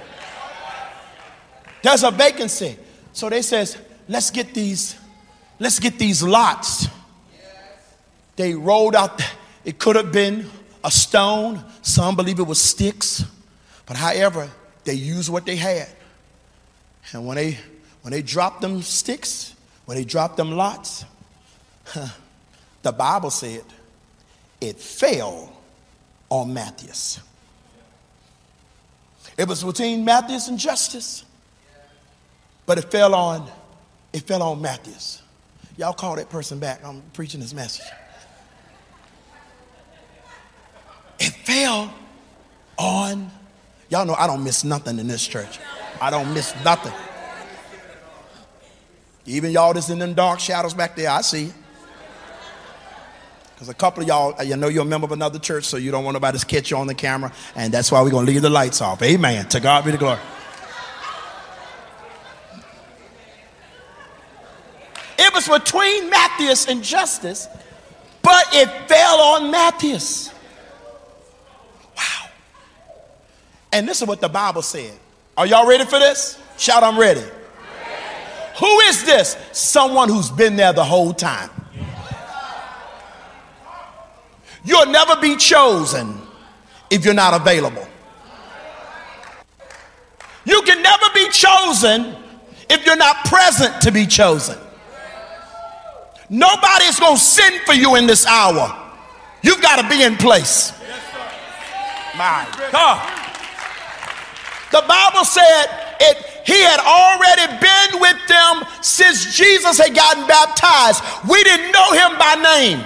There's 1.83 2.01
a 2.01 2.09
vacancy. 2.09 2.77
So 3.13 3.29
they 3.29 3.43
says, 3.43 3.77
let's 4.07 4.31
get 4.31 4.55
these, 4.55 4.95
let's 5.59 5.77
get 5.79 5.99
these 5.99 6.23
lots. 6.23 6.87
They 8.35 8.55
rolled 8.55 8.95
out, 8.95 9.21
it 9.63 9.77
could 9.77 9.95
have 9.95 10.11
been 10.11 10.49
a 10.83 10.89
stone. 10.89 11.63
Some 11.83 12.15
believe 12.15 12.39
it 12.39 12.47
was 12.47 12.59
sticks. 12.59 13.23
But 13.85 13.95
however, 13.95 14.49
they 14.89 14.95
used 14.95 15.29
what 15.31 15.45
they 15.45 15.55
had. 15.55 15.87
And 17.13 17.27
when 17.27 17.37
they 17.37 17.59
when 18.01 18.11
they 18.11 18.23
dropped 18.23 18.61
them 18.61 18.81
sticks, 18.81 19.53
when 19.85 19.97
they 19.97 20.03
dropped 20.03 20.35
them 20.35 20.51
lots, 20.53 21.05
the 22.81 22.91
Bible 22.91 23.29
said 23.29 23.61
it 24.59 24.79
fell 24.79 25.53
on 26.29 26.55
Matthias. 26.55 27.19
It 29.37 29.47
was 29.47 29.63
between 29.63 30.03
Matthias 30.03 30.47
and 30.47 30.57
Justus. 30.57 31.23
But 32.65 32.79
it 32.79 32.89
fell 32.89 33.13
on, 33.13 33.47
it 34.11 34.23
fell 34.23 34.41
on 34.41 34.59
Matthias. 34.59 35.21
Y'all 35.77 35.93
call 35.93 36.15
that 36.15 36.31
person 36.31 36.57
back. 36.57 36.83
I'm 36.83 37.03
preaching 37.13 37.39
this 37.39 37.53
message. 37.53 37.85
It 41.19 41.31
fell 41.45 41.93
on, 42.77 43.29
y'all 43.89 44.05
know 44.05 44.15
I 44.15 44.27
don't 44.27 44.43
miss 44.43 44.63
nothing 44.63 44.99
in 44.99 45.07
this 45.07 45.25
church. 45.25 45.59
I 46.01 46.09
don't 46.09 46.33
miss 46.33 46.53
nothing. 46.63 46.93
Even 49.25 49.51
y'all 49.51 49.73
that's 49.73 49.89
in 49.89 49.99
them 49.99 50.13
dark 50.13 50.39
shadows 50.39 50.73
back 50.73 50.95
there, 50.95 51.09
I 51.09 51.21
see 51.21 51.51
Because 53.59 53.67
a 53.67 53.73
couple 53.73 54.01
of 54.01 54.07
y'all, 54.07 54.41
you 54.41 54.55
know 54.55 54.69
you're 54.69 54.83
a 54.83 54.85
member 54.85 55.03
of 55.03 55.11
another 55.11 55.37
church, 55.37 55.65
so 55.65 55.75
you 55.75 55.91
don't 55.91 56.05
want 56.05 56.15
nobody 56.15 56.39
to 56.39 56.45
catch 56.45 56.71
you 56.71 56.77
on 56.77 56.87
the 56.87 56.95
camera, 56.95 57.33
and 57.55 57.73
that's 57.73 57.91
why 57.91 58.01
we're 58.01 58.09
going 58.09 58.25
to 58.25 58.31
leave 58.31 58.41
the 58.41 58.49
lights 58.49 58.81
off. 58.81 59.01
Amen. 59.03 59.49
To 59.49 59.59
God 59.59 59.83
be 59.83 59.91
the 59.91 59.97
glory. 59.97 60.19
It 65.17 65.33
was 65.33 65.49
between 65.49 66.09
Matthias 66.09 66.69
and 66.69 66.81
Justus, 66.81 67.49
but 68.21 68.45
it 68.53 68.69
fell 68.87 69.19
on 69.19 69.51
Matthias. 69.51 70.33
And 73.71 73.87
this 73.87 74.01
is 74.01 74.07
what 74.07 74.21
the 74.21 74.29
Bible 74.29 74.61
said. 74.61 74.93
Are 75.37 75.45
y'all 75.45 75.67
ready 75.67 75.85
for 75.85 75.99
this? 75.99 76.39
Shout, 76.57 76.83
I'm 76.83 76.99
ready. 76.99 77.23
Who 78.59 78.79
is 78.81 79.05
this? 79.05 79.37
Someone 79.51 80.09
who's 80.09 80.29
been 80.29 80.55
there 80.55 80.73
the 80.73 80.83
whole 80.83 81.13
time. 81.13 81.49
You'll 84.65 84.87
never 84.87 85.15
be 85.21 85.37
chosen 85.37 86.19
if 86.89 87.05
you're 87.05 87.13
not 87.13 87.39
available. 87.39 87.87
You 90.45 90.61
can 90.63 90.81
never 90.81 91.05
be 91.13 91.29
chosen 91.29 92.15
if 92.69 92.85
you're 92.85 92.97
not 92.97 93.23
present 93.25 93.81
to 93.83 93.91
be 93.91 94.05
chosen. 94.05 94.57
Nobody 96.29 96.85
is 96.85 96.99
going 96.99 97.15
to 97.15 97.21
send 97.21 97.61
for 97.61 97.73
you 97.73 97.95
in 97.95 98.07
this 98.07 98.25
hour. 98.25 98.75
You've 99.41 99.61
got 99.61 99.81
to 99.81 99.89
be 99.89 100.03
in 100.03 100.17
place. 100.17 100.73
My 102.17 102.45
God. 102.71 103.18
The 104.71 104.83
Bible 104.87 105.25
said 105.25 105.65
it 105.99 106.29
he 106.45 106.61
had 106.63 106.79
already 106.81 107.45
been 107.61 108.01
with 108.01 108.17
them 108.27 108.65
since 108.81 109.37
Jesus 109.37 109.77
had 109.77 109.93
gotten 109.93 110.25
baptized. 110.25 111.03
We 111.29 111.43
didn't 111.43 111.71
know 111.71 111.93
him 111.93 112.17
by 112.17 112.35
name. 112.41 112.81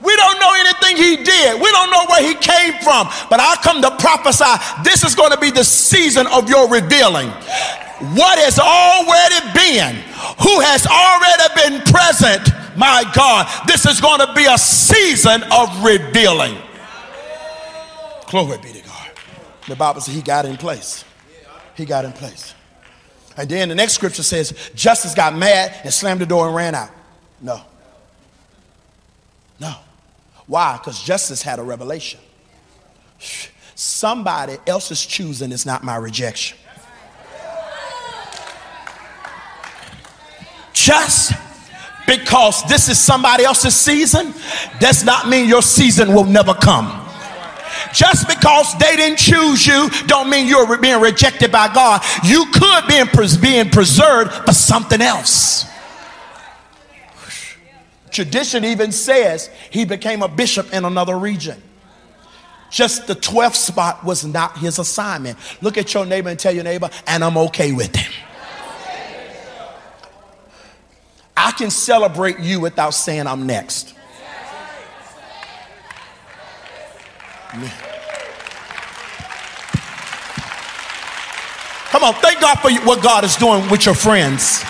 We 0.00 0.14
don't 0.14 0.38
know 0.38 0.54
anything 0.54 0.96
he 0.96 1.16
did. 1.24 1.60
We 1.60 1.70
don't 1.72 1.90
know 1.90 2.06
where 2.06 2.22
he 2.22 2.34
came 2.34 2.74
from. 2.82 3.08
But 3.28 3.40
I 3.40 3.56
come 3.62 3.82
to 3.82 3.90
prophesy 3.98 4.54
this 4.84 5.02
is 5.02 5.16
going 5.16 5.32
to 5.32 5.40
be 5.40 5.50
the 5.50 5.64
season 5.64 6.28
of 6.28 6.48
your 6.48 6.68
revealing. 6.70 7.28
What 8.14 8.38
has 8.38 8.60
already 8.60 9.42
been, 9.50 9.96
who 10.38 10.60
has 10.62 10.86
already 10.86 11.50
been 11.58 11.82
present, 11.92 12.54
my 12.78 13.02
God, 13.12 13.50
this 13.66 13.86
is 13.86 14.00
going 14.00 14.20
to 14.20 14.32
be 14.34 14.46
a 14.46 14.56
season 14.56 15.42
of 15.50 15.66
revealing. 15.82 16.56
Glory 18.30 18.58
be 18.58 18.72
to 18.78 18.86
God. 18.86 19.10
The 19.66 19.74
Bible 19.74 20.00
says 20.00 20.14
he 20.14 20.22
got 20.22 20.44
in 20.44 20.56
place. 20.56 21.04
He 21.78 21.84
got 21.84 22.04
in 22.04 22.12
place. 22.12 22.54
And 23.36 23.48
then 23.48 23.68
the 23.68 23.74
next 23.76 23.92
scripture 23.92 24.24
says, 24.24 24.52
Justus 24.74 25.14
got 25.14 25.36
mad 25.36 25.72
and 25.84 25.94
slammed 25.94 26.20
the 26.20 26.26
door 26.26 26.48
and 26.48 26.56
ran 26.56 26.74
out. 26.74 26.90
No. 27.40 27.60
No. 29.60 29.76
Why? 30.48 30.76
Because 30.76 31.00
Justus 31.00 31.40
had 31.40 31.60
a 31.60 31.62
revelation. 31.62 32.18
Somebody 33.76 34.56
else's 34.66 35.06
choosing 35.06 35.52
is 35.52 35.64
not 35.64 35.84
my 35.84 35.94
rejection. 35.94 36.58
Just 40.72 41.32
because 42.08 42.64
this 42.64 42.88
is 42.88 42.98
somebody 42.98 43.44
else's 43.44 43.76
season 43.76 44.34
does 44.80 45.04
not 45.04 45.28
mean 45.28 45.48
your 45.48 45.62
season 45.62 46.12
will 46.12 46.24
never 46.24 46.54
come. 46.54 47.07
Just 47.92 48.28
because 48.28 48.76
they 48.78 48.96
didn't 48.96 49.18
choose 49.18 49.66
you 49.66 49.88
don't 50.06 50.30
mean 50.30 50.46
you're 50.46 50.78
being 50.78 51.00
rejected 51.00 51.50
by 51.50 51.72
God. 51.72 52.02
You 52.24 52.46
could 52.52 52.86
be 52.86 53.02
being 53.40 53.70
preserved 53.70 54.32
for 54.32 54.52
something 54.52 55.00
else. 55.00 55.66
Tradition 58.10 58.64
even 58.64 58.90
says 58.92 59.50
he 59.70 59.84
became 59.84 60.22
a 60.22 60.28
bishop 60.28 60.72
in 60.72 60.84
another 60.84 61.18
region. 61.18 61.62
Just 62.70 63.06
the 63.06 63.14
12th 63.14 63.54
spot 63.54 64.04
was 64.04 64.24
not 64.24 64.58
his 64.58 64.78
assignment. 64.78 65.38
Look 65.62 65.78
at 65.78 65.94
your 65.94 66.04
neighbor 66.04 66.28
and 66.28 66.38
tell 66.38 66.54
your 66.54 66.64
neighbor, 66.64 66.90
and 67.06 67.24
I'm 67.24 67.36
okay 67.38 67.72
with 67.72 67.94
him. 67.94 68.12
I 71.36 71.52
can 71.52 71.70
celebrate 71.70 72.40
you 72.40 72.60
without 72.60 72.90
saying 72.90 73.26
I'm 73.26 73.46
next. 73.46 73.94
Come 81.90 82.04
on, 82.04 82.14
thank 82.14 82.40
God 82.40 82.60
for 82.60 82.70
what 82.86 83.02
God 83.02 83.24
is 83.24 83.34
doing 83.36 83.68
with 83.70 83.86
your 83.86 83.94
friends. 83.94 84.62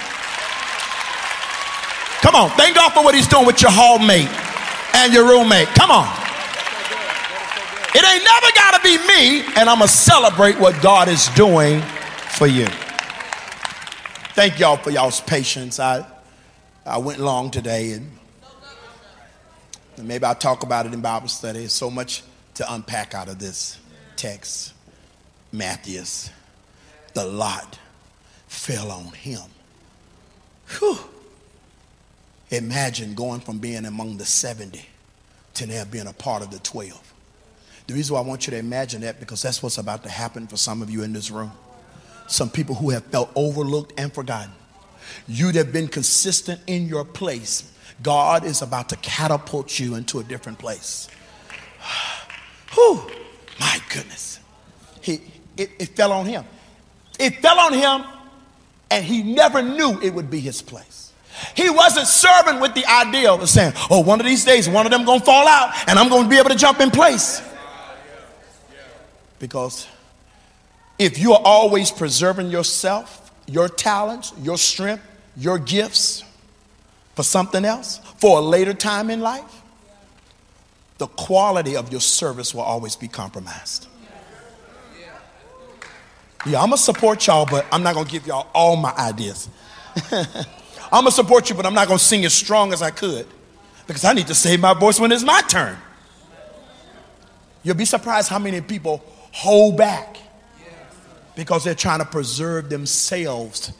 Come 2.20 2.34
on, 2.34 2.50
thank 2.50 2.76
God 2.76 2.92
for 2.92 3.02
what 3.04 3.14
He's 3.14 3.28
doing 3.28 3.46
with 3.46 3.60
your 3.60 3.70
hallmate 3.70 4.28
and 4.94 5.12
your 5.12 5.26
roommate. 5.28 5.68
Come 5.68 5.90
on. 5.90 6.06
It 7.94 8.04
ain't 8.04 8.24
never 8.24 8.46
got 8.54 8.74
to 8.76 8.82
be 8.82 8.98
me, 8.98 9.40
and 9.56 9.68
I'm 9.68 9.78
going 9.78 9.88
to 9.88 9.88
celebrate 9.88 10.58
what 10.60 10.80
God 10.82 11.08
is 11.08 11.28
doing 11.28 11.80
for 12.30 12.46
you. 12.46 12.66
Thank 14.34 14.60
y'all 14.60 14.76
for 14.76 14.90
y'all's 14.90 15.20
patience. 15.20 15.80
I, 15.80 16.06
I 16.86 16.98
went 16.98 17.18
long 17.18 17.50
today, 17.50 17.92
and, 17.92 18.10
maybe 20.00 20.24
I'll 20.24 20.34
talk 20.34 20.62
about 20.62 20.86
it 20.86 20.94
in 20.94 21.00
Bible 21.00 21.28
study. 21.28 21.66
So 21.66 21.90
much 21.90 22.22
to 22.58 22.74
unpack 22.74 23.14
out 23.14 23.28
of 23.28 23.38
this 23.38 23.78
text. 24.16 24.74
Matthias, 25.52 26.28
the 27.14 27.24
lot 27.24 27.78
fell 28.48 28.90
on 28.90 29.12
him. 29.12 29.42
Whew. 30.70 30.98
Imagine 32.50 33.14
going 33.14 33.38
from 33.38 33.58
being 33.58 33.84
among 33.84 34.16
the 34.16 34.24
70 34.24 34.84
to 35.54 35.66
now 35.68 35.84
being 35.84 36.08
a 36.08 36.12
part 36.12 36.42
of 36.42 36.50
the 36.50 36.58
12. 36.58 37.14
The 37.86 37.94
reason 37.94 38.14
why 38.14 38.22
I 38.22 38.24
want 38.24 38.48
you 38.48 38.50
to 38.50 38.58
imagine 38.58 39.02
that 39.02 39.20
because 39.20 39.40
that's 39.40 39.62
what's 39.62 39.78
about 39.78 40.02
to 40.02 40.08
happen 40.08 40.48
for 40.48 40.56
some 40.56 40.82
of 40.82 40.90
you 40.90 41.04
in 41.04 41.12
this 41.12 41.30
room. 41.30 41.52
Some 42.26 42.50
people 42.50 42.74
who 42.74 42.90
have 42.90 43.04
felt 43.04 43.30
overlooked 43.36 43.92
and 43.96 44.12
forgotten. 44.12 44.50
You'd 45.28 45.54
have 45.54 45.72
been 45.72 45.86
consistent 45.86 46.60
in 46.66 46.88
your 46.88 47.04
place. 47.04 47.70
God 48.02 48.44
is 48.44 48.62
about 48.62 48.88
to 48.88 48.96
catapult 48.96 49.78
you 49.78 49.94
into 49.94 50.18
a 50.18 50.24
different 50.24 50.58
place. 50.58 51.06
Whew, 52.72 53.10
my 53.58 53.80
goodness. 53.88 54.40
He, 55.00 55.20
it, 55.56 55.70
it 55.78 55.88
fell 55.90 56.12
on 56.12 56.26
him. 56.26 56.44
It 57.18 57.36
fell 57.42 57.58
on 57.58 57.72
him, 57.72 58.04
and 58.90 59.04
he 59.04 59.22
never 59.22 59.62
knew 59.62 60.00
it 60.00 60.14
would 60.14 60.30
be 60.30 60.40
his 60.40 60.62
place. 60.62 61.12
He 61.54 61.70
wasn't 61.70 62.06
serving 62.06 62.60
with 62.60 62.74
the 62.74 62.86
idea 62.86 63.32
of 63.32 63.48
saying, 63.48 63.72
oh, 63.90 64.00
one 64.00 64.20
of 64.20 64.26
these 64.26 64.44
days, 64.44 64.68
one 64.68 64.86
of 64.86 64.92
them 64.92 65.04
gonna 65.04 65.24
fall 65.24 65.46
out, 65.46 65.72
and 65.88 65.98
I'm 65.98 66.08
gonna 66.08 66.28
be 66.28 66.38
able 66.38 66.50
to 66.50 66.56
jump 66.56 66.80
in 66.80 66.90
place. 66.90 67.42
Because 69.38 69.86
if 70.98 71.18
you 71.18 71.32
are 71.32 71.42
always 71.44 71.90
preserving 71.90 72.50
yourself, 72.50 73.30
your 73.46 73.68
talents, 73.68 74.32
your 74.42 74.58
strength, 74.58 75.02
your 75.36 75.58
gifts 75.58 76.24
for 77.14 77.22
something 77.22 77.64
else, 77.64 77.98
for 78.18 78.38
a 78.38 78.42
later 78.42 78.74
time 78.74 79.10
in 79.10 79.20
life, 79.20 79.57
the 80.98 81.06
quality 81.06 81.76
of 81.76 81.90
your 81.90 82.00
service 82.00 82.54
will 82.54 82.62
always 82.62 82.96
be 82.96 83.08
compromised. 83.08 83.86
Yeah, 86.46 86.60
I'm 86.60 86.68
gonna 86.68 86.76
support 86.76 87.26
y'all, 87.26 87.46
but 87.46 87.66
I'm 87.72 87.82
not 87.82 87.94
gonna 87.94 88.08
give 88.08 88.26
y'all 88.26 88.48
all 88.54 88.76
my 88.76 88.92
ideas. 88.96 89.48
I'm 90.12 91.02
gonna 91.02 91.10
support 91.10 91.50
you, 91.50 91.56
but 91.56 91.66
I'm 91.66 91.74
not 91.74 91.88
gonna 91.88 91.98
sing 91.98 92.24
as 92.24 92.32
strong 92.32 92.72
as 92.72 92.80
I 92.80 92.90
could 92.90 93.26
because 93.86 94.04
I 94.04 94.12
need 94.12 94.28
to 94.28 94.34
save 94.34 94.60
my 94.60 94.74
voice 94.74 95.00
when 95.00 95.10
it's 95.10 95.24
my 95.24 95.40
turn. 95.48 95.76
You'll 97.62 97.76
be 97.76 97.84
surprised 97.84 98.28
how 98.28 98.38
many 98.38 98.60
people 98.60 99.02
hold 99.32 99.76
back 99.76 100.16
because 101.34 101.64
they're 101.64 101.74
trying 101.74 101.98
to 101.98 102.04
preserve 102.04 102.70
themselves 102.70 103.72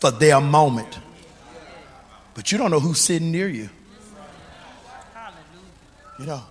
for 0.00 0.10
their 0.10 0.40
moment. 0.40 0.98
But 2.34 2.50
you 2.50 2.58
don't 2.58 2.70
know 2.70 2.80
who's 2.80 3.00
sitting 3.00 3.30
near 3.30 3.48
you. 3.48 3.68
You 6.18 6.26
know, 6.26 6.42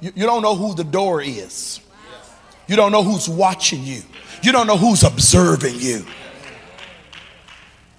you, 0.00 0.12
you 0.14 0.26
don't 0.26 0.42
know 0.42 0.54
who 0.54 0.74
the 0.74 0.84
door 0.84 1.22
is. 1.22 1.80
You 2.66 2.76
don't 2.76 2.92
know 2.92 3.02
who's 3.02 3.28
watching 3.28 3.84
you. 3.84 4.02
You 4.42 4.52
don't 4.52 4.66
know 4.66 4.76
who's 4.76 5.02
observing 5.02 5.76
you. 5.78 6.04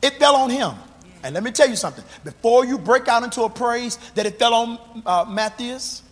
It 0.01 0.13
fell 0.19 0.35
on 0.35 0.49
him. 0.49 0.73
And 1.23 1.33
let 1.33 1.43
me 1.43 1.51
tell 1.51 1.69
you 1.69 1.75
something. 1.75 2.03
Before 2.23 2.65
you 2.65 2.77
break 2.77 3.07
out 3.07 3.23
into 3.23 3.43
a 3.43 3.49
praise 3.49 3.97
that 4.15 4.25
it 4.25 4.37
fell 4.37 4.53
on 4.53 4.79
uh, 5.05 5.25
Matthias, 5.27 6.03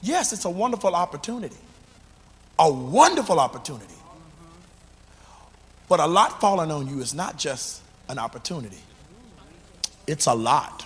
yes, 0.00 0.32
it's 0.32 0.44
a 0.44 0.50
wonderful 0.50 0.94
opportunity. 0.94 1.56
A 2.58 2.70
wonderful 2.70 3.40
opportunity. 3.40 3.94
But 5.88 6.00
a 6.00 6.06
lot 6.06 6.40
falling 6.40 6.70
on 6.70 6.86
you 6.86 7.00
is 7.00 7.14
not 7.14 7.38
just 7.38 7.82
an 8.08 8.18
opportunity, 8.18 8.78
it's 10.06 10.26
a 10.26 10.34
lot. 10.34 10.84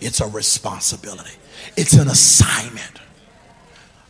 It's 0.00 0.20
a 0.20 0.26
responsibility, 0.26 1.30
it's 1.76 1.94
an 1.94 2.08
assignment. 2.08 3.00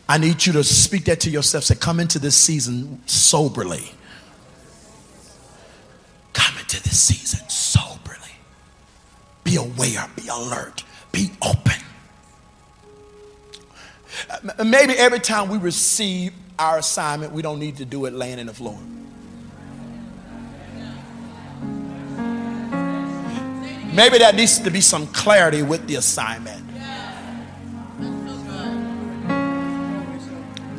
I 0.07 0.17
need 0.17 0.45
you 0.45 0.53
to 0.53 0.63
speak 0.63 1.05
that 1.05 1.19
to 1.21 1.29
yourself. 1.29 1.63
Say, 1.63 1.75
come 1.75 1.99
into 1.99 2.19
this 2.19 2.35
season 2.35 3.01
soberly. 3.07 3.91
Come 6.33 6.57
into 6.59 6.81
this 6.83 6.99
season 6.99 7.47
soberly. 7.49 8.19
Be 9.43 9.55
aware, 9.55 10.07
be 10.15 10.27
alert, 10.27 10.83
be 11.11 11.31
open. 11.41 11.73
Maybe 14.63 14.93
every 14.93 15.19
time 15.19 15.49
we 15.49 15.57
receive 15.57 16.33
our 16.57 16.77
assignment, 16.77 17.33
we 17.33 17.41
don't 17.41 17.59
need 17.59 17.77
to 17.77 17.85
do 17.85 18.05
it 18.05 18.13
laying 18.13 18.39
in 18.39 18.47
the 18.47 18.53
floor. 18.53 18.77
Maybe 23.93 24.17
there 24.17 24.33
needs 24.33 24.59
to 24.59 24.69
be 24.69 24.81
some 24.81 25.07
clarity 25.07 25.63
with 25.63 25.87
the 25.87 25.95
assignment. 25.95 26.64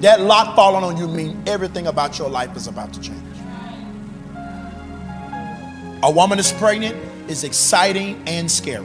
That 0.00 0.20
lot 0.20 0.54
falling 0.54 0.84
on 0.84 0.96
you 0.96 1.08
mean 1.08 1.42
everything 1.46 1.86
about 1.86 2.18
your 2.18 2.28
life 2.28 2.54
is 2.56 2.66
about 2.66 2.92
to 2.92 3.00
change. 3.00 3.22
A 6.02 6.10
woman 6.10 6.38
is 6.38 6.52
pregnant 6.52 6.96
is 7.30 7.44
exciting 7.44 8.22
and 8.26 8.50
scary. 8.50 8.84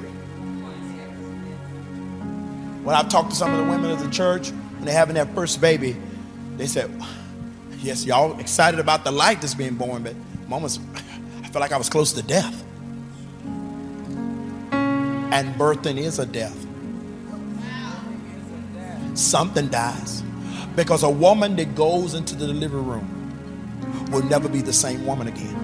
When 2.84 2.95
I've 2.95 3.09
talked 3.09 3.32
to 3.32 3.36
some 3.36 3.53
of 3.53 3.57
the 3.57 3.72
women 3.72 3.91
of 3.91 4.01
the 4.01 4.09
church, 4.09 4.49
when 4.49 4.86
they're 4.86 4.95
having 4.95 5.14
their 5.14 5.26
first 5.28 5.62
baby, 5.62 5.95
they 6.57 6.66
said, 6.66 6.89
Yes, 7.80 8.05
y'all 8.05 8.39
excited 8.39 8.80
about 8.80 9.03
the 9.03 9.12
life 9.12 9.41
that's 9.41 9.53
being 9.55 9.76
born, 9.76 10.03
but 10.03 10.16
moments, 10.47 10.80
I 11.43 11.47
felt 11.47 11.62
like 11.62 11.72
I 11.72 11.78
was 11.78 11.89
close 11.89 12.14
to 12.14 12.22
death. 12.22 12.64
And 14.72 15.55
birthing 15.55 15.97
is 15.97 16.20
a 16.20 16.26
death. 16.26 16.57
Something 19.18 19.68
dies. 19.68 20.24
Because 20.76 21.03
a 21.03 21.09
woman 21.09 21.55
that 21.57 21.76
goes 21.76 22.13
into 22.13 22.36
the 22.36 22.47
delivery 22.47 22.82
room 22.82 24.09
will 24.11 24.24
never 24.24 24.47
be 24.47 24.61
the 24.61 24.74
same 24.74 25.05
woman 25.05 25.28
again. 25.28 25.57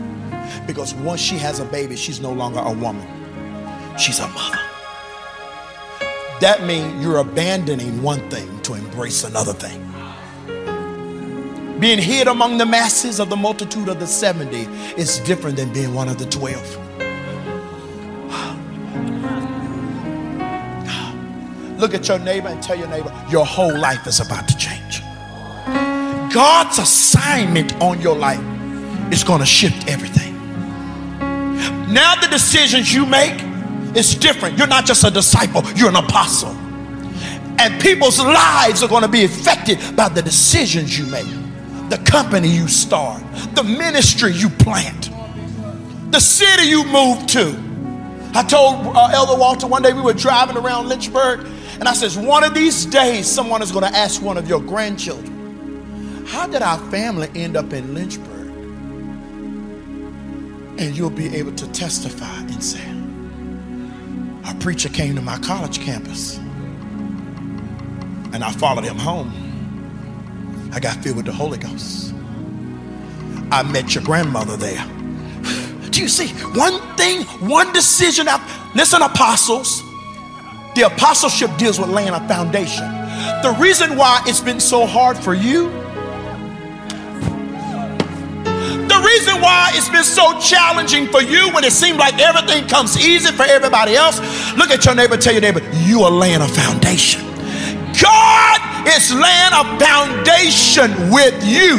Because 0.65 0.93
once 0.95 1.21
she 1.21 1.37
has 1.37 1.59
a 1.59 1.65
baby, 1.65 1.95
she's 1.95 2.19
no 2.19 2.31
longer 2.31 2.59
a 2.59 2.71
woman, 2.71 3.07
she's 3.97 4.19
a 4.19 4.27
mother. 4.29 4.59
That 6.39 6.63
means 6.63 7.03
you're 7.03 7.17
abandoning 7.17 8.01
one 8.03 8.29
thing 8.29 8.61
to 8.61 8.75
embrace 8.75 9.23
another 9.23 9.53
thing. 9.53 9.83
Being 11.79 11.99
hid 11.99 12.27
among 12.27 12.57
the 12.57 12.65
masses 12.65 13.19
of 13.19 13.29
the 13.29 13.35
multitude 13.35 13.87
of 13.87 13.99
the 13.99 14.07
70 14.07 14.57
is 14.99 15.19
different 15.19 15.57
than 15.57 15.71
being 15.73 15.93
one 15.93 16.09
of 16.09 16.17
the 16.17 16.25
12. 16.25 16.86
Look 21.77 21.93
at 21.93 22.07
your 22.07 22.19
neighbor 22.19 22.47
and 22.47 22.61
tell 22.61 22.75
your 22.75 22.87
neighbor, 22.87 23.13
your 23.29 23.45
whole 23.45 23.77
life 23.77 24.07
is 24.07 24.19
about 24.19 24.47
to 24.47 24.57
change. 24.57 25.01
God's 26.33 26.79
assignment 26.79 27.79
on 27.81 28.01
your 28.01 28.15
life 28.15 28.41
is 29.11 29.23
going 29.23 29.39
to 29.39 29.45
shift 29.45 29.87
everything. 29.87 30.35
Now, 31.93 32.15
the 32.15 32.27
decisions 32.27 32.93
you 32.93 33.05
make 33.05 33.41
is 33.95 34.15
different. 34.15 34.57
You're 34.57 34.67
not 34.67 34.85
just 34.85 35.03
a 35.03 35.11
disciple, 35.11 35.63
you're 35.75 35.89
an 35.89 35.95
apostle. 35.95 36.51
And 37.59 37.81
people's 37.81 38.19
lives 38.19 38.83
are 38.83 38.89
going 38.89 39.03
to 39.03 39.07
be 39.07 39.23
affected 39.23 39.79
by 39.95 40.09
the 40.09 40.21
decisions 40.21 40.97
you 40.97 41.05
make, 41.07 41.25
the 41.89 41.97
company 42.05 42.49
you 42.49 42.67
start, 42.67 43.21
the 43.55 43.63
ministry 43.63 44.33
you 44.33 44.49
plant, 44.49 45.09
the 46.11 46.19
city 46.19 46.67
you 46.69 46.83
move 46.85 47.25
to. 47.27 47.55
I 48.33 48.43
told 48.43 48.95
uh, 48.95 49.09
Elder 49.13 49.39
Walter 49.39 49.65
one 49.65 49.81
day 49.81 49.93
we 49.93 50.01
were 50.01 50.13
driving 50.13 50.57
around 50.57 50.89
Lynchburg 50.89 51.47
and 51.79 51.87
I 51.87 51.93
says, 51.93 52.17
one 52.17 52.43
of 52.43 52.53
these 52.53 52.85
days, 52.85 53.27
someone 53.27 53.61
is 53.61 53.71
going 53.71 53.85
to 53.85 53.97
ask 53.97 54.21
one 54.21 54.37
of 54.37 54.47
your 54.49 54.59
grandchildren, 54.59 56.25
how 56.27 56.47
did 56.47 56.61
our 56.61 56.79
family 56.91 57.29
end 57.35 57.55
up 57.55 57.71
in 57.73 57.93
Lynchburg? 57.93 58.47
And 60.79 60.95
you'll 60.97 61.09
be 61.09 61.35
able 61.35 61.53
to 61.55 61.67
testify 61.71 62.39
and 62.39 62.63
say, 62.63 62.83
a 64.49 64.55
preacher 64.59 64.89
came 64.89 65.15
to 65.15 65.21
my 65.21 65.37
college 65.39 65.79
campus 65.79 66.39
and 68.33 68.43
I 68.43 68.51
followed 68.51 68.83
him 68.83 68.97
home. 68.97 69.31
I 70.73 70.79
got 70.79 70.97
filled 70.97 71.17
with 71.17 71.25
the 71.25 71.31
Holy 71.31 71.57
Ghost. 71.57 72.13
I 73.51 73.63
met 73.63 73.95
your 73.95 74.03
grandmother 74.03 74.57
there. 74.57 74.85
Do 75.89 76.01
you 76.01 76.07
see? 76.07 76.27
One 76.57 76.79
thing, 76.97 77.23
one 77.49 77.71
decision. 77.73 78.27
Listen, 78.75 79.01
apostles, 79.01 79.81
the 80.77 80.85
apostleship 80.85 81.49
deals 81.57 81.79
with 81.79 81.89
laying 81.89 82.13
a 82.13 82.27
foundation. 82.27 82.85
The 83.41 83.57
reason 83.59 83.97
why 83.97 84.21
it's 84.27 84.41
been 84.41 84.59
so 84.59 84.85
hard 84.85 85.17
for 85.17 85.33
you, 85.33 85.69
the 88.87 89.03
reason 89.03 89.41
why 89.41 89.71
it's 89.73 89.89
been 89.89 90.03
so 90.03 90.39
challenging 90.39 91.07
for 91.07 91.21
you 91.21 91.49
when 91.51 91.63
it 91.63 91.73
seemed 91.73 91.97
like 91.97 92.19
everything 92.19 92.67
comes 92.67 92.95
easy 92.95 93.31
for 93.31 93.43
everybody 93.43 93.95
else, 93.95 94.19
look 94.55 94.69
at 94.69 94.85
your 94.85 94.93
neighbor, 94.93 95.17
tell 95.17 95.33
your 95.33 95.41
neighbor, 95.41 95.61
you 95.81 96.03
are 96.03 96.11
laying 96.11 96.41
a 96.41 96.47
foundation. 96.47 97.25
God 97.99 98.87
is 98.87 99.11
laying 99.11 99.53
a 99.53 99.65
foundation 99.81 101.09
with 101.09 101.43
you. 101.43 101.77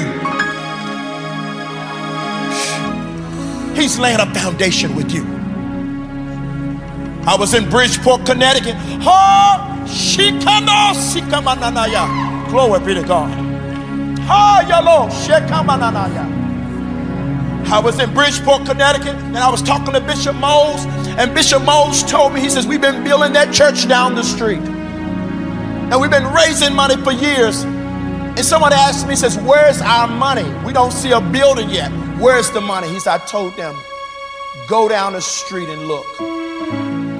He's 3.80 3.96
laying 3.96 4.18
a 4.18 4.26
foundation 4.34 4.96
with 4.96 5.12
you. 5.12 5.37
I 7.26 7.36
was 7.38 7.54
in 7.54 7.68
Bridgeport, 7.68 8.24
Connecticut. 8.26 8.74
Oh, 9.02 9.84
shikano 9.86 10.94
sikamananaya. 10.94 12.48
Glory 12.50 12.80
be 12.84 12.94
to 12.94 13.06
God. 13.06 13.48
I 17.70 17.80
was 17.82 17.98
in 17.98 18.12
Bridgeport, 18.14 18.66
Connecticut, 18.66 19.14
and 19.14 19.36
I 19.38 19.50
was 19.50 19.62
talking 19.62 19.94
to 19.94 20.00
Bishop 20.00 20.36
Moles, 20.36 20.84
and 21.18 21.34
Bishop 21.34 21.62
Moles 21.64 22.02
told 22.02 22.32
me, 22.34 22.40
he 22.40 22.48
says, 22.50 22.66
We've 22.66 22.80
been 22.80 23.04
building 23.04 23.32
that 23.34 23.52
church 23.52 23.88
down 23.88 24.14
the 24.14 24.22
street. 24.22 24.60
And 24.60 26.00
we've 26.00 26.10
been 26.10 26.32
raising 26.32 26.74
money 26.74 26.96
for 26.96 27.12
years. 27.12 27.64
And 27.64 28.44
somebody 28.44 28.74
asked 28.74 29.06
me, 29.08 29.16
says, 29.16 29.38
Where's 29.38 29.80
our 29.80 30.06
money? 30.06 30.48
We 30.64 30.72
don't 30.72 30.92
see 30.92 31.12
a 31.12 31.20
building 31.20 31.70
yet. 31.70 31.90
Where's 32.18 32.50
the 32.50 32.60
money? 32.60 32.88
He 32.88 33.00
said, 33.00 33.20
I 33.20 33.26
told 33.26 33.56
them, 33.56 33.74
go 34.68 34.88
down 34.88 35.14
the 35.14 35.20
street 35.20 35.68
and 35.68 35.88
look. 35.88 36.37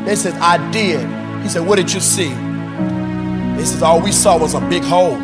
They 0.09 0.17
said, 0.17 0.33
I 0.41 0.57
did. 0.71 1.07
He 1.43 1.51
said, 1.51 1.67
What 1.67 1.77
did 1.77 1.93
you 1.93 2.01
see? 2.01 2.31
He 2.31 3.65
says, 3.67 3.83
All 3.83 4.01
we 4.01 4.11
saw 4.11 4.39
was 4.39 4.55
a 4.55 4.61
big 4.61 4.83
hole. 4.83 5.17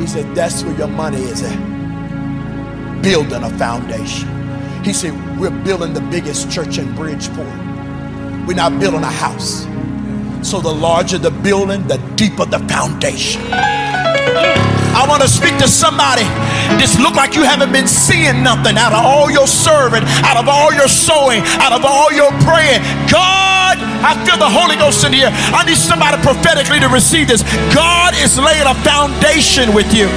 He 0.00 0.06
said, 0.06 0.34
That's 0.34 0.64
where 0.64 0.74
your 0.78 0.88
money 0.88 1.20
is 1.20 1.42
at. 1.42 3.02
Building 3.02 3.42
a 3.42 3.50
foundation. 3.58 4.26
He 4.82 4.94
said, 4.94 5.12
We're 5.38 5.50
building 5.50 5.92
the 5.92 6.00
biggest 6.00 6.50
church 6.50 6.78
in 6.78 6.94
Bridgeport. 6.94 7.46
We're 8.46 8.54
not 8.54 8.80
building 8.80 9.02
a 9.02 9.10
house. 9.10 9.66
So 10.48 10.62
the 10.62 10.72
larger 10.72 11.18
the 11.18 11.30
building, 11.30 11.86
the 11.88 11.98
deeper 12.16 12.46
the 12.46 12.60
foundation. 12.70 13.42
I 14.92 15.08
want 15.08 15.22
to 15.24 15.28
speak 15.28 15.56
to 15.58 15.68
somebody. 15.68 16.24
This 16.76 17.00
look 17.00 17.16
like 17.16 17.34
you 17.34 17.44
haven't 17.44 17.72
been 17.72 17.88
seeing 17.88 18.44
nothing 18.44 18.76
out 18.76 18.92
of 18.92 19.00
all 19.00 19.32
your 19.32 19.48
serving, 19.48 20.04
out 20.24 20.36
of 20.36 20.48
all 20.48 20.72
your 20.72 20.88
sowing, 20.88 21.40
out 21.64 21.72
of 21.72 21.84
all 21.84 22.12
your 22.12 22.28
praying. 22.44 22.84
God, 23.08 23.80
I 24.04 24.12
feel 24.28 24.36
the 24.36 24.48
Holy 24.48 24.76
Ghost 24.76 25.04
in 25.04 25.12
here. 25.16 25.32
I 25.32 25.64
need 25.64 25.80
somebody 25.80 26.20
prophetically 26.20 26.80
to 26.80 26.88
receive 26.92 27.28
this. 27.28 27.40
God 27.72 28.12
is 28.20 28.36
laying 28.36 28.68
a 28.68 28.76
foundation 28.84 29.72
with 29.72 29.88
you. 29.96 30.12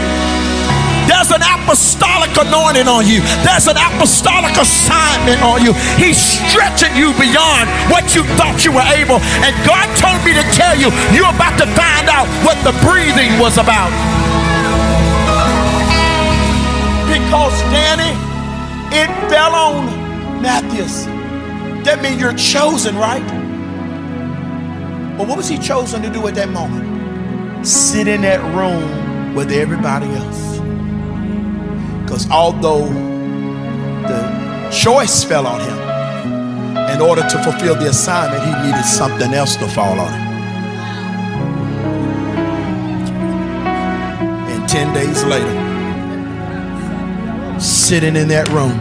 There's 1.07 1.31
an 1.31 1.45
apostolic 1.45 2.33
anointing 2.35 2.89
on 2.89 3.07
you. 3.07 3.21
There's 3.45 3.71
an 3.71 3.77
apostolic 3.77 4.57
assignment 4.57 5.39
on 5.39 5.63
you. 5.63 5.71
He's 5.95 6.17
stretching 6.17 6.97
you 6.97 7.13
beyond 7.15 7.69
what 7.93 8.11
you 8.11 8.27
thought 8.35 8.65
you 8.65 8.73
were 8.73 8.85
able. 8.97 9.21
And 9.45 9.53
God 9.63 9.87
told 10.01 10.19
me 10.25 10.33
to 10.33 10.43
tell 10.51 10.75
you, 10.75 10.91
you're 11.13 11.31
about 11.31 11.55
to 11.61 11.67
find 11.77 12.09
out 12.09 12.27
what 12.43 12.57
the 12.67 12.73
breathing 12.83 13.39
was 13.39 13.55
about 13.61 13.93
because, 17.25 17.59
Danny, 17.73 18.13
it 18.95 19.09
fell 19.29 19.55
on 19.55 20.41
Matthias. 20.41 21.05
That 21.85 22.01
means 22.01 22.21
you're 22.21 22.33
chosen, 22.33 22.95
right? 22.95 23.25
But 25.17 25.27
what 25.27 25.37
was 25.37 25.47
he 25.47 25.57
chosen 25.57 26.03
to 26.03 26.09
do 26.09 26.27
at 26.27 26.35
that 26.35 26.49
moment? 26.49 27.65
Sit 27.65 28.07
in 28.07 28.21
that 28.21 28.41
room 28.53 29.33
with 29.33 29.51
everybody 29.51 30.05
else. 30.05 30.59
Because 32.03 32.29
although 32.29 32.87
the 34.03 34.69
choice 34.71 35.23
fell 35.23 35.47
on 35.47 35.61
him, 35.61 35.79
in 36.93 37.01
order 37.01 37.23
to 37.23 37.43
fulfill 37.43 37.75
the 37.75 37.89
assignment, 37.89 38.43
he 38.43 38.67
needed 38.67 38.85
something 38.85 39.33
else 39.33 39.55
to 39.55 39.67
fall 39.67 39.99
on 39.99 40.13
him. 40.13 40.27
And 44.51 44.69
10 44.69 44.93
days 44.93 45.23
later, 45.23 45.64
sitting 47.59 48.15
in 48.15 48.27
that 48.29 48.49
room. 48.49 48.73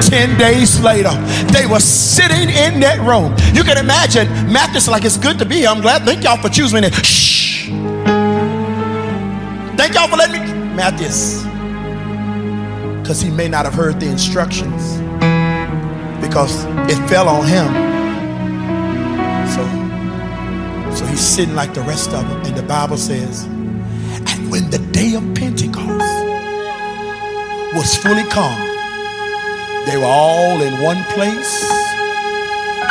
Ten 0.00 0.38
days 0.38 0.80
later, 0.80 1.10
they 1.52 1.66
were 1.66 1.80
sitting 1.80 2.48
in 2.48 2.80
that 2.80 3.00
room. 3.00 3.34
You 3.54 3.64
can 3.64 3.76
imagine 3.76 4.28
Matthew's 4.52 4.88
like, 4.88 5.04
it's 5.04 5.16
good 5.16 5.38
to 5.40 5.44
be 5.44 5.56
here. 5.56 5.68
I'm 5.68 5.80
glad. 5.80 6.02
Thank 6.02 6.22
y'all 6.24 6.36
for 6.36 6.48
choosing 6.48 6.82
me. 6.82 6.90
Shh. 6.90 7.68
Thank 9.76 9.94
y'all 9.94 10.08
for 10.08 10.16
letting 10.16 10.40
me. 10.40 10.52
Matthews. 10.74 11.42
Because 13.00 13.20
he 13.20 13.30
may 13.30 13.48
not 13.48 13.64
have 13.64 13.74
heard 13.74 13.98
the 13.98 14.06
instructions. 14.06 14.98
Because 16.20 16.64
it 16.90 17.08
fell 17.08 17.28
on 17.28 17.46
him. 17.46 17.66
So, 19.54 19.64
so 20.94 21.06
he's 21.06 21.20
sitting 21.20 21.54
like 21.54 21.74
the 21.74 21.82
rest 21.82 22.12
of 22.12 22.28
them. 22.28 22.42
And 22.44 22.56
the 22.56 22.62
Bible 22.62 22.96
says, 22.96 23.46
when 24.56 24.70
the 24.70 24.78
day 24.90 25.12
of 25.12 25.22
Pentecost 25.34 26.16
was 27.76 27.94
fully 27.98 28.24
come, 28.30 28.58
they 29.84 29.98
were 29.98 30.06
all 30.06 30.62
in 30.62 30.72
one 30.82 31.04
place 31.12 31.62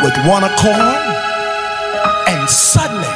with 0.04 0.16
one 0.28 0.44
accord, 0.44 1.02
and 2.30 2.48
suddenly, 2.48 3.10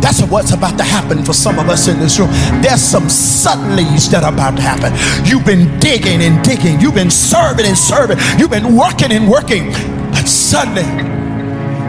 that's 0.00 0.22
what's 0.30 0.52
about 0.52 0.78
to 0.78 0.84
happen 0.84 1.24
for 1.24 1.32
some 1.32 1.58
of 1.58 1.68
us 1.68 1.88
in 1.88 1.98
this 1.98 2.20
room. 2.20 2.30
There's 2.62 2.80
some 2.80 3.08
suddenlies 3.08 4.12
that 4.12 4.22
are 4.22 4.32
about 4.32 4.54
to 4.58 4.62
happen. 4.62 4.92
You've 5.26 5.44
been 5.44 5.76
digging 5.80 6.22
and 6.22 6.44
digging, 6.44 6.80
you've 6.80 6.94
been 6.94 7.10
serving 7.10 7.66
and 7.66 7.76
serving, 7.76 8.18
you've 8.38 8.50
been 8.50 8.76
working 8.76 9.10
and 9.10 9.28
working, 9.28 9.72
but 10.12 10.28
suddenly 10.28 10.86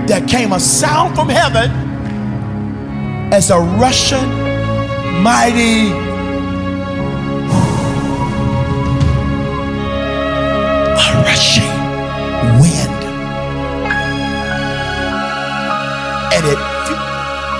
there 0.07 0.25
came 0.25 0.53
a 0.53 0.59
sound 0.59 1.13
from 1.13 1.29
heaven 1.29 1.82
as 3.33 3.49
a 3.49 3.57
Russian 3.57 4.29
mighty 5.23 5.89
rushing 11.25 11.73
wind. 12.61 12.99
And 16.29 16.45
it 16.45 16.59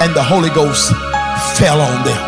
and 0.03 0.13
the 0.13 0.21
Holy 0.21 0.49
Ghost 0.49 0.91
fell 1.57 1.81
on 1.81 2.05
them. 2.05 2.23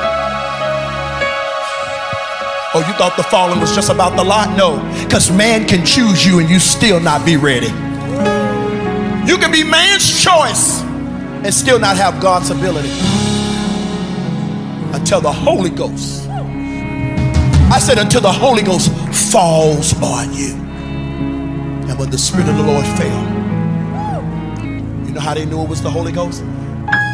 Oh, 2.74 2.84
you 2.88 2.94
thought 2.96 3.14
the 3.16 3.22
falling 3.22 3.60
was 3.60 3.76
just 3.76 3.92
about 3.92 4.18
the 4.18 4.24
lot? 4.24 4.58
No, 4.58 4.82
because 5.04 5.30
man 5.30 5.68
can 5.68 5.86
choose 5.86 6.26
you 6.26 6.40
and 6.40 6.50
you 6.50 6.58
still 6.60 7.00
not 7.00 7.24
be 7.24 7.38
ready. 7.38 7.68
You 9.30 9.38
can 9.38 9.52
be 9.52 9.64
man's 9.64 10.20
choice 10.24 10.82
and 10.82 11.54
still 11.54 11.78
not 11.78 11.96
have 11.98 12.20
God's 12.20 12.50
ability 12.50 13.35
until 15.06 15.22
the 15.22 15.32
Holy 15.32 15.70
Ghost. 15.70 16.28
I 16.28 17.78
said, 17.80 18.00
until 18.00 18.22
the 18.22 18.32
Holy 18.32 18.64
Ghost 18.64 18.92
falls 19.32 19.94
on 20.02 20.34
you. 20.34 20.56
And 20.56 22.00
when 22.00 22.10
the 22.10 22.18
Spirit 22.18 22.50
of 22.50 22.58
the 22.58 22.64
Lord 22.64 22.84
fell, 22.98 23.24
you 25.06 25.12
know 25.12 25.20
how 25.20 25.36
they 25.36 25.46
knew 25.46 25.62
it 25.62 25.70
was 25.70 25.84
the 25.84 25.92
Holy 25.92 26.12
Ghost? 26.12 26.44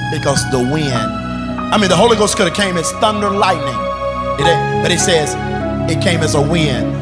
Because 0.10 0.42
the 0.52 0.70
wind. 0.72 0.88
I 0.88 1.78
mean, 1.78 1.90
the 1.90 1.98
Holy 1.98 2.16
Ghost 2.16 2.38
could 2.38 2.48
have 2.48 2.56
came 2.56 2.78
as 2.78 2.90
thunder 2.94 3.30
lightning. 3.30 3.76
But 4.38 4.90
it 4.90 5.00
says 5.02 5.36
it 5.92 6.02
came 6.02 6.22
as 6.22 6.36
a 6.36 6.42
wind. 6.42 6.94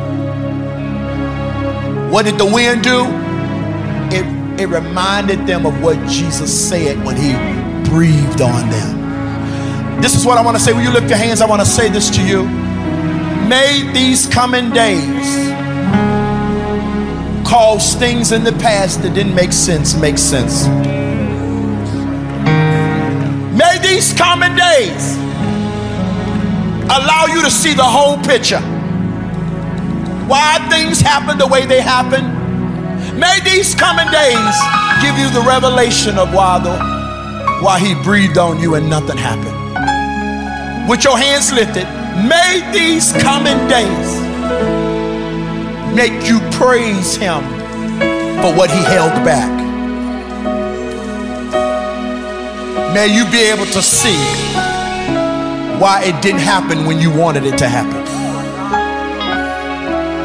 What 2.11 2.25
did 2.25 2.39
the 2.39 2.47
wind 2.47 2.81
do? 2.81 3.05
It, 4.09 4.25
it 4.59 4.65
reminded 4.65 5.45
them 5.45 5.67
of 5.67 5.83
what 5.83 5.97
Jesus 6.09 6.49
said 6.67 6.97
when 7.05 7.15
he 7.15 7.33
breathed 7.91 8.41
on 8.41 8.71
them. 8.71 8.98
This 10.01 10.15
is 10.15 10.25
what 10.25 10.37
I 10.37 10.41
want 10.41 10.57
to 10.57 10.63
say. 10.63 10.71
Will 10.71 10.81
you 10.81 10.91
lift 10.91 11.09
your 11.09 11.17
hands? 11.17 11.41
I 11.41 11.45
want 11.45 11.61
to 11.61 11.67
say 11.67 11.89
this 11.89 12.09
to 12.11 12.25
you. 12.25 12.47
May 13.49 13.89
these 13.93 14.27
coming 14.27 14.71
days 14.71 15.49
cause 17.49 17.95
things 17.95 18.31
in 18.31 18.43
the 18.43 18.53
past 18.53 19.01
that 19.01 19.13
didn't 19.15 19.33
make 19.33 19.51
sense 19.51 19.95
make 19.95 20.17
sense. 20.17 20.67
May 23.57 23.79
these 23.81 24.13
coming 24.13 24.55
days 24.55 25.17
allow 26.85 27.25
you 27.27 27.41
to 27.41 27.51
see 27.51 27.73
the 27.73 27.83
whole 27.83 28.17
picture. 28.19 28.61
Why 30.29 30.65
things 30.69 31.01
happen 31.01 31.37
the 31.37 31.47
way 31.47 31.65
they 31.65 31.81
happen. 31.81 32.23
May 33.19 33.39
these 33.43 33.75
coming 33.75 34.09
days 34.11 34.55
give 35.01 35.17
you 35.17 35.29
the 35.31 35.43
revelation 35.45 36.17
of 36.17 36.33
why 36.33 36.59
the 36.59 36.77
why 37.63 37.79
he 37.79 37.95
breathed 38.03 38.37
on 38.37 38.59
you 38.59 38.75
and 38.75 38.89
nothing 38.89 39.17
happened. 39.17 39.58
With 40.89 41.03
your 41.03 41.19
hands 41.19 41.53
lifted, 41.53 41.85
may 42.27 42.67
these 42.73 43.13
coming 43.21 43.59
days 43.67 44.09
make 45.95 46.27
you 46.27 46.39
praise 46.49 47.15
Him 47.15 47.43
for 48.41 48.57
what 48.57 48.71
He 48.71 48.81
held 48.85 49.13
back. 49.23 49.53
May 52.95 53.05
you 53.15 53.29
be 53.29 53.37
able 53.37 53.67
to 53.67 53.83
see 53.83 54.17
why 55.79 56.01
it 56.05 56.19
didn't 56.23 56.41
happen 56.41 56.87
when 56.87 56.99
you 56.99 57.15
wanted 57.15 57.43
it 57.43 57.59
to 57.59 57.69
happen. 57.69 58.01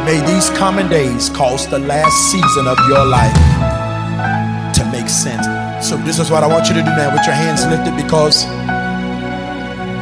May 0.07 0.25
these 0.25 0.49
coming 0.49 0.89
days 0.89 1.29
cause 1.29 1.69
the 1.69 1.79
last 1.79 2.33
season 2.33 2.69
of 2.69 2.79
your 2.89 3.05
life 3.05 3.37
to 4.77 4.91
make 4.91 5.11
sense. 5.11 5.45
So, 5.87 5.99
this 5.99 6.19
is 6.19 6.31
what 6.31 6.43
I 6.43 6.47
want 6.47 6.69
you 6.69 6.75
to 6.77 6.81
do 6.81 6.89
now 6.97 7.13
with 7.13 7.27
your 7.27 7.35
hands 7.35 7.67
lifted 7.67 7.95
because 8.03 8.47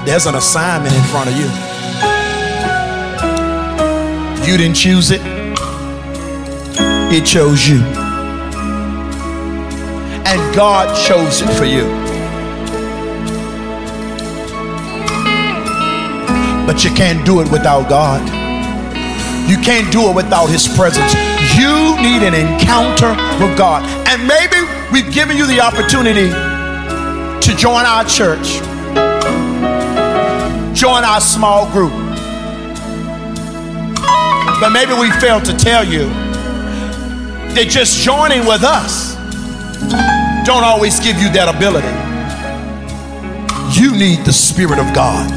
there's 0.05 0.27
an 0.27 0.35
assignment 0.35 0.95
in 0.95 1.03
front 1.05 1.31
of 1.31 1.37
you. 1.37 1.49
You 4.51 4.59
didn't 4.59 4.77
choose 4.77 5.11
it, 5.11 5.21
it 7.13 7.25
chose 7.25 7.69
you. 7.69 7.81
And 10.25 10.55
God 10.55 10.97
chose 11.07 11.43
it 11.43 11.51
for 11.55 11.65
you. 11.65 11.85
But 16.67 16.85
you 16.85 16.91
can't 16.91 17.25
do 17.27 17.41
it 17.41 17.51
without 17.51 17.89
God. 17.89 18.23
You 19.49 19.59
can't 19.59 19.93
do 19.93 20.09
it 20.09 20.17
without 20.17 20.47
His 20.47 20.67
presence. 20.69 21.13
You 21.59 22.01
need 22.01 22.23
an 22.23 22.35
encounter 22.35 23.11
with 23.45 23.59
God. 23.59 23.83
And 24.09 24.27
maybe 24.27 24.57
we've 24.93 25.13
given 25.13 25.37
you 25.37 25.47
the 25.47 25.61
opportunity 25.61 26.31
to 27.47 27.57
join 27.57 27.85
our 27.85 28.05
church, 28.05 28.63
join 30.83 31.05
our 31.05 31.21
small 31.21 31.71
group. 31.71 31.93
But 34.59 34.71
maybe 34.71 34.93
we 34.95 35.13
failed 35.21 35.45
to 35.45 35.57
tell 35.57 35.85
you 35.85 36.07
that 37.55 37.69
just 37.69 38.01
joining 38.01 38.45
with 38.45 38.65
us 38.65 39.15
don't 40.45 40.65
always 40.65 40.99
give 40.99 41.23
you 41.23 41.31
that 41.39 41.47
ability. 41.47 41.87
You 43.81 43.97
need 43.97 44.27
the 44.27 44.33
Spirit 44.33 44.81
of 44.81 44.93
God. 44.93 45.31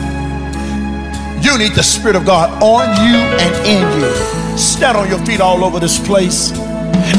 You 1.45 1.59
need 1.59 1.73
the 1.73 1.83
Spirit 1.83 2.15
of 2.15 2.25
God 2.25 2.49
on 2.63 2.89
you 3.05 3.15
and 3.15 3.53
in 3.67 4.01
you. 4.01 4.57
Stand 4.57 4.97
on 4.97 5.07
your 5.07 5.23
feet 5.27 5.41
all 5.41 5.63
over 5.63 5.79
this 5.79 5.99
place 6.07 6.53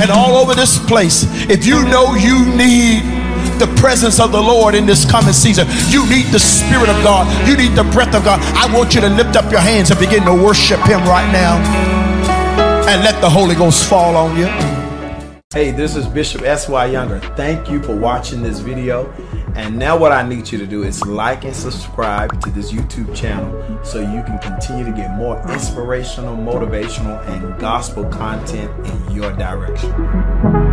and 0.02 0.10
all 0.10 0.34
over 0.34 0.52
this 0.52 0.80
place. 0.86 1.22
If 1.48 1.64
you 1.64 1.84
know 1.84 2.16
you 2.16 2.44
need 2.56 3.15
the 3.58 3.66
presence 3.80 4.20
of 4.20 4.32
the 4.32 4.40
Lord 4.40 4.74
in 4.74 4.86
this 4.86 5.04
coming 5.04 5.32
season, 5.32 5.66
you 5.88 6.08
need 6.08 6.26
the 6.32 6.38
Spirit 6.38 6.88
of 6.88 7.02
God, 7.02 7.26
you 7.48 7.56
need 7.56 7.74
the 7.76 7.84
breath 7.84 8.14
of 8.14 8.24
God. 8.24 8.40
I 8.54 8.72
want 8.76 8.94
you 8.94 9.00
to 9.00 9.08
lift 9.08 9.36
up 9.36 9.50
your 9.50 9.60
hands 9.60 9.90
and 9.90 9.98
begin 10.00 10.24
to 10.24 10.32
worship 10.32 10.80
Him 10.80 11.00
right 11.04 11.30
now 11.32 11.56
and 12.88 13.02
let 13.02 13.20
the 13.20 13.28
Holy 13.28 13.54
Ghost 13.54 13.88
fall 13.88 14.16
on 14.16 14.36
you. 14.38 14.46
Hey, 15.52 15.70
this 15.70 15.96
is 15.96 16.06
Bishop 16.06 16.42
S.Y. 16.42 16.86
Younger. 16.86 17.18
Thank 17.34 17.70
you 17.70 17.82
for 17.82 17.96
watching 17.96 18.42
this 18.42 18.58
video. 18.58 19.10
And 19.54 19.78
now, 19.78 19.96
what 19.96 20.12
I 20.12 20.26
need 20.26 20.52
you 20.52 20.58
to 20.58 20.66
do 20.66 20.82
is 20.82 21.02
like 21.06 21.44
and 21.44 21.56
subscribe 21.56 22.42
to 22.42 22.50
this 22.50 22.72
YouTube 22.72 23.16
channel 23.16 23.82
so 23.82 24.00
you 24.00 24.22
can 24.22 24.38
continue 24.40 24.84
to 24.84 24.92
get 24.92 25.16
more 25.16 25.40
inspirational, 25.50 26.36
motivational, 26.36 27.26
and 27.28 27.58
gospel 27.58 28.04
content 28.04 28.70
in 28.86 29.16
your 29.16 29.32
direction. 29.32 30.65